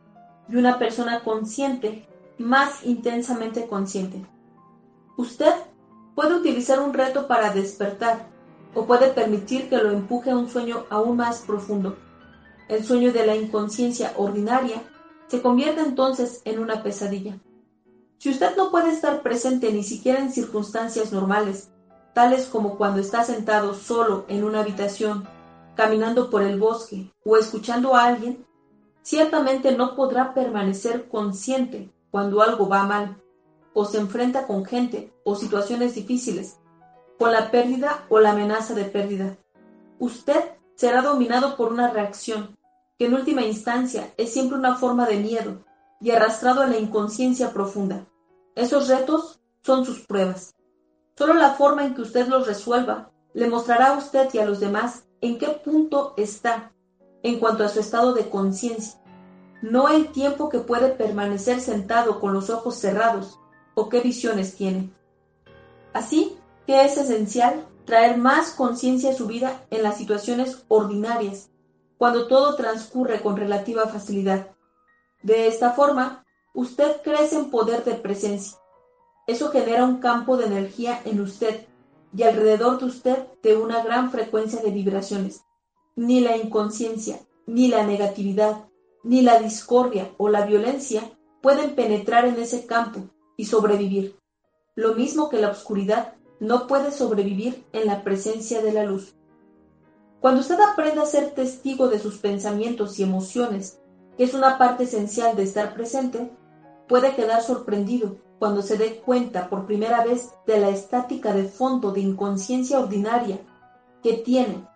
y 0.48 0.56
una 0.56 0.78
persona 0.78 1.20
consciente 1.20 2.06
más 2.38 2.84
intensamente 2.84 3.66
consciente. 3.66 4.24
Usted 5.16 5.52
puede 6.14 6.34
utilizar 6.34 6.80
un 6.80 6.92
reto 6.92 7.26
para 7.26 7.52
despertar 7.52 8.35
o 8.76 8.84
puede 8.84 9.08
permitir 9.08 9.70
que 9.70 9.78
lo 9.78 9.90
empuje 9.90 10.30
a 10.30 10.36
un 10.36 10.50
sueño 10.50 10.84
aún 10.90 11.16
más 11.16 11.40
profundo. 11.40 11.96
El 12.68 12.84
sueño 12.84 13.10
de 13.10 13.26
la 13.26 13.34
inconsciencia 13.34 14.12
ordinaria 14.16 14.82
se 15.28 15.40
convierte 15.40 15.80
entonces 15.80 16.42
en 16.44 16.58
una 16.58 16.82
pesadilla. 16.82 17.38
Si 18.18 18.28
usted 18.28 18.54
no 18.54 18.70
puede 18.70 18.90
estar 18.90 19.22
presente 19.22 19.72
ni 19.72 19.82
siquiera 19.82 20.20
en 20.20 20.30
circunstancias 20.30 21.10
normales, 21.10 21.70
tales 22.12 22.46
como 22.46 22.76
cuando 22.76 23.00
está 23.00 23.24
sentado 23.24 23.72
solo 23.72 24.26
en 24.28 24.44
una 24.44 24.60
habitación, 24.60 25.26
caminando 25.74 26.28
por 26.28 26.42
el 26.42 26.60
bosque 26.60 27.10
o 27.24 27.38
escuchando 27.38 27.94
a 27.94 28.04
alguien, 28.04 28.46
ciertamente 29.00 29.72
no 29.74 29.96
podrá 29.96 30.34
permanecer 30.34 31.08
consciente 31.08 31.90
cuando 32.10 32.42
algo 32.42 32.68
va 32.68 32.84
mal, 32.84 33.22
o 33.72 33.86
se 33.86 33.98
enfrenta 33.98 34.46
con 34.46 34.66
gente 34.66 35.14
o 35.24 35.34
situaciones 35.34 35.94
difíciles, 35.94 36.58
con 37.18 37.32
la 37.32 37.50
pérdida 37.50 38.04
o 38.08 38.20
la 38.20 38.32
amenaza 38.32 38.74
de 38.74 38.84
pérdida. 38.84 39.36
Usted 39.98 40.56
será 40.74 41.02
dominado 41.02 41.56
por 41.56 41.72
una 41.72 41.90
reacción, 41.90 42.56
que 42.98 43.06
en 43.06 43.14
última 43.14 43.42
instancia 43.42 44.12
es 44.16 44.32
siempre 44.32 44.58
una 44.58 44.76
forma 44.76 45.06
de 45.06 45.16
miedo 45.16 45.64
y 46.00 46.10
arrastrado 46.10 46.62
a 46.62 46.66
la 46.66 46.78
inconsciencia 46.78 47.52
profunda. 47.52 48.06
Esos 48.54 48.88
retos 48.88 49.40
son 49.62 49.84
sus 49.84 50.00
pruebas. 50.00 50.54
Solo 51.16 51.34
la 51.34 51.54
forma 51.54 51.84
en 51.84 51.94
que 51.94 52.02
usted 52.02 52.28
los 52.28 52.46
resuelva 52.46 53.10
le 53.32 53.48
mostrará 53.48 53.94
a 53.94 53.98
usted 53.98 54.28
y 54.32 54.38
a 54.38 54.46
los 54.46 54.60
demás 54.60 55.04
en 55.20 55.38
qué 55.38 55.48
punto 55.48 56.14
está 56.16 56.72
en 57.22 57.38
cuanto 57.38 57.64
a 57.64 57.68
su 57.68 57.80
estado 57.80 58.12
de 58.12 58.28
conciencia, 58.28 59.00
no 59.62 59.88
el 59.88 60.12
tiempo 60.12 60.48
que 60.48 60.60
puede 60.60 60.90
permanecer 60.90 61.60
sentado 61.60 62.20
con 62.20 62.32
los 62.32 62.50
ojos 62.50 62.76
cerrados 62.76 63.38
o 63.74 63.88
qué 63.88 64.00
visiones 64.00 64.54
tiene. 64.54 64.90
Así 65.92 66.36
que 66.66 66.84
es 66.84 66.96
esencial 66.96 67.66
traer 67.84 68.18
más 68.18 68.50
conciencia 68.50 69.10
a 69.10 69.14
su 69.14 69.26
vida 69.26 69.64
en 69.70 69.82
las 69.82 69.96
situaciones 69.96 70.64
ordinarias, 70.68 71.50
cuando 71.98 72.26
todo 72.26 72.56
transcurre 72.56 73.22
con 73.22 73.36
relativa 73.36 73.86
facilidad. 73.86 74.48
De 75.22 75.46
esta 75.46 75.72
forma, 75.72 76.24
usted 76.54 77.00
crece 77.02 77.36
en 77.36 77.50
poder 77.50 77.84
de 77.84 77.94
presencia 77.94 78.58
eso 79.26 79.50
genera 79.50 79.84
un 79.84 79.96
campo 79.96 80.36
de 80.36 80.46
energía 80.46 81.00
en 81.04 81.20
usted 81.20 81.66
y 82.16 82.22
alrededor 82.22 82.78
de 82.78 82.84
usted 82.84 83.26
de 83.42 83.56
una 83.56 83.82
gran 83.82 84.10
frecuencia 84.10 84.62
de 84.62 84.70
vibraciones. 84.70 85.42
ni 85.98 86.20
la 86.20 86.36
inconsciencia, 86.36 87.20
ni 87.46 87.68
la 87.68 87.86
negatividad, 87.86 88.66
ni 89.02 89.22
la 89.22 89.38
discordia 89.38 90.12
o 90.18 90.28
la 90.28 90.44
violencia 90.44 91.10
pueden 91.40 91.74
penetrar 91.74 92.26
en 92.26 92.38
ese 92.38 92.66
campo 92.66 93.08
y 93.38 93.46
sobrevivir, 93.46 94.18
lo 94.74 94.94
mismo 94.94 95.30
que 95.30 95.40
la 95.40 95.48
oscuridad 95.48 96.12
no 96.40 96.66
puede 96.66 96.92
sobrevivir 96.92 97.64
en 97.72 97.86
la 97.86 98.02
presencia 98.02 98.62
de 98.62 98.72
la 98.72 98.84
luz. 98.84 99.14
Cuando 100.20 100.40
usted 100.40 100.58
aprenda 100.60 101.02
a 101.02 101.06
ser 101.06 101.30
testigo 101.30 101.88
de 101.88 101.98
sus 101.98 102.18
pensamientos 102.18 102.98
y 102.98 103.02
emociones, 103.02 103.80
que 104.16 104.24
es 104.24 104.34
una 104.34 104.58
parte 104.58 104.84
esencial 104.84 105.36
de 105.36 105.42
estar 105.42 105.74
presente, 105.74 106.30
puede 106.88 107.14
quedar 107.14 107.42
sorprendido 107.42 108.16
cuando 108.38 108.62
se 108.62 108.76
dé 108.76 109.00
cuenta 109.00 109.48
por 109.48 109.66
primera 109.66 110.04
vez 110.04 110.30
de 110.46 110.58
la 110.58 110.68
estática 110.68 111.32
de 111.32 111.44
fondo 111.44 111.92
de 111.92 112.00
inconsciencia 112.00 112.80
ordinaria 112.80 113.38
que 114.02 114.14
tiene 114.14 114.66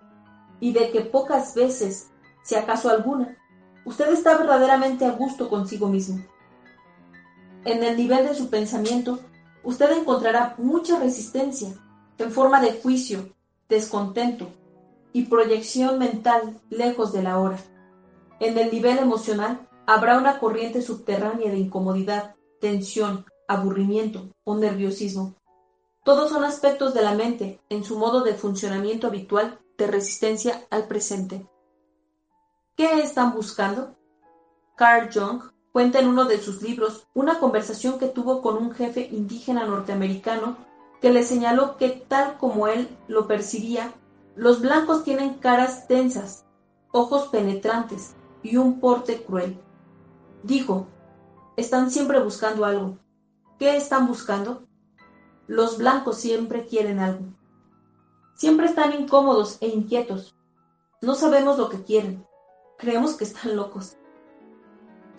y 0.60 0.72
de 0.72 0.90
que 0.90 1.02
pocas 1.02 1.54
veces, 1.54 2.10
si 2.42 2.54
acaso 2.54 2.90
alguna, 2.90 3.36
usted 3.84 4.10
está 4.12 4.36
verdaderamente 4.36 5.04
a 5.04 5.10
gusto 5.10 5.48
consigo 5.48 5.88
mismo. 5.88 6.24
En 7.64 7.82
el 7.82 7.96
nivel 7.96 8.26
de 8.26 8.34
su 8.34 8.48
pensamiento, 8.48 9.20
usted 9.62 9.90
encontrará 9.92 10.54
mucha 10.58 10.98
resistencia 10.98 11.74
en 12.18 12.32
forma 12.32 12.60
de 12.60 12.80
juicio, 12.80 13.34
descontento 13.68 14.48
y 15.12 15.24
proyección 15.24 15.98
mental 15.98 16.60
lejos 16.70 17.12
de 17.12 17.22
la 17.22 17.38
hora. 17.38 17.58
En 18.38 18.56
el 18.56 18.70
nivel 18.70 18.98
emocional 18.98 19.68
habrá 19.86 20.18
una 20.18 20.38
corriente 20.38 20.82
subterránea 20.82 21.50
de 21.50 21.58
incomodidad, 21.58 22.34
tensión, 22.60 23.26
aburrimiento 23.48 24.28
o 24.44 24.54
nerviosismo. 24.56 25.34
Todos 26.04 26.30
son 26.30 26.44
aspectos 26.44 26.94
de 26.94 27.02
la 27.02 27.14
mente 27.14 27.60
en 27.68 27.84
su 27.84 27.98
modo 27.98 28.22
de 28.22 28.34
funcionamiento 28.34 29.08
habitual 29.08 29.58
de 29.76 29.86
resistencia 29.86 30.66
al 30.70 30.86
presente. 30.86 31.46
¿Qué 32.76 33.00
están 33.00 33.34
buscando? 33.34 33.96
Carl 34.76 35.10
Jung 35.12 35.42
cuenta 35.72 36.00
en 36.00 36.08
uno 36.08 36.24
de 36.24 36.40
sus 36.40 36.62
libros 36.62 37.06
una 37.14 37.38
conversación 37.38 37.98
que 37.98 38.08
tuvo 38.08 38.42
con 38.42 38.56
un 38.56 38.72
jefe 38.72 39.08
indígena 39.10 39.66
norteamericano 39.66 40.56
que 41.00 41.10
le 41.10 41.22
señaló 41.22 41.76
que 41.76 41.88
tal 41.90 42.36
como 42.38 42.68
él 42.68 42.88
lo 43.08 43.26
percibía, 43.26 43.94
los 44.36 44.60
blancos 44.60 45.04
tienen 45.04 45.34
caras 45.34 45.86
tensas, 45.88 46.44
ojos 46.92 47.28
penetrantes 47.28 48.14
y 48.42 48.56
un 48.56 48.80
porte 48.80 49.22
cruel. 49.22 49.58
Dijo, 50.42 50.86
están 51.56 51.90
siempre 51.90 52.20
buscando 52.20 52.64
algo. 52.64 52.98
¿Qué 53.58 53.76
están 53.76 54.06
buscando? 54.06 54.66
Los 55.46 55.78
blancos 55.78 56.18
siempre 56.18 56.66
quieren 56.66 56.98
algo. 56.98 57.26
Siempre 58.34 58.66
están 58.66 58.92
incómodos 58.98 59.58
e 59.60 59.68
inquietos. 59.68 60.34
No 61.02 61.14
sabemos 61.14 61.58
lo 61.58 61.68
que 61.68 61.82
quieren. 61.82 62.26
Creemos 62.78 63.14
que 63.14 63.24
están 63.24 63.56
locos. 63.56 63.96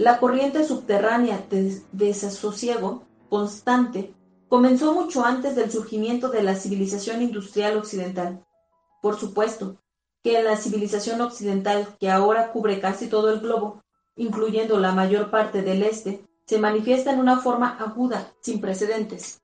La 0.01 0.19
corriente 0.19 0.63
subterránea 0.63 1.45
de 1.51 1.79
desasosiego 1.91 3.03
constante 3.29 4.15
comenzó 4.49 4.95
mucho 4.95 5.23
antes 5.23 5.55
del 5.55 5.69
surgimiento 5.69 6.29
de 6.29 6.41
la 6.41 6.55
civilización 6.55 7.21
industrial 7.21 7.77
occidental. 7.77 8.43
Por 9.03 9.19
supuesto 9.19 9.77
que 10.23 10.39
en 10.39 10.45
la 10.45 10.57
civilización 10.57 11.21
occidental, 11.21 11.97
que 11.99 12.09
ahora 12.09 12.51
cubre 12.51 12.79
casi 12.79 13.09
todo 13.09 13.29
el 13.29 13.41
globo, 13.41 13.83
incluyendo 14.15 14.79
la 14.79 14.91
mayor 14.91 15.29
parte 15.29 15.61
del 15.61 15.83
este, 15.83 16.25
se 16.47 16.57
manifiesta 16.57 17.13
en 17.13 17.19
una 17.19 17.37
forma 17.37 17.77
aguda, 17.77 18.33
sin 18.41 18.59
precedentes. 18.59 19.43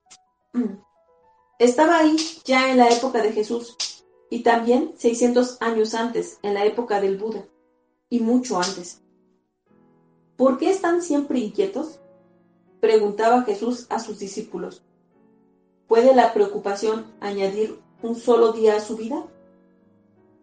Estaba 1.60 2.00
ahí 2.00 2.16
ya 2.46 2.72
en 2.72 2.78
la 2.78 2.90
época 2.90 3.22
de 3.22 3.32
Jesús, 3.32 3.78
y 4.32 4.42
también 4.42 4.96
600 4.98 5.62
años 5.62 5.94
antes, 5.94 6.40
en 6.42 6.56
la 6.56 6.66
época 6.66 7.00
del 7.00 7.20
Buda, 7.20 7.46
y 8.10 8.22
mucho 8.22 8.58
antes. 8.58 9.04
¿Por 10.38 10.60
qué 10.60 10.70
están 10.70 11.02
siempre 11.02 11.40
inquietos? 11.40 12.00
preguntaba 12.80 13.42
Jesús 13.42 13.88
a 13.90 14.00
sus 14.00 14.20
discípulos. 14.20 14.84
¿Puede 15.88 16.14
la 16.14 16.32
preocupación 16.32 17.08
añadir 17.20 17.80
un 18.04 18.16
solo 18.16 18.52
día 18.52 18.76
a 18.76 18.80
su 18.80 18.96
vida? 18.96 19.26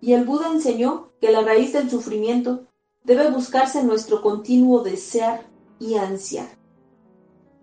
Y 0.00 0.14
el 0.14 0.24
Buda 0.24 0.50
enseñó 0.50 1.10
que 1.20 1.30
la 1.30 1.42
raíz 1.42 1.72
del 1.72 1.88
sufrimiento 1.88 2.66
debe 3.04 3.30
buscarse 3.30 3.80
en 3.80 3.86
nuestro 3.86 4.20
continuo 4.20 4.82
desear 4.82 5.46
y 5.78 5.94
ansiar. 5.94 6.48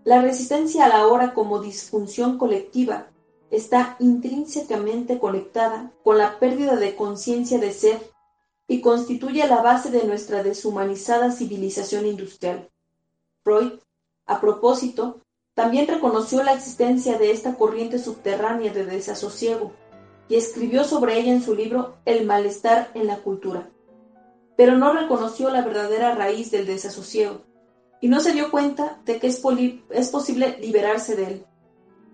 La 0.05 0.21
resistencia 0.21 0.85
a 0.85 0.89
la 0.89 1.07
hora 1.07 1.33
como 1.33 1.61
disfunción 1.61 2.37
colectiva 2.37 3.07
está 3.49 3.97
intrínsecamente 3.99 5.19
conectada 5.19 5.91
con 6.03 6.17
la 6.17 6.39
pérdida 6.39 6.77
de 6.77 6.95
conciencia 6.95 7.59
de 7.59 7.73
ser 7.73 8.10
y 8.67 8.81
constituye 8.81 9.47
la 9.47 9.61
base 9.61 9.91
de 9.91 10.05
nuestra 10.05 10.43
deshumanizada 10.43 11.31
civilización 11.31 12.05
industrial. 12.05 12.69
Freud, 13.43 13.79
a 14.25 14.39
propósito, 14.39 15.21
también 15.53 15.87
reconoció 15.87 16.43
la 16.43 16.53
existencia 16.53 17.17
de 17.17 17.31
esta 17.31 17.55
corriente 17.55 17.99
subterránea 17.99 18.71
de 18.71 18.85
desasosiego 18.85 19.73
y 20.29 20.35
escribió 20.35 20.85
sobre 20.85 21.19
ella 21.19 21.33
en 21.33 21.43
su 21.43 21.53
libro 21.53 21.97
El 22.05 22.25
malestar 22.25 22.89
en 22.93 23.07
la 23.07 23.17
cultura. 23.17 23.69
Pero 24.55 24.77
no 24.77 24.93
reconoció 24.93 25.49
la 25.49 25.61
verdadera 25.61 26.15
raíz 26.15 26.51
del 26.51 26.65
desasosiego 26.65 27.41
y 27.99 28.07
no 28.07 28.19
se 28.19 28.33
dio 28.33 28.49
cuenta 28.49 28.99
de 29.05 29.19
que 29.19 29.27
es, 29.27 29.39
posible 30.09 30.57
liberarse 30.59 31.15
de 31.15 31.25
él. 31.25 31.45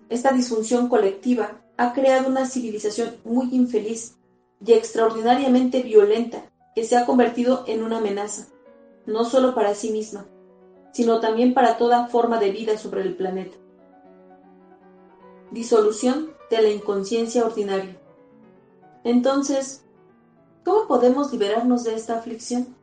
Esta 0.09 0.31
disfunción 0.31 0.89
colectiva 0.89 1.61
ha 1.77 1.93
creado 1.93 2.29
una 2.29 2.45
civilización 2.45 3.15
muy 3.23 3.49
infeliz 3.51 4.16
y 4.65 4.73
extraordinariamente 4.73 5.81
violenta 5.83 6.49
que 6.75 6.83
se 6.83 6.95
ha 6.95 7.05
convertido 7.05 7.63
en 7.67 7.83
una 7.83 7.97
amenaza, 7.97 8.47
no 9.05 9.25
solo 9.25 9.55
para 9.55 9.73
sí 9.73 9.91
misma, 9.91 10.25
sino 10.91 11.19
también 11.19 11.53
para 11.53 11.77
toda 11.77 12.07
forma 12.07 12.39
de 12.39 12.51
vida 12.51 12.77
sobre 12.77 13.01
el 13.01 13.15
planeta. 13.15 13.57
Disolución 15.51 16.31
de 16.49 16.61
la 16.61 16.69
inconsciencia 16.69 17.45
ordinaria. 17.45 17.97
Entonces, 19.03 19.85
¿cómo 20.65 20.87
podemos 20.87 21.31
liberarnos 21.31 21.83
de 21.83 21.95
esta 21.95 22.17
aflicción? 22.17 22.75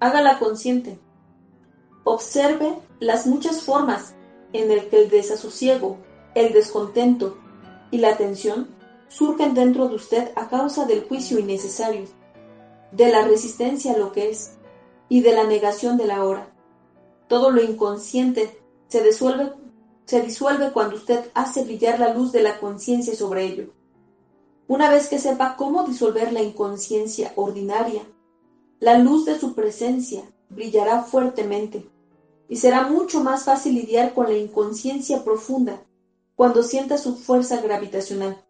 Hágala 0.00 0.38
consciente. 0.38 0.98
Observe 2.04 2.78
las 3.00 3.26
muchas 3.26 3.62
formas 3.62 4.14
en 4.52 4.74
las 4.74 4.86
que 4.86 5.02
el 5.02 5.10
desasosiego, 5.10 5.98
el 6.34 6.52
descontento 6.52 7.36
y 7.90 7.98
la 7.98 8.16
tensión 8.16 8.77
surgen 9.08 9.54
dentro 9.54 9.88
de 9.88 9.96
usted 9.96 10.32
a 10.36 10.48
causa 10.48 10.84
del 10.84 11.04
juicio 11.04 11.38
innecesario, 11.38 12.04
de 12.92 13.10
la 13.10 13.22
resistencia 13.22 13.94
a 13.94 13.98
lo 13.98 14.12
que 14.12 14.30
es 14.30 14.58
y 15.08 15.20
de 15.22 15.32
la 15.32 15.44
negación 15.44 15.96
de 15.96 16.06
la 16.06 16.24
hora. 16.24 16.52
Todo 17.26 17.50
lo 17.50 17.62
inconsciente 17.62 18.58
se 18.88 19.02
disuelve, 19.02 19.52
se 20.04 20.22
disuelve 20.22 20.72
cuando 20.72 20.96
usted 20.96 21.30
hace 21.34 21.64
brillar 21.64 22.00
la 22.00 22.14
luz 22.14 22.32
de 22.32 22.42
la 22.42 22.58
conciencia 22.58 23.14
sobre 23.14 23.44
ello. 23.44 23.72
Una 24.66 24.90
vez 24.90 25.08
que 25.08 25.18
sepa 25.18 25.56
cómo 25.56 25.84
disolver 25.84 26.32
la 26.32 26.42
inconsciencia 26.42 27.32
ordinaria, 27.36 28.02
la 28.80 28.98
luz 28.98 29.24
de 29.24 29.38
su 29.38 29.54
presencia 29.54 30.22
brillará 30.50 31.02
fuertemente 31.02 31.88
y 32.48 32.56
será 32.56 32.88
mucho 32.88 33.22
más 33.22 33.44
fácil 33.44 33.74
lidiar 33.74 34.14
con 34.14 34.26
la 34.26 34.36
inconsciencia 34.36 35.24
profunda 35.24 35.82
cuando 36.36 36.62
sienta 36.62 36.96
su 36.96 37.16
fuerza 37.16 37.60
gravitacional. 37.60 38.42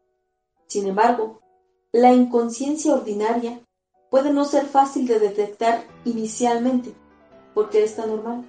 Sin 0.68 0.86
embargo, 0.86 1.40
la 1.92 2.12
inconsciencia 2.12 2.92
ordinaria 2.92 3.60
puede 4.10 4.32
no 4.32 4.44
ser 4.44 4.66
fácil 4.66 5.06
de 5.06 5.18
detectar 5.18 5.82
inicialmente, 6.04 6.94
porque 7.54 7.82
está 7.82 8.06
normal. 8.06 8.44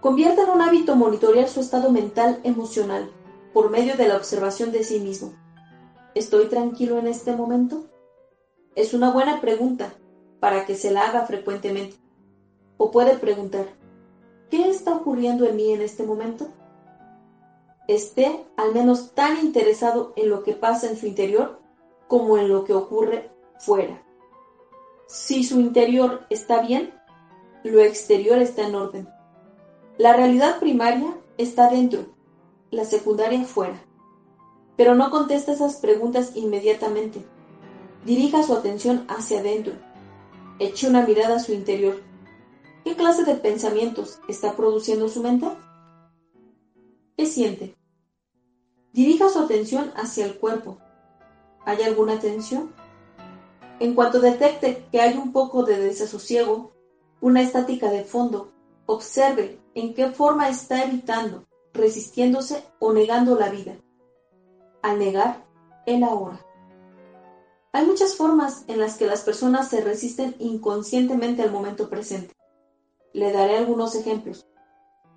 Convierta 0.00 0.42
en 0.42 0.50
un 0.50 0.60
hábito 0.60 0.96
monitorear 0.96 1.48
su 1.48 1.60
estado 1.60 1.90
mental 1.92 2.40
emocional 2.42 3.10
por 3.54 3.70
medio 3.70 3.96
de 3.96 4.08
la 4.08 4.16
observación 4.16 4.72
de 4.72 4.82
sí 4.82 4.98
mismo. 4.98 5.32
¿Estoy 6.14 6.46
tranquilo 6.46 6.98
en 6.98 7.06
este 7.06 7.36
momento? 7.36 7.84
Es 8.74 8.92
una 8.92 9.12
buena 9.12 9.40
pregunta 9.40 9.92
para 10.40 10.66
que 10.66 10.74
se 10.74 10.90
la 10.90 11.02
haga 11.02 11.26
frecuentemente. 11.26 11.96
O 12.78 12.90
puede 12.90 13.16
preguntar, 13.16 13.66
¿qué 14.50 14.68
está 14.68 14.94
ocurriendo 14.94 15.46
en 15.46 15.54
mí 15.54 15.72
en 15.72 15.82
este 15.82 16.02
momento? 16.02 16.48
Esté 17.88 18.44
al 18.56 18.72
menos 18.72 19.12
tan 19.14 19.38
interesado 19.38 20.12
en 20.16 20.30
lo 20.30 20.42
que 20.42 20.52
pasa 20.52 20.88
en 20.88 20.96
su 20.96 21.06
interior 21.06 21.60
como 22.08 22.38
en 22.38 22.48
lo 22.48 22.64
que 22.64 22.74
ocurre 22.74 23.30
fuera. 23.58 24.02
Si 25.06 25.44
su 25.44 25.60
interior 25.60 26.26
está 26.30 26.62
bien, 26.62 26.92
lo 27.64 27.80
exterior 27.80 28.38
está 28.38 28.66
en 28.66 28.74
orden. 28.74 29.08
La 29.98 30.14
realidad 30.14 30.58
primaria 30.60 31.14
está 31.36 31.68
dentro, 31.68 32.06
la 32.70 32.84
secundaria 32.84 33.44
fuera. 33.44 33.82
Pero 34.76 34.94
no 34.94 35.10
conteste 35.10 35.52
esas 35.52 35.76
preguntas 35.76 36.32
inmediatamente. 36.36 37.24
Dirija 38.04 38.42
su 38.42 38.54
atención 38.54 39.04
hacia 39.08 39.40
adentro. 39.40 39.74
Eche 40.58 40.88
una 40.88 41.04
mirada 41.04 41.36
a 41.36 41.40
su 41.40 41.52
interior. 41.52 42.00
¿Qué 42.84 42.96
clase 42.96 43.24
de 43.24 43.34
pensamientos 43.34 44.20
está 44.26 44.56
produciendo 44.56 45.08
su 45.08 45.22
mente? 45.22 45.48
¿Qué 47.20 47.26
siente? 47.26 47.76
Dirija 48.94 49.28
su 49.28 49.40
atención 49.40 49.92
hacia 49.94 50.24
el 50.24 50.38
cuerpo. 50.38 50.78
¿Hay 51.66 51.82
alguna 51.82 52.18
tensión? 52.18 52.72
En 53.78 53.94
cuanto 53.94 54.20
detecte 54.20 54.86
que 54.90 55.02
hay 55.02 55.18
un 55.18 55.30
poco 55.30 55.62
de 55.64 55.78
desasosiego, 55.78 56.72
una 57.20 57.42
estática 57.42 57.90
de 57.90 58.04
fondo, 58.04 58.52
observe 58.86 59.60
en 59.74 59.92
qué 59.92 60.08
forma 60.12 60.48
está 60.48 60.82
evitando, 60.82 61.44
resistiéndose 61.74 62.64
o 62.78 62.94
negando 62.94 63.38
la 63.38 63.50
vida. 63.50 63.76
Al 64.80 64.98
negar 64.98 65.44
el 65.84 66.02
ahora. 66.04 66.40
Hay 67.74 67.84
muchas 67.84 68.16
formas 68.16 68.64
en 68.66 68.78
las 68.78 68.96
que 68.96 69.04
las 69.04 69.24
personas 69.24 69.68
se 69.68 69.82
resisten 69.82 70.36
inconscientemente 70.38 71.42
al 71.42 71.52
momento 71.52 71.90
presente. 71.90 72.34
Le 73.12 73.30
daré 73.30 73.58
algunos 73.58 73.94
ejemplos. 73.94 74.46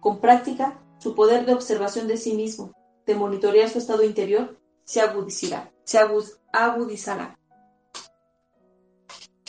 Con 0.02 0.20
práctica, 0.20 0.83
su 1.04 1.16
poder 1.16 1.46
de 1.46 1.54
observación 1.54 2.08
de 2.08 2.16
sí 2.16 2.34
mismo, 2.34 2.72
de 3.06 3.14
monitorear 3.14 3.70
su 3.70 3.78
estado 3.78 4.04
interior, 4.04 4.58
se 4.86 5.02
agudizará. 5.02 5.70
Se 5.84 6.00
agudizará. 6.00 7.38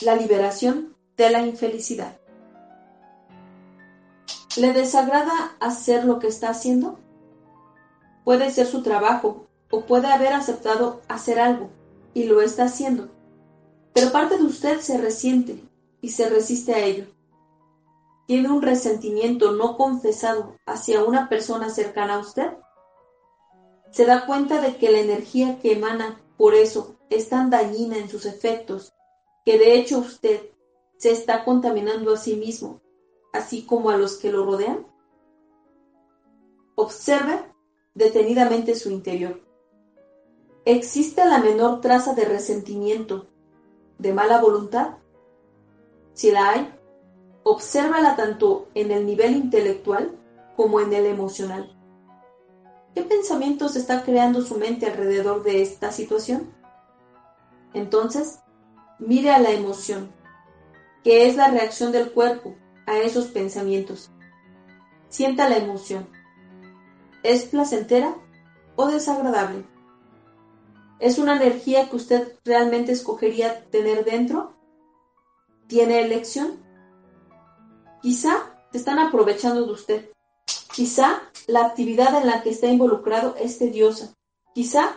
La 0.02 0.16
liberación 0.16 0.96
de 1.16 1.30
la 1.30 1.46
infelicidad. 1.46 2.18
¿Le 4.57 4.72
desagrada 4.72 5.57
hacer 5.61 6.05
lo 6.05 6.18
que 6.18 6.26
está 6.26 6.50
haciendo? 6.50 6.98
Puede 8.24 8.50
ser 8.50 8.66
su 8.66 8.82
trabajo 8.82 9.46
o 9.70 9.86
puede 9.86 10.09
haber 10.09 10.32
aceptado 10.32 11.02
hacer 11.07 11.38
algo 11.38 11.70
y 12.14 12.24
lo 12.24 12.42
está 12.42 12.64
haciendo, 12.64 13.11
pero 13.92 14.11
parte 14.11 14.38
de 14.38 14.44
usted 14.44 14.80
se 14.80 14.98
resiente 14.98 15.62
y 16.00 16.09
se 16.09 16.28
resiste 16.28 16.74
a 16.74 16.84
ello. 16.84 17.13
¿Tiene 18.26 18.50
un 18.50 18.62
resentimiento 18.62 19.52
no 19.52 19.76
confesado 19.76 20.56
hacia 20.66 21.04
una 21.04 21.28
persona 21.28 21.68
cercana 21.68 22.14
a 22.14 22.20
usted? 22.20 22.52
¿Se 23.90 24.06
da 24.06 24.26
cuenta 24.26 24.60
de 24.60 24.76
que 24.76 24.90
la 24.90 25.00
energía 25.00 25.58
que 25.60 25.72
emana 25.72 26.20
por 26.36 26.54
eso 26.54 26.96
es 27.10 27.28
tan 27.28 27.50
dañina 27.50 27.98
en 27.98 28.08
sus 28.08 28.26
efectos 28.26 28.92
que 29.44 29.58
de 29.58 29.74
hecho 29.74 29.98
usted 29.98 30.50
se 30.96 31.10
está 31.10 31.44
contaminando 31.44 32.12
a 32.14 32.16
sí 32.16 32.36
mismo, 32.36 32.80
así 33.32 33.66
como 33.66 33.90
a 33.90 33.96
los 33.96 34.16
que 34.16 34.32
lo 34.32 34.46
rodean? 34.46 34.86
Observe 36.76 37.52
detenidamente 37.94 38.74
su 38.74 38.90
interior. 38.90 39.40
¿Existe 40.64 41.24
la 41.26 41.38
menor 41.38 41.82
traza 41.82 42.14
de 42.14 42.24
resentimiento, 42.24 43.26
de 43.98 44.14
mala 44.14 44.40
voluntad? 44.40 44.96
Si 46.14 46.30
la 46.30 46.50
hay, 46.50 46.74
obsérvala 47.45 48.16
tanto 48.16 48.68
en 48.74 48.90
el 48.90 49.07
nivel 49.07 49.36
intelectual 49.36 50.18
como 50.57 50.80
en 50.80 50.92
el 50.92 51.07
emocional. 51.07 51.70
¿Qué 52.95 53.03
pensamientos 53.03 53.76
está 53.76 54.03
creando 54.03 54.42
su 54.42 54.57
mente 54.57 54.86
alrededor 54.86 55.42
de 55.42 55.62
esta 55.62 55.92
situación? 55.92 56.55
Entonces, 57.74 58.40
mire 58.99 59.30
a 59.30 59.40
la 59.40 59.51
emoción, 59.51 60.12
que 61.03 61.28
es 61.28 61.36
la 61.36 61.49
reacción 61.49 61.92
del 61.92 62.12
cuerpo 62.12 62.55
a 62.86 62.99
esos 62.99 63.26
pensamientos. 63.26 64.11
Sienta 65.09 65.49
la 65.49 65.59
emoción. 65.59 66.09
¿Es 67.22 67.45
placentera 67.45 68.14
o 68.76 68.86
desagradable? 68.86 69.66
¿Es 70.99 71.18
una 71.18 71.36
energía 71.36 71.90
que 71.90 71.97
usted 71.97 72.38
realmente 72.45 72.92
escogería 72.92 73.64
tener 73.70 74.05
dentro? 74.05 74.55
¿Tiene 75.66 76.01
elección? 76.01 76.63
Quizá 78.05 78.55
te 78.70 78.76
están 78.76 78.98
aprovechando 78.98 79.64
de 79.64 79.72
usted. 79.72 80.11
Quizá 80.74 81.22
la 81.46 81.64
actividad 81.64 82.14
en 82.20 82.26
la 82.26 82.42
que 82.42 82.50
está 82.50 82.66
involucrado 82.66 83.34
es 83.40 83.57
tediosa. 83.57 84.12
Quizá 84.55 84.94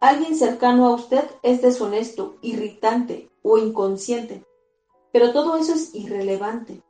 alguien 0.00 0.36
cercano 0.36 0.86
a 0.86 0.94
usted 0.94 1.24
es 1.42 1.62
deshonesto, 1.62 2.36
irritante 2.42 3.30
o 3.42 3.56
inconsciente. 3.56 4.44
Pero 5.14 5.32
todo 5.32 5.56
eso 5.56 5.72
es 5.72 5.94
irrelevante. 5.94 6.82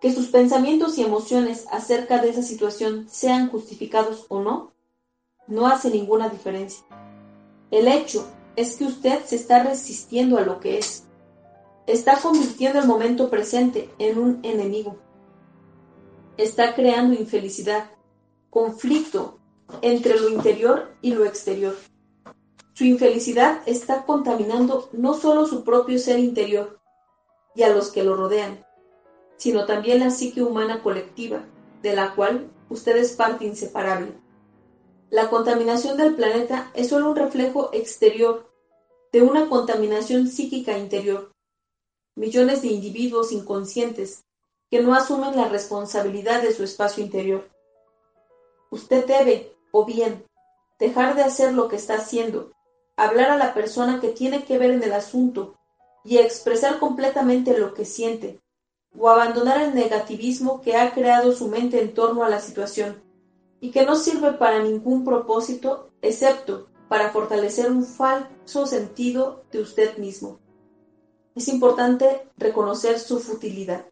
Que 0.00 0.10
sus 0.10 0.28
pensamientos 0.28 0.96
y 0.96 1.02
emociones 1.02 1.66
acerca 1.70 2.22
de 2.22 2.30
esa 2.30 2.42
situación 2.42 3.08
sean 3.10 3.50
justificados 3.50 4.24
o 4.30 4.40
no, 4.40 4.72
no 5.48 5.66
hace 5.66 5.90
ninguna 5.90 6.30
diferencia. 6.30 6.82
El 7.70 7.88
hecho 7.88 8.26
es 8.56 8.76
que 8.76 8.84
usted 8.86 9.22
se 9.26 9.36
está 9.36 9.62
resistiendo 9.64 10.38
a 10.38 10.40
lo 10.40 10.60
que 10.60 10.78
es. 10.78 11.04
Está 11.86 12.20
convirtiendo 12.20 12.78
el 12.78 12.86
momento 12.86 13.28
presente 13.28 13.90
en 13.98 14.18
un 14.18 14.40
enemigo. 14.44 14.98
Está 16.36 16.74
creando 16.74 17.14
infelicidad, 17.14 17.90
conflicto 18.50 19.40
entre 19.80 20.18
lo 20.18 20.28
interior 20.28 20.94
y 21.02 21.12
lo 21.12 21.24
exterior. 21.24 21.74
Su 22.74 22.84
infelicidad 22.84 23.62
está 23.66 24.04
contaminando 24.06 24.88
no 24.92 25.14
solo 25.14 25.46
su 25.46 25.64
propio 25.64 25.98
ser 25.98 26.20
interior 26.20 26.78
y 27.54 27.64
a 27.64 27.68
los 27.70 27.90
que 27.90 28.04
lo 28.04 28.14
rodean, 28.16 28.64
sino 29.36 29.66
también 29.66 30.00
la 30.00 30.10
psique 30.10 30.42
humana 30.42 30.82
colectiva, 30.82 31.44
de 31.82 31.94
la 31.94 32.14
cual 32.14 32.48
usted 32.70 32.96
es 32.96 33.12
parte 33.12 33.44
inseparable. 33.44 34.12
La 35.10 35.28
contaminación 35.28 35.96
del 35.96 36.14
planeta 36.14 36.70
es 36.74 36.88
solo 36.88 37.10
un 37.10 37.16
reflejo 37.16 37.70
exterior 37.72 38.50
de 39.12 39.22
una 39.22 39.48
contaminación 39.48 40.28
psíquica 40.28 40.78
interior. 40.78 41.31
Millones 42.14 42.60
de 42.60 42.68
individuos 42.68 43.32
inconscientes 43.32 44.24
que 44.70 44.82
no 44.82 44.94
asumen 44.94 45.34
la 45.34 45.48
responsabilidad 45.48 46.42
de 46.42 46.52
su 46.52 46.62
espacio 46.62 47.02
interior. 47.02 47.48
Usted 48.70 49.06
debe, 49.06 49.54
o 49.70 49.84
bien, 49.84 50.24
dejar 50.78 51.14
de 51.14 51.22
hacer 51.22 51.54
lo 51.54 51.68
que 51.68 51.76
está 51.76 51.94
haciendo, 51.94 52.52
hablar 52.96 53.30
a 53.30 53.38
la 53.38 53.54
persona 53.54 54.00
que 54.00 54.08
tiene 54.08 54.44
que 54.44 54.58
ver 54.58 54.72
en 54.72 54.82
el 54.82 54.92
asunto 54.92 55.56
y 56.04 56.18
expresar 56.18 56.78
completamente 56.78 57.56
lo 57.56 57.72
que 57.72 57.84
siente, 57.84 58.40
o 58.98 59.08
abandonar 59.08 59.62
el 59.62 59.74
negativismo 59.74 60.60
que 60.60 60.76
ha 60.76 60.92
creado 60.92 61.32
su 61.32 61.48
mente 61.48 61.80
en 61.80 61.94
torno 61.94 62.24
a 62.24 62.28
la 62.28 62.40
situación 62.40 63.02
y 63.60 63.70
que 63.70 63.86
no 63.86 63.96
sirve 63.96 64.32
para 64.32 64.62
ningún 64.62 65.04
propósito 65.04 65.90
excepto 66.02 66.68
para 66.88 67.10
fortalecer 67.10 67.70
un 67.70 67.84
falso 67.84 68.66
sentido 68.66 69.44
de 69.50 69.62
usted 69.62 69.96
mismo. 69.96 70.41
Es 71.34 71.48
importante 71.48 72.28
reconocer 72.36 72.98
su 72.98 73.20
futilidad. 73.20 73.86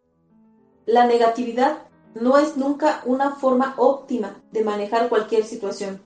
La 0.87 1.07
negatividad 1.07 1.87
no 2.15 2.39
es 2.39 2.57
nunca 2.57 3.03
una 3.07 3.37
forma 3.37 3.75
óptima 3.79 4.43
de 4.51 4.65
manejar 4.65 5.09
cualquier 5.09 5.45
situación. 5.45 6.03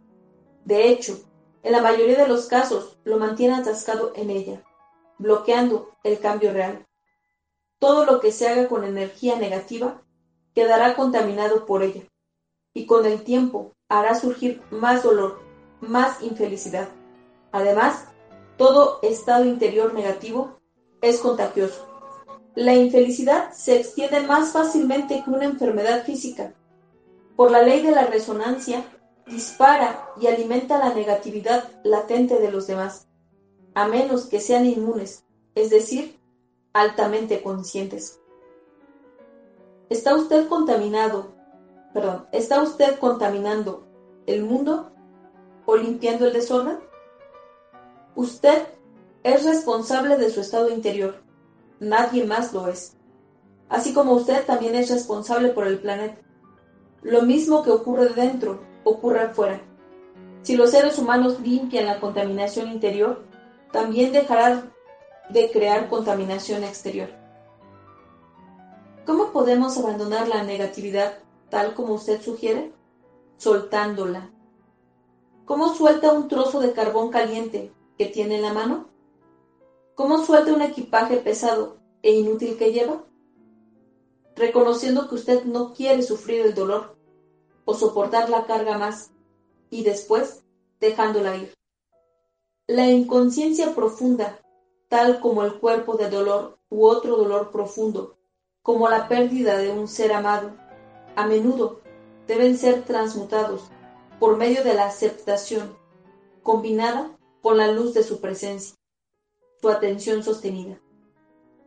De 0.64 0.88
hecho, 0.88 1.18
en 1.62 1.72
la 1.72 1.82
mayoría 1.82 2.18
de 2.18 2.28
los 2.28 2.46
casos 2.46 2.98
lo 3.04 3.18
mantiene 3.18 3.54
atascado 3.54 4.12
en 4.14 4.30
ella, 4.30 4.62
bloqueando 5.18 5.90
el 6.04 6.20
cambio 6.20 6.52
real. 6.52 6.86
Todo 7.78 8.04
lo 8.04 8.20
que 8.20 8.32
se 8.32 8.48
haga 8.48 8.68
con 8.68 8.84
energía 8.84 9.36
negativa 9.36 10.02
quedará 10.54 10.94
contaminado 10.94 11.66
por 11.66 11.82
ella 11.82 12.02
y 12.74 12.86
con 12.86 13.06
el 13.06 13.22
tiempo 13.24 13.72
hará 13.88 14.14
surgir 14.14 14.62
más 14.70 15.02
dolor, 15.02 15.40
más 15.80 16.22
infelicidad. 16.22 16.88
Además, 17.52 18.06
todo 18.56 18.98
estado 19.02 19.44
interior 19.44 19.94
negativo 19.94 20.60
es 21.08 21.20
contagioso. 21.20 21.86
La 22.54 22.74
infelicidad 22.74 23.52
se 23.52 23.80
extiende 23.80 24.20
más 24.20 24.52
fácilmente 24.52 25.22
que 25.24 25.30
una 25.30 25.44
enfermedad 25.44 26.04
física. 26.04 26.54
Por 27.36 27.50
la 27.50 27.62
ley 27.62 27.82
de 27.82 27.90
la 27.90 28.06
resonancia, 28.06 28.84
dispara 29.26 30.10
y 30.20 30.26
alimenta 30.26 30.78
la 30.78 30.94
negatividad 30.94 31.64
latente 31.82 32.38
de 32.38 32.50
los 32.50 32.66
demás, 32.66 33.08
a 33.74 33.88
menos 33.88 34.26
que 34.26 34.40
sean 34.40 34.66
inmunes, 34.66 35.24
es 35.54 35.70
decir, 35.70 36.20
altamente 36.72 37.42
conscientes. 37.42 38.20
¿Está 39.88 40.14
usted 40.14 40.48
contaminado 40.48 41.34
perdón, 41.94 42.26
¿está 42.32 42.60
usted 42.60 42.98
contaminando 42.98 43.86
el 44.26 44.42
mundo 44.42 44.90
o 45.64 45.76
limpiando 45.76 46.26
el 46.26 46.32
desorden? 46.32 46.80
Usted 48.16 48.66
es 49.24 49.44
responsable 49.44 50.18
de 50.18 50.30
su 50.30 50.42
estado 50.42 50.70
interior. 50.70 51.22
Nadie 51.80 52.24
más 52.24 52.52
lo 52.52 52.68
es. 52.68 52.96
Así 53.70 53.94
como 53.94 54.12
usted 54.12 54.44
también 54.44 54.74
es 54.74 54.90
responsable 54.90 55.48
por 55.48 55.66
el 55.66 55.78
planeta. 55.78 56.18
Lo 57.02 57.22
mismo 57.22 57.62
que 57.62 57.70
ocurre 57.70 58.10
dentro, 58.10 58.60
ocurre 58.84 59.22
afuera. 59.22 59.60
Si 60.42 60.56
los 60.56 60.70
seres 60.70 60.98
humanos 60.98 61.40
limpian 61.40 61.86
la 61.86 62.00
contaminación 62.00 62.70
interior, 62.70 63.24
también 63.72 64.12
dejarán 64.12 64.72
de 65.30 65.50
crear 65.50 65.88
contaminación 65.88 66.62
exterior. 66.62 67.08
¿Cómo 69.06 69.32
podemos 69.32 69.78
abandonar 69.78 70.28
la 70.28 70.42
negatividad 70.42 71.18
tal 71.48 71.72
como 71.72 71.94
usted 71.94 72.20
sugiere? 72.20 72.72
Soltándola. 73.38 74.30
¿Cómo 75.46 75.74
suelta 75.74 76.12
un 76.12 76.28
trozo 76.28 76.60
de 76.60 76.72
carbón 76.72 77.10
caliente 77.10 77.72
que 77.96 78.06
tiene 78.06 78.36
en 78.36 78.42
la 78.42 78.52
mano? 78.52 78.93
¿Cómo 79.94 80.24
suelta 80.24 80.52
un 80.52 80.60
equipaje 80.60 81.18
pesado 81.18 81.76
e 82.02 82.12
inútil 82.12 82.58
que 82.58 82.72
lleva? 82.72 83.04
Reconociendo 84.34 85.08
que 85.08 85.14
usted 85.14 85.44
no 85.44 85.72
quiere 85.72 86.02
sufrir 86.02 86.40
el 86.40 86.52
dolor 86.52 86.96
o 87.64 87.74
soportar 87.74 88.28
la 88.28 88.44
carga 88.44 88.76
más 88.76 89.12
y 89.70 89.84
después 89.84 90.42
dejándola 90.80 91.36
ir. 91.36 91.54
La 92.66 92.90
inconsciencia 92.90 93.72
profunda, 93.72 94.40
tal 94.88 95.20
como 95.20 95.44
el 95.44 95.60
cuerpo 95.60 95.96
de 95.96 96.10
dolor 96.10 96.58
u 96.70 96.86
otro 96.86 97.16
dolor 97.16 97.52
profundo, 97.52 98.16
como 98.62 98.88
la 98.88 99.06
pérdida 99.06 99.58
de 99.58 99.70
un 99.70 99.86
ser 99.86 100.12
amado, 100.12 100.56
a 101.14 101.24
menudo 101.28 101.80
deben 102.26 102.58
ser 102.58 102.84
transmutados 102.84 103.70
por 104.18 104.36
medio 104.36 104.64
de 104.64 104.74
la 104.74 104.86
aceptación, 104.86 105.76
combinada 106.42 107.16
con 107.42 107.58
la 107.58 107.70
luz 107.70 107.94
de 107.94 108.02
su 108.02 108.20
presencia, 108.20 108.74
su 109.64 109.70
atención 109.70 110.22
sostenida. 110.22 110.78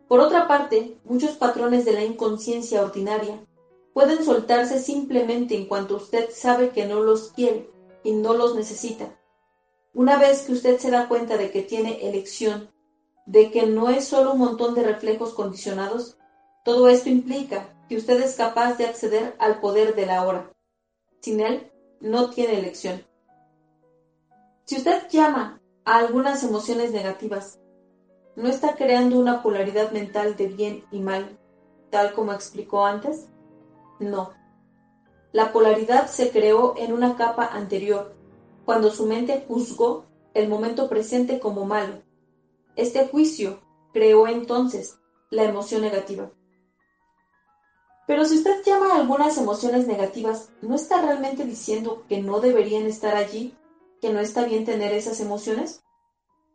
Por 0.07 0.19
otra 0.19 0.47
parte, 0.47 0.99
muchos 1.03 1.31
patrones 1.31 1.83
de 1.83 1.93
la 1.93 2.03
inconsciencia 2.03 2.83
ordinaria 2.83 3.43
pueden 3.91 4.23
soltarse 4.23 4.79
simplemente 4.79 5.55
en 5.55 5.65
cuanto 5.65 5.95
usted 5.95 6.29
sabe 6.29 6.69
que 6.69 6.85
no 6.85 7.01
los 7.01 7.31
quiere 7.31 7.71
y 8.03 8.11
no 8.11 8.35
los 8.35 8.53
necesita. 8.53 9.19
Una 9.95 10.19
vez 10.19 10.43
que 10.43 10.51
usted 10.51 10.77
se 10.77 10.91
da 10.91 11.07
cuenta 11.07 11.37
de 11.37 11.49
que 11.49 11.63
tiene 11.63 12.07
elección, 12.07 12.69
de 13.25 13.49
que 13.49 13.65
no 13.65 13.89
es 13.89 14.05
solo 14.05 14.33
un 14.33 14.39
montón 14.41 14.75
de 14.75 14.83
reflejos 14.83 15.33
condicionados, 15.33 16.19
todo 16.63 16.89
esto 16.89 17.09
implica 17.09 17.75
que 17.89 17.97
usted 17.97 18.21
es 18.21 18.35
capaz 18.35 18.77
de 18.77 18.85
acceder 18.85 19.35
al 19.39 19.59
poder 19.59 19.95
de 19.95 20.05
la 20.05 20.23
hora. 20.23 20.51
Sin 21.19 21.39
él, 21.39 21.71
no 21.99 22.29
tiene 22.29 22.59
elección. 22.59 23.03
Si 24.65 24.75
usted 24.75 25.09
llama 25.09 25.59
a 25.83 25.97
algunas 25.97 26.43
emociones 26.43 26.91
negativas, 26.91 27.59
¿no 28.37 28.47
está 28.47 28.75
creando 28.75 29.19
una 29.19 29.41
polaridad 29.41 29.91
mental 29.91 30.37
de 30.37 30.45
bien 30.45 30.85
y 30.91 30.99
mal, 30.99 31.39
tal 31.89 32.13
como 32.13 32.33
explicó 32.33 32.85
antes? 32.85 33.27
No. 33.99 34.31
La 35.31 35.51
polaridad 35.51 36.07
se 36.07 36.31
creó 36.31 36.75
en 36.77 36.93
una 36.93 37.17
capa 37.17 37.47
anterior, 37.47 38.13
cuando 38.63 38.91
su 38.91 39.07
mente 39.07 39.43
juzgó 39.47 40.05
el 40.35 40.47
momento 40.49 40.87
presente 40.87 41.39
como 41.39 41.65
malo. 41.65 42.03
Este 42.75 43.07
juicio 43.07 43.59
creó 43.91 44.27
entonces 44.27 44.99
la 45.31 45.43
emoción 45.43 45.81
negativa. 45.81 46.29
Pero 48.05 48.23
si 48.23 48.37
usted 48.37 48.61
llama 48.63 48.93
a 48.93 48.97
algunas 48.97 49.35
emociones 49.39 49.87
negativas, 49.87 50.51
¿no 50.61 50.75
está 50.75 51.01
realmente 51.01 51.43
diciendo 51.43 52.03
que 52.07 52.21
no 52.21 52.39
deberían 52.39 52.85
estar 52.85 53.15
allí, 53.15 53.57
que 53.99 54.13
no 54.13 54.19
está 54.19 54.45
bien 54.45 54.63
tener 54.63 54.93
esas 54.93 55.19
emociones? 55.21 55.81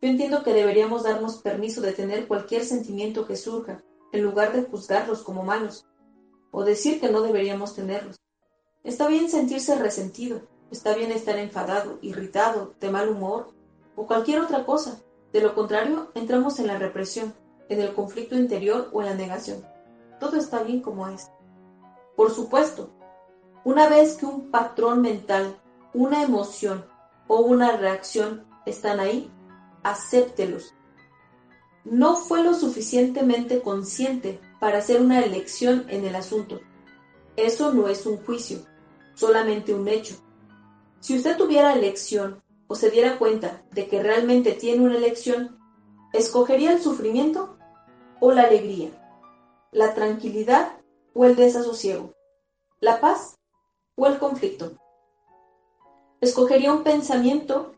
Yo 0.02 0.08
entiendo 0.08 0.42
que 0.42 0.52
deberíamos 0.52 1.04
darnos 1.04 1.36
permiso 1.36 1.80
de 1.80 1.92
tener 1.92 2.26
cualquier 2.26 2.64
sentimiento 2.64 3.24
que 3.24 3.36
surja, 3.36 3.84
en 4.10 4.24
lugar 4.24 4.52
de 4.52 4.64
juzgarlos 4.64 5.22
como 5.22 5.44
malos, 5.44 5.86
o 6.50 6.64
decir 6.64 7.00
que 7.00 7.08
no 7.08 7.22
deberíamos 7.22 7.76
tenerlos. 7.76 8.16
Está 8.82 9.06
bien 9.06 9.30
sentirse 9.30 9.76
resentido, 9.76 10.42
está 10.72 10.96
bien 10.96 11.12
estar 11.12 11.38
enfadado, 11.38 12.00
irritado, 12.02 12.74
de 12.80 12.90
mal 12.90 13.08
humor, 13.10 13.54
o 13.94 14.08
cualquier 14.08 14.40
otra 14.40 14.66
cosa. 14.66 15.00
De 15.32 15.40
lo 15.40 15.54
contrario, 15.54 16.10
entramos 16.14 16.58
en 16.58 16.66
la 16.66 16.78
represión, 16.78 17.32
en 17.68 17.80
el 17.80 17.94
conflicto 17.94 18.34
interior 18.34 18.90
o 18.92 19.02
en 19.02 19.06
la 19.06 19.14
negación. 19.14 19.64
Todo 20.18 20.36
está 20.36 20.64
bien 20.64 20.80
como 20.80 21.06
es. 21.06 21.30
Por 22.16 22.32
supuesto, 22.32 22.90
una 23.62 23.88
vez 23.88 24.16
que 24.16 24.26
un 24.26 24.50
patrón 24.50 25.00
mental, 25.00 25.60
una 25.94 26.24
emoción 26.24 26.84
o 27.28 27.36
una 27.40 27.76
reacción 27.76 28.44
están 28.66 28.98
ahí, 28.98 29.30
acéptelos. 29.82 30.74
No 31.84 32.16
fue 32.16 32.42
lo 32.42 32.54
suficientemente 32.54 33.60
consciente 33.60 34.40
para 34.60 34.78
hacer 34.78 35.00
una 35.00 35.20
elección 35.20 35.86
en 35.88 36.04
el 36.04 36.14
asunto. 36.14 36.60
Eso 37.36 37.72
no 37.72 37.88
es 37.88 38.06
un 38.06 38.18
juicio, 38.24 38.58
solamente 39.14 39.74
un 39.74 39.88
hecho. 39.88 40.14
Si 41.00 41.16
usted 41.16 41.36
tuviera 41.36 41.74
elección 41.74 42.42
o 42.68 42.74
se 42.74 42.90
diera 42.90 43.18
cuenta 43.18 43.62
de 43.72 43.88
que 43.88 44.02
realmente 44.02 44.52
tiene 44.52 44.84
una 44.84 44.96
elección, 44.96 45.58
¿escogería 46.12 46.72
el 46.72 46.80
sufrimiento 46.80 47.56
o 48.20 48.32
la 48.32 48.42
alegría? 48.42 48.90
¿La 49.72 49.94
tranquilidad 49.94 50.76
o 51.14 51.24
el 51.24 51.36
desasosiego, 51.36 52.14
la 52.80 53.00
paz 53.00 53.38
o 53.96 54.06
el 54.06 54.18
conflicto. 54.18 54.72
Escogería 56.20 56.72
un 56.72 56.82
pensamiento 56.82 57.74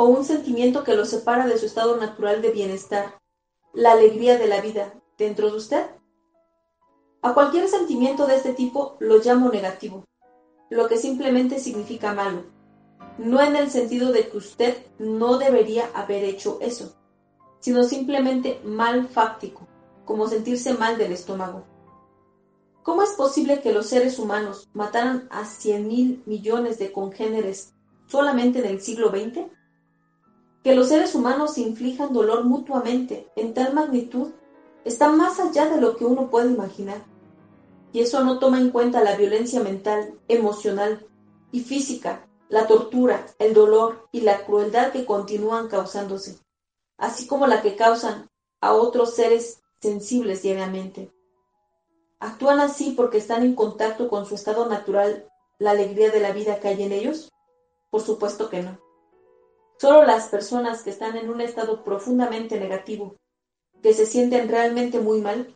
o 0.00 0.04
un 0.04 0.24
sentimiento 0.24 0.84
que 0.84 0.94
lo 0.94 1.04
separa 1.04 1.48
de 1.48 1.58
su 1.58 1.66
estado 1.66 1.96
natural 1.96 2.40
de 2.40 2.52
bienestar, 2.52 3.18
la 3.74 3.90
alegría 3.90 4.38
de 4.38 4.46
la 4.46 4.60
vida 4.60 4.94
dentro 5.18 5.50
de 5.50 5.56
usted. 5.56 5.86
A 7.20 7.34
cualquier 7.34 7.66
sentimiento 7.66 8.28
de 8.28 8.36
este 8.36 8.54
tipo 8.54 8.96
lo 9.00 9.18
llamo 9.18 9.48
negativo, 9.48 10.04
lo 10.70 10.86
que 10.86 10.98
simplemente 10.98 11.58
significa 11.58 12.14
malo, 12.14 12.44
no 13.18 13.40
en 13.40 13.56
el 13.56 13.72
sentido 13.72 14.12
de 14.12 14.28
que 14.28 14.36
usted 14.36 14.86
no 15.00 15.36
debería 15.36 15.90
haber 15.94 16.22
hecho 16.22 16.58
eso, 16.60 16.94
sino 17.58 17.82
simplemente 17.82 18.60
mal 18.62 19.08
fáctico, 19.08 19.66
como 20.04 20.28
sentirse 20.28 20.74
mal 20.74 20.96
del 20.96 21.10
estómago. 21.10 21.64
¿Cómo 22.84 23.02
es 23.02 23.10
posible 23.14 23.62
que 23.62 23.72
los 23.72 23.88
seres 23.88 24.20
humanos 24.20 24.68
mataran 24.74 25.26
a 25.32 25.44
cien 25.44 25.88
mil 25.88 26.22
millones 26.24 26.78
de 26.78 26.92
congéneres 26.92 27.74
solamente 28.06 28.60
en 28.60 28.66
el 28.66 28.80
siglo 28.80 29.10
XX? 29.10 29.57
Que 30.68 30.74
los 30.74 30.88
seres 30.88 31.14
humanos 31.14 31.54
se 31.54 31.62
inflijan 31.62 32.12
dolor 32.12 32.44
mutuamente 32.44 33.26
en 33.36 33.54
tal 33.54 33.72
magnitud 33.72 34.32
está 34.84 35.08
más 35.08 35.40
allá 35.40 35.64
de 35.64 35.80
lo 35.80 35.96
que 35.96 36.04
uno 36.04 36.28
puede 36.28 36.52
imaginar. 36.52 37.02
Y 37.90 38.00
eso 38.00 38.22
no 38.22 38.38
toma 38.38 38.60
en 38.60 38.70
cuenta 38.70 39.02
la 39.02 39.16
violencia 39.16 39.60
mental, 39.60 40.20
emocional 40.28 41.06
y 41.52 41.60
física, 41.60 42.28
la 42.50 42.66
tortura, 42.66 43.24
el 43.38 43.54
dolor 43.54 44.10
y 44.12 44.20
la 44.20 44.44
crueldad 44.44 44.92
que 44.92 45.06
continúan 45.06 45.68
causándose, 45.68 46.38
así 46.98 47.26
como 47.26 47.46
la 47.46 47.62
que 47.62 47.74
causan 47.74 48.28
a 48.60 48.74
otros 48.74 49.14
seres 49.14 49.62
sensibles 49.80 50.42
diariamente. 50.42 51.10
¿Actúan 52.20 52.60
así 52.60 52.90
porque 52.90 53.16
están 53.16 53.42
en 53.42 53.54
contacto 53.54 54.10
con 54.10 54.26
su 54.26 54.34
estado 54.34 54.68
natural, 54.68 55.30
la 55.58 55.70
alegría 55.70 56.10
de 56.10 56.20
la 56.20 56.32
vida 56.32 56.60
que 56.60 56.68
hay 56.68 56.82
en 56.82 56.92
ellos? 56.92 57.30
Por 57.88 58.02
supuesto 58.02 58.50
que 58.50 58.62
no. 58.62 58.87
Solo 59.78 60.04
las 60.04 60.26
personas 60.26 60.82
que 60.82 60.90
están 60.90 61.16
en 61.16 61.30
un 61.30 61.40
estado 61.40 61.84
profundamente 61.84 62.58
negativo, 62.58 63.14
que 63.80 63.92
se 63.92 64.06
sienten 64.06 64.48
realmente 64.48 64.98
muy 64.98 65.20
mal, 65.20 65.54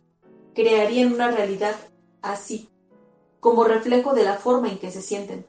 crearían 0.55 1.13
una 1.13 1.29
realidad 1.29 1.75
así, 2.21 2.69
como 3.41 3.65
reflejo 3.65 4.13
de 4.13 4.23
la 4.23 4.35
forma 4.37 4.69
en 4.69 4.79
que 4.79 4.91
se 4.91 5.01
sienten. 5.01 5.45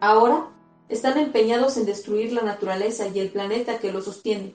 Ahora 0.00 0.52
están 0.90 1.16
empeñados 1.16 1.78
en 1.78 1.86
destruir 1.86 2.34
la 2.34 2.42
naturaleza 2.42 3.08
y 3.08 3.20
el 3.20 3.30
planeta 3.30 3.78
que 3.78 3.90
lo 3.90 4.02
sostiene. 4.02 4.54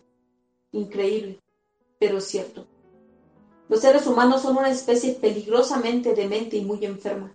Increíble, 0.72 1.40
pero 2.00 2.22
cierto. 2.22 2.68
Los 3.68 3.82
seres 3.82 4.06
humanos 4.06 4.44
son 4.44 4.58
una 4.58 4.70
especie 4.70 5.14
peligrosamente 5.14 6.14
demente 6.14 6.56
y 6.56 6.66
muy 6.66 6.86
enferma. 6.86 7.34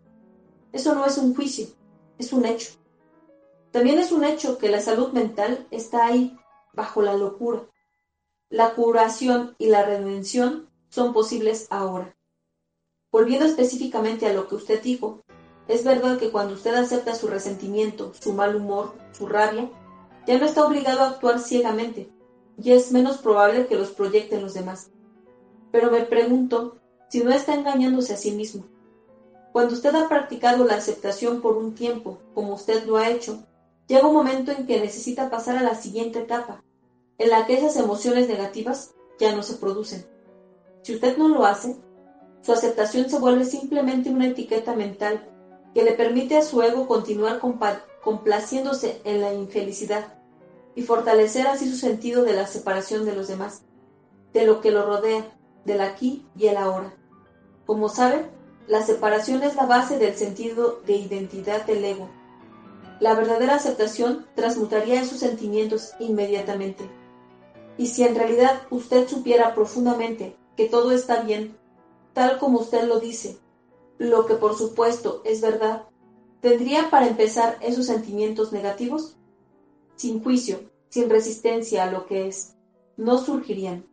Eso 0.73 0.95
no 0.95 1.05
es 1.05 1.19
un 1.19 1.35
juicio, 1.35 1.67
es 2.19 2.33
un 2.33 2.45
hecho. 2.47 2.71
También 3.73 3.99
es 3.99 4.13
un 4.13 4.25
hecho 4.25 4.59
que 4.59 4.69
la 4.69 4.81
salud 4.81 5.13
mental 5.13 5.67
está 5.71 6.07
ahí, 6.07 6.37
bajo 6.73 7.03
la 7.03 7.15
locura. 7.15 7.63
La 8.49 8.75
curación 8.75 9.55
y 9.59 9.67
la 9.67 9.85
redención 9.85 10.69
son 10.89 11.13
posibles 11.13 11.67
ahora. 11.71 12.17
Volviendo 13.11 13.47
específicamente 13.47 14.27
a 14.27 14.33
lo 14.33 14.49
que 14.49 14.55
usted 14.55 14.83
dijo, 14.83 15.23
es 15.69 15.85
verdad 15.85 16.19
que 16.19 16.31
cuando 16.31 16.55
usted 16.55 16.75
acepta 16.75 17.15
su 17.15 17.29
resentimiento, 17.29 18.13
su 18.21 18.33
mal 18.33 18.57
humor, 18.57 18.95
su 19.13 19.27
rabia, 19.27 19.69
ya 20.27 20.39
no 20.39 20.47
está 20.47 20.65
obligado 20.65 21.01
a 21.01 21.09
actuar 21.09 21.39
ciegamente, 21.39 22.11
y 22.63 22.73
es 22.73 22.93
menos 22.93 23.19
probable 23.19 23.67
que 23.67 23.77
los 23.77 23.91
proyecten 23.91 24.43
los 24.43 24.55
demás 24.55 24.91
pero 25.77 25.91
me 25.91 26.01
pregunto 26.07 26.79
si 27.11 27.23
no 27.23 27.31
está 27.31 27.55
engañándose 27.55 28.15
a 28.15 28.17
sí 28.17 28.31
mismo. 28.31 28.65
Cuando 29.53 29.75
usted 29.75 29.95
ha 29.95 30.09
practicado 30.09 30.65
la 30.65 30.77
aceptación 30.77 31.43
por 31.43 31.59
un 31.59 31.75
tiempo, 31.75 32.19
como 32.35 32.55
usted 32.55 32.87
lo 32.87 32.97
ha 32.97 33.11
hecho, 33.11 33.45
llega 33.89 34.07
un 34.07 34.15
momento 34.15 34.53
en 34.53 34.67
que 34.67 34.81
necesita 34.81 35.31
pasar 35.31 35.57
a 35.57 35.63
la 35.63 35.75
siguiente 35.75 36.21
etapa, 36.21 36.63
en 37.19 37.31
la 37.31 37.47
que 37.47 37.55
esas 37.55 37.77
emociones 37.77 38.29
negativas 38.29 38.95
ya 39.19 39.35
no 39.35 39.43
se 39.43 39.55
producen. 39.55 40.07
Si 40.83 40.95
usted 40.95 41.17
no 41.17 41.29
lo 41.29 41.45
hace, 41.45 41.77
su 42.43 42.53
aceptación 42.53 43.11
se 43.11 43.19
vuelve 43.19 43.45
simplemente 43.45 44.11
una 44.11 44.29
etiqueta 44.29 44.75
mental 44.75 45.29
que 45.75 45.83
le 45.83 45.93
permite 45.93 46.37
a 46.37 46.43
su 46.43 46.63
ego 46.63 46.87
continuar 46.87 47.41
complaciéndose 48.03 49.01
en 49.05 49.21
la 49.21 49.35
infelicidad 49.35 50.15
y 50.75 50.83
fortalecer 50.83 51.47
así 51.47 51.69
su 51.69 51.77
sentido 51.77 52.23
de 52.23 52.35
la 52.35 52.47
separación 52.47 53.05
de 53.05 53.15
los 53.15 53.29
demás, 53.29 53.63
de 54.33 54.47
lo 54.47 54.61
que 54.61 54.71
lo 54.71 54.87
rodea, 54.87 55.37
del 55.65 55.81
aquí 55.81 56.25
y 56.37 56.47
el 56.47 56.57
ahora. 56.57 56.95
Como 57.67 57.89
sabe, 57.89 58.31
la 58.69 58.83
separación 58.83 59.43
es 59.43 59.57
la 59.57 59.67
base 59.67 59.99
del 59.99 60.15
sentido 60.15 60.81
de 60.87 60.95
identidad 60.95 61.67
del 61.67 61.85
ego. 61.85 62.09
La 63.01 63.15
verdadera 63.15 63.57
aceptación 63.57 64.27
transmutaría 64.35 65.03
esos 65.03 65.19
sentimientos 65.19 65.93
inmediatamente. 65.99 66.89
Y 67.77 67.89
si 67.89 68.05
en 68.05 68.15
realidad 68.15 68.63
usted 68.71 69.07
supiera 69.07 69.55
profundamente 69.55 70.37
que 70.57 70.69
todo 70.69 70.93
está 70.93 71.23
bien, 71.23 71.57
tal 72.15 72.39
como 72.39 72.61
usted 72.61 72.85
lo 72.85 73.01
dice, 73.01 73.39
lo 73.99 74.27
que 74.27 74.35
por 74.35 74.57
supuesto 74.57 75.21
es 75.25 75.41
verdad, 75.41 75.85
¿tendría 76.41 76.91
para 76.91 77.07
empezar 77.07 77.59
esos 77.61 77.87
sentimientos 77.87 78.53
negativos? 78.53 79.17
Sin 79.97 80.23
juicio, 80.23 80.71
sin 80.89 81.11
resistencia 81.11 81.85
a 81.85 81.91
lo 81.91 82.07
que 82.07 82.29
es, 82.29 82.55
no 82.97 83.19
surgirían 83.19 83.85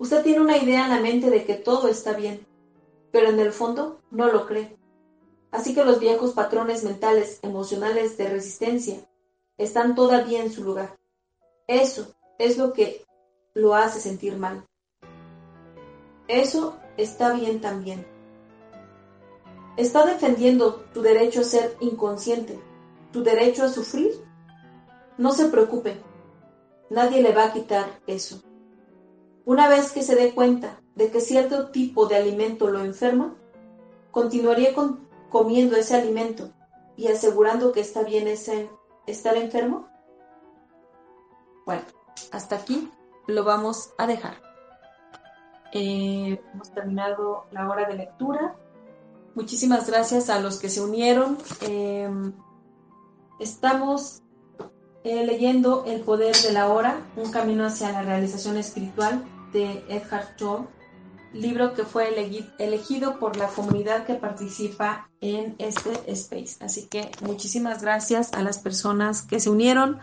Usted 0.00 0.22
tiene 0.22 0.40
una 0.40 0.56
idea 0.56 0.84
en 0.84 0.90
la 0.92 1.00
mente 1.00 1.28
de 1.28 1.44
que 1.44 1.56
todo 1.56 1.86
está 1.86 2.14
bien, 2.14 2.46
pero 3.12 3.28
en 3.28 3.38
el 3.38 3.52
fondo 3.52 4.00
no 4.10 4.32
lo 4.32 4.46
cree. 4.46 4.74
Así 5.50 5.74
que 5.74 5.84
los 5.84 5.98
viejos 5.98 6.32
patrones 6.32 6.84
mentales, 6.84 7.40
emocionales 7.42 8.16
de 8.16 8.28
resistencia 8.28 8.96
están 9.58 9.94
todavía 9.94 10.42
en 10.42 10.52
su 10.52 10.62
lugar. 10.62 10.98
Eso 11.66 12.14
es 12.38 12.56
lo 12.56 12.72
que 12.72 13.04
lo 13.54 13.74
hace 13.74 14.00
sentir 14.00 14.36
mal. 14.36 14.64
Eso 16.28 16.76
está 16.96 17.32
bien 17.32 17.60
también. 17.60 18.06
¿Está 19.76 20.04
defendiendo 20.06 20.84
tu 20.92 21.02
derecho 21.02 21.40
a 21.40 21.44
ser 21.44 21.76
inconsciente, 21.80 22.58
tu 23.12 23.22
derecho 23.22 23.64
a 23.64 23.68
sufrir? 23.68 24.12
No 25.18 25.32
se 25.32 25.48
preocupe, 25.48 25.96
nadie 26.88 27.22
le 27.22 27.32
va 27.32 27.46
a 27.46 27.52
quitar 27.52 28.00
eso. 28.06 28.42
Una 29.44 29.68
vez 29.68 29.92
que 29.92 30.02
se 30.02 30.16
dé 30.16 30.34
cuenta 30.34 30.80
de 30.94 31.10
que 31.10 31.20
cierto 31.20 31.70
tipo 31.70 32.06
de 32.06 32.16
alimento 32.16 32.68
lo 32.68 32.84
enferma, 32.84 33.34
continuaría 34.10 34.74
comiendo 35.30 35.76
ese 35.76 35.96
alimento 35.96 36.50
y 36.96 37.08
asegurando 37.08 37.72
que 37.72 37.80
está 37.80 38.02
bien 38.02 38.28
ese 38.28 38.68
estar 39.06 39.36
enfermo. 39.36 39.88
Bueno, 41.64 41.82
hasta 42.32 42.56
aquí 42.56 42.90
lo 43.26 43.44
vamos 43.44 43.92
a 43.96 44.06
dejar. 44.06 44.42
Eh, 45.72 46.40
hemos 46.52 46.70
terminado 46.72 47.46
la 47.52 47.68
hora 47.68 47.88
de 47.88 47.94
lectura. 47.94 48.56
Muchísimas 49.34 49.88
gracias 49.88 50.28
a 50.28 50.40
los 50.40 50.58
que 50.58 50.68
se 50.68 50.80
unieron. 50.80 51.38
Em, 51.60 52.32
estamos 53.38 54.22
eh, 55.04 55.24
leyendo 55.24 55.84
El 55.86 56.02
poder 56.02 56.36
de 56.36 56.52
la 56.52 56.68
hora, 56.68 57.00
un 57.16 57.30
camino 57.30 57.64
hacia 57.64 57.92
la 57.92 58.02
realización 58.02 58.58
espiritual 58.58 59.24
de 59.52 59.84
Edhard 59.88 60.36
Tolle, 60.36 60.66
libro 61.32 61.74
que 61.74 61.84
fue 61.84 62.08
elegido 62.58 63.18
por 63.18 63.36
la 63.36 63.48
comunidad 63.48 64.04
que 64.04 64.14
participa 64.14 65.08
en 65.20 65.54
este 65.58 65.90
space. 66.10 66.56
Así 66.60 66.86
que 66.86 67.10
muchísimas 67.22 67.82
gracias 67.82 68.32
a 68.32 68.42
las 68.42 68.58
personas 68.58 69.22
que 69.22 69.40
se 69.40 69.50
unieron. 69.50 69.98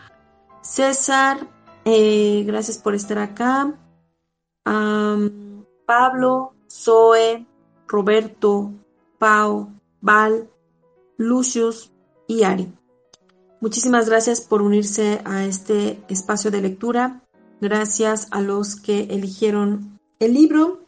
César, 0.61 1.47
eh, 1.86 2.43
gracias 2.45 2.78
por 2.78 2.95
estar 2.95 3.19
acá. 3.19 3.73
Pablo, 5.86 6.53
Zoe, 6.69 7.45
Roberto, 7.88 8.73
Pau, 9.17 9.69
Val, 10.01 10.49
Lucius 11.17 11.91
y 12.28 12.43
Ari. 12.43 12.71
Muchísimas 13.61 14.09
gracias 14.09 14.41
por 14.41 14.61
unirse 14.61 15.21
a 15.25 15.45
este 15.45 16.03
espacio 16.09 16.51
de 16.51 16.61
lectura. 16.61 17.21
Gracias 17.61 18.28
a 18.32 18.41
los 18.41 18.75
que 18.75 19.03
eligieron 19.05 19.99
el 20.19 20.34
libro 20.34 20.87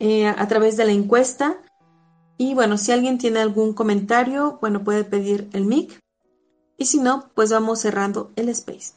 eh, 0.00 0.26
a 0.26 0.48
través 0.48 0.76
de 0.76 0.84
la 0.84 0.92
encuesta. 0.92 1.56
Y 2.36 2.54
bueno, 2.54 2.78
si 2.78 2.92
alguien 2.92 3.18
tiene 3.18 3.40
algún 3.40 3.74
comentario, 3.74 4.58
bueno, 4.60 4.82
puede 4.82 5.04
pedir 5.04 5.48
el 5.52 5.64
mic. 5.64 6.00
Y 6.76 6.86
si 6.86 6.98
no, 6.98 7.30
pues 7.34 7.50
vamos 7.50 7.80
cerrando 7.80 8.32
el 8.36 8.48
space. 8.48 8.94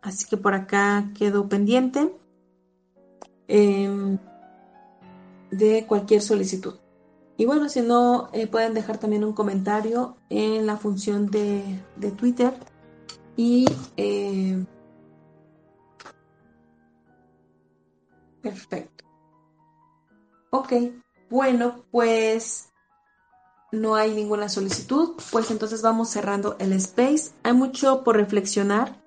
Así 0.00 0.26
que 0.26 0.36
por 0.36 0.54
acá 0.54 1.10
quedo 1.16 1.48
pendiente 1.48 2.14
em, 3.48 4.18
de 5.50 5.86
cualquier 5.86 6.22
solicitud. 6.22 6.74
Y 7.36 7.46
bueno, 7.46 7.68
si 7.68 7.80
no, 7.80 8.28
eh, 8.32 8.46
pueden 8.46 8.74
dejar 8.74 8.98
también 8.98 9.24
un 9.24 9.32
comentario 9.32 10.16
en 10.30 10.66
la 10.66 10.76
función 10.76 11.30
de, 11.30 11.80
Twitter. 12.16 12.54
Y 13.36 13.66
eh, 13.96 14.64
perfecto. 18.40 18.93
Ok, 20.56 20.72
bueno, 21.30 21.84
pues 21.90 22.68
no 23.72 23.96
hay 23.96 24.14
ninguna 24.14 24.48
solicitud. 24.48 25.16
Pues 25.32 25.50
entonces 25.50 25.82
vamos 25.82 26.10
cerrando 26.10 26.54
el 26.60 26.72
space. 26.74 27.32
Hay 27.42 27.54
mucho 27.54 28.04
por 28.04 28.14
reflexionar 28.14 29.02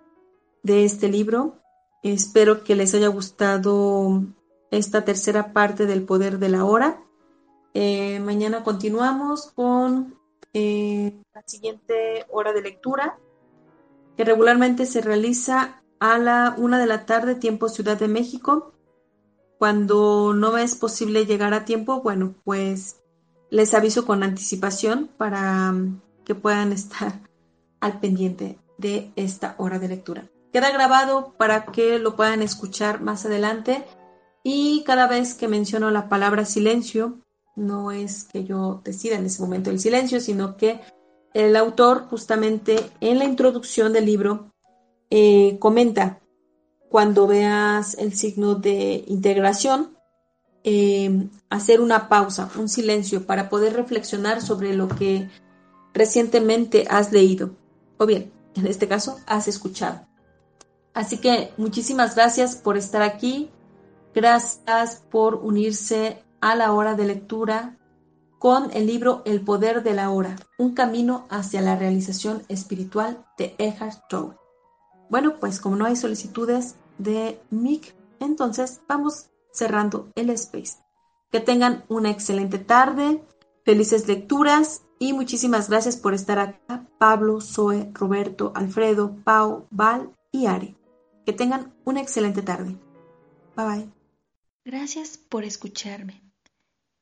de 0.62 0.84
este 0.84 1.08
libro. 1.08 1.56
Espero 2.04 2.66
que 2.66 2.76
les 2.76 2.93
haya 2.93 3.08
gustado 3.08 4.24
esta 4.72 5.06
tercera 5.06 5.54
parte 5.54 5.86
del 5.86 6.04
poder 6.04 6.38
de 6.38 6.50
la 6.50 6.66
hora. 6.66 7.02
Eh, 7.74 8.20
mañana 8.20 8.66
continuamos 8.66 9.54
con 9.54 10.20
eh, 10.52 11.16
la 11.34 11.43
siguiente 11.45 12.26
hora 12.30 12.52
de 12.52 12.62
lectura, 12.62 13.20
que 14.18 14.26
regularmente 14.26 14.86
se 14.86 15.00
realiza 15.00 15.82
a 16.02 16.18
la 16.18 16.56
una 16.58 16.78
de 16.78 16.88
la 16.88 17.06
tarde, 17.06 17.36
tiempo 17.36 17.70
Ciudad 17.70 17.98
de 17.98 18.10
México. 18.10 18.74
Cuando 19.58 20.34
no 20.34 20.58
es 20.58 20.76
posible 20.76 21.26
llegar 21.26 21.53
a 21.53 21.66
tiempo, 21.66 22.01
bueno, 22.01 22.36
pues 22.43 22.97
les 23.49 23.74
aviso 23.74 24.05
con 24.05 24.24
anticipación 24.24 25.10
para 25.18 25.72
mm, 25.72 26.01
que 26.26 26.36
puedan 26.36 26.72
estar 26.74 27.22
al 27.80 27.99
pendiente 27.99 28.60
de 28.78 29.12
esta 29.16 29.55
hora 29.58 29.80
de 29.80 29.88
lectura. 29.88 30.30
Queda 30.53 30.72
grabado 30.72 31.34
para 31.38 31.66
que 31.66 31.99
lo 31.99 32.16
puedan 32.16 32.41
escuchar 32.41 33.01
más 33.01 33.26
adelante 33.26 33.86
y 34.43 34.84
cada 34.86 35.08
vez 35.08 35.34
que 35.34 35.47
menciono 35.47 35.91
la 35.91 36.08
palabra 36.08 36.45
silencio, 36.45 37.20
no 37.55 37.91
es 37.91 38.24
que 38.24 38.43
yo 38.43 38.82
decida 38.84 39.16
en 39.16 39.26
ese 39.26 39.41
momento 39.41 39.72
el 39.72 39.80
silencio, 39.80 40.22
sino 40.22 40.55
que 40.55 40.80
el 41.34 41.55
autor 41.55 42.08
justamente 42.08 42.89
en 43.01 43.20
la 43.20 43.26
introducción 43.26 43.93
del 43.93 44.05
libro 44.05 44.53
eh, 45.10 45.58
comenta 45.60 46.22
cuando 46.89 47.27
veas 47.27 47.95
el 47.95 48.13
signo 48.13 48.55
de 48.55 49.03
integración, 49.07 49.97
eh, 50.63 51.29
hacer 51.49 51.81
una 51.81 52.09
pausa, 52.09 52.49
un 52.57 52.69
silencio 52.69 53.25
para 53.25 53.49
poder 53.49 53.73
reflexionar 53.73 54.41
sobre 54.41 54.73
lo 54.73 54.88
que 54.88 55.29
recientemente 55.93 56.85
has 56.89 57.11
leído 57.11 57.51
o 57.97 58.05
bien, 58.05 58.31
en 58.55 58.67
este 58.67 58.88
caso, 58.88 59.19
has 59.25 59.47
escuchado. 59.47 60.07
Así 60.93 61.17
que 61.17 61.51
muchísimas 61.57 62.15
gracias 62.15 62.55
por 62.55 62.77
estar 62.77 63.01
aquí, 63.01 63.49
gracias 64.15 65.03
por 65.11 65.35
unirse 65.35 66.23
a 66.41 66.55
la 66.55 66.71
hora 66.73 66.95
de 66.95 67.05
lectura 67.05 67.77
con 68.39 68.69
el 68.73 68.85
libro 68.88 69.23
El 69.25 69.41
poder 69.41 69.83
de 69.83 69.93
la 69.93 70.11
hora, 70.11 70.35
un 70.57 70.73
camino 70.73 71.25
hacia 71.29 71.61
la 71.61 71.76
realización 71.76 72.43
espiritual 72.49 73.26
de 73.38 73.55
Eckhart 73.57 74.07
Tolle. 74.09 74.35
Bueno, 75.09 75.39
pues 75.39 75.59
como 75.59 75.75
no 75.75 75.85
hay 75.85 75.95
solicitudes 75.95 76.75
de 76.97 77.41
MIC, 77.49 77.95
entonces 78.19 78.81
vamos 78.88 79.29
cerrando 79.51 80.11
el 80.15 80.29
space. 80.31 80.77
Que 81.31 81.39
tengan 81.39 81.85
una 81.89 82.09
excelente 82.09 82.57
tarde, 82.57 83.23
felices 83.63 84.07
lecturas 84.07 84.84
y 84.99 85.13
muchísimas 85.13 85.69
gracias 85.69 85.97
por 85.97 86.13
estar 86.13 86.39
acá, 86.39 86.88
Pablo, 86.97 87.41
Zoe, 87.41 87.91
Roberto, 87.93 88.51
Alfredo, 88.55 89.15
Pau, 89.23 89.67
Val 89.69 90.11
y 90.31 90.47
Ari. 90.47 90.75
Que 91.25 91.34
tengan 91.34 91.73
una 91.85 92.01
excelente 92.01 92.41
tarde. 92.41 92.77
Bye 93.55 93.65
bye. 93.65 93.91
Gracias 94.63 95.17
por 95.17 95.43
escucharme. 95.43 96.21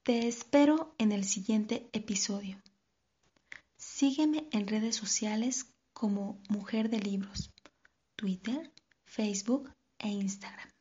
Te 0.03 0.27
espero 0.27 0.93
en 0.97 1.11
el 1.11 1.23
siguiente 1.23 1.89
episodio. 1.93 2.61
Sígueme 3.77 4.47
en 4.51 4.67
redes 4.67 4.95
sociales 4.95 5.73
como 5.93 6.39
Mujer 6.49 6.89
de 6.89 6.99
Libros, 6.99 7.51
Twitter, 8.15 8.71
Facebook 9.05 9.69
e 9.99 10.07
Instagram. 10.07 10.74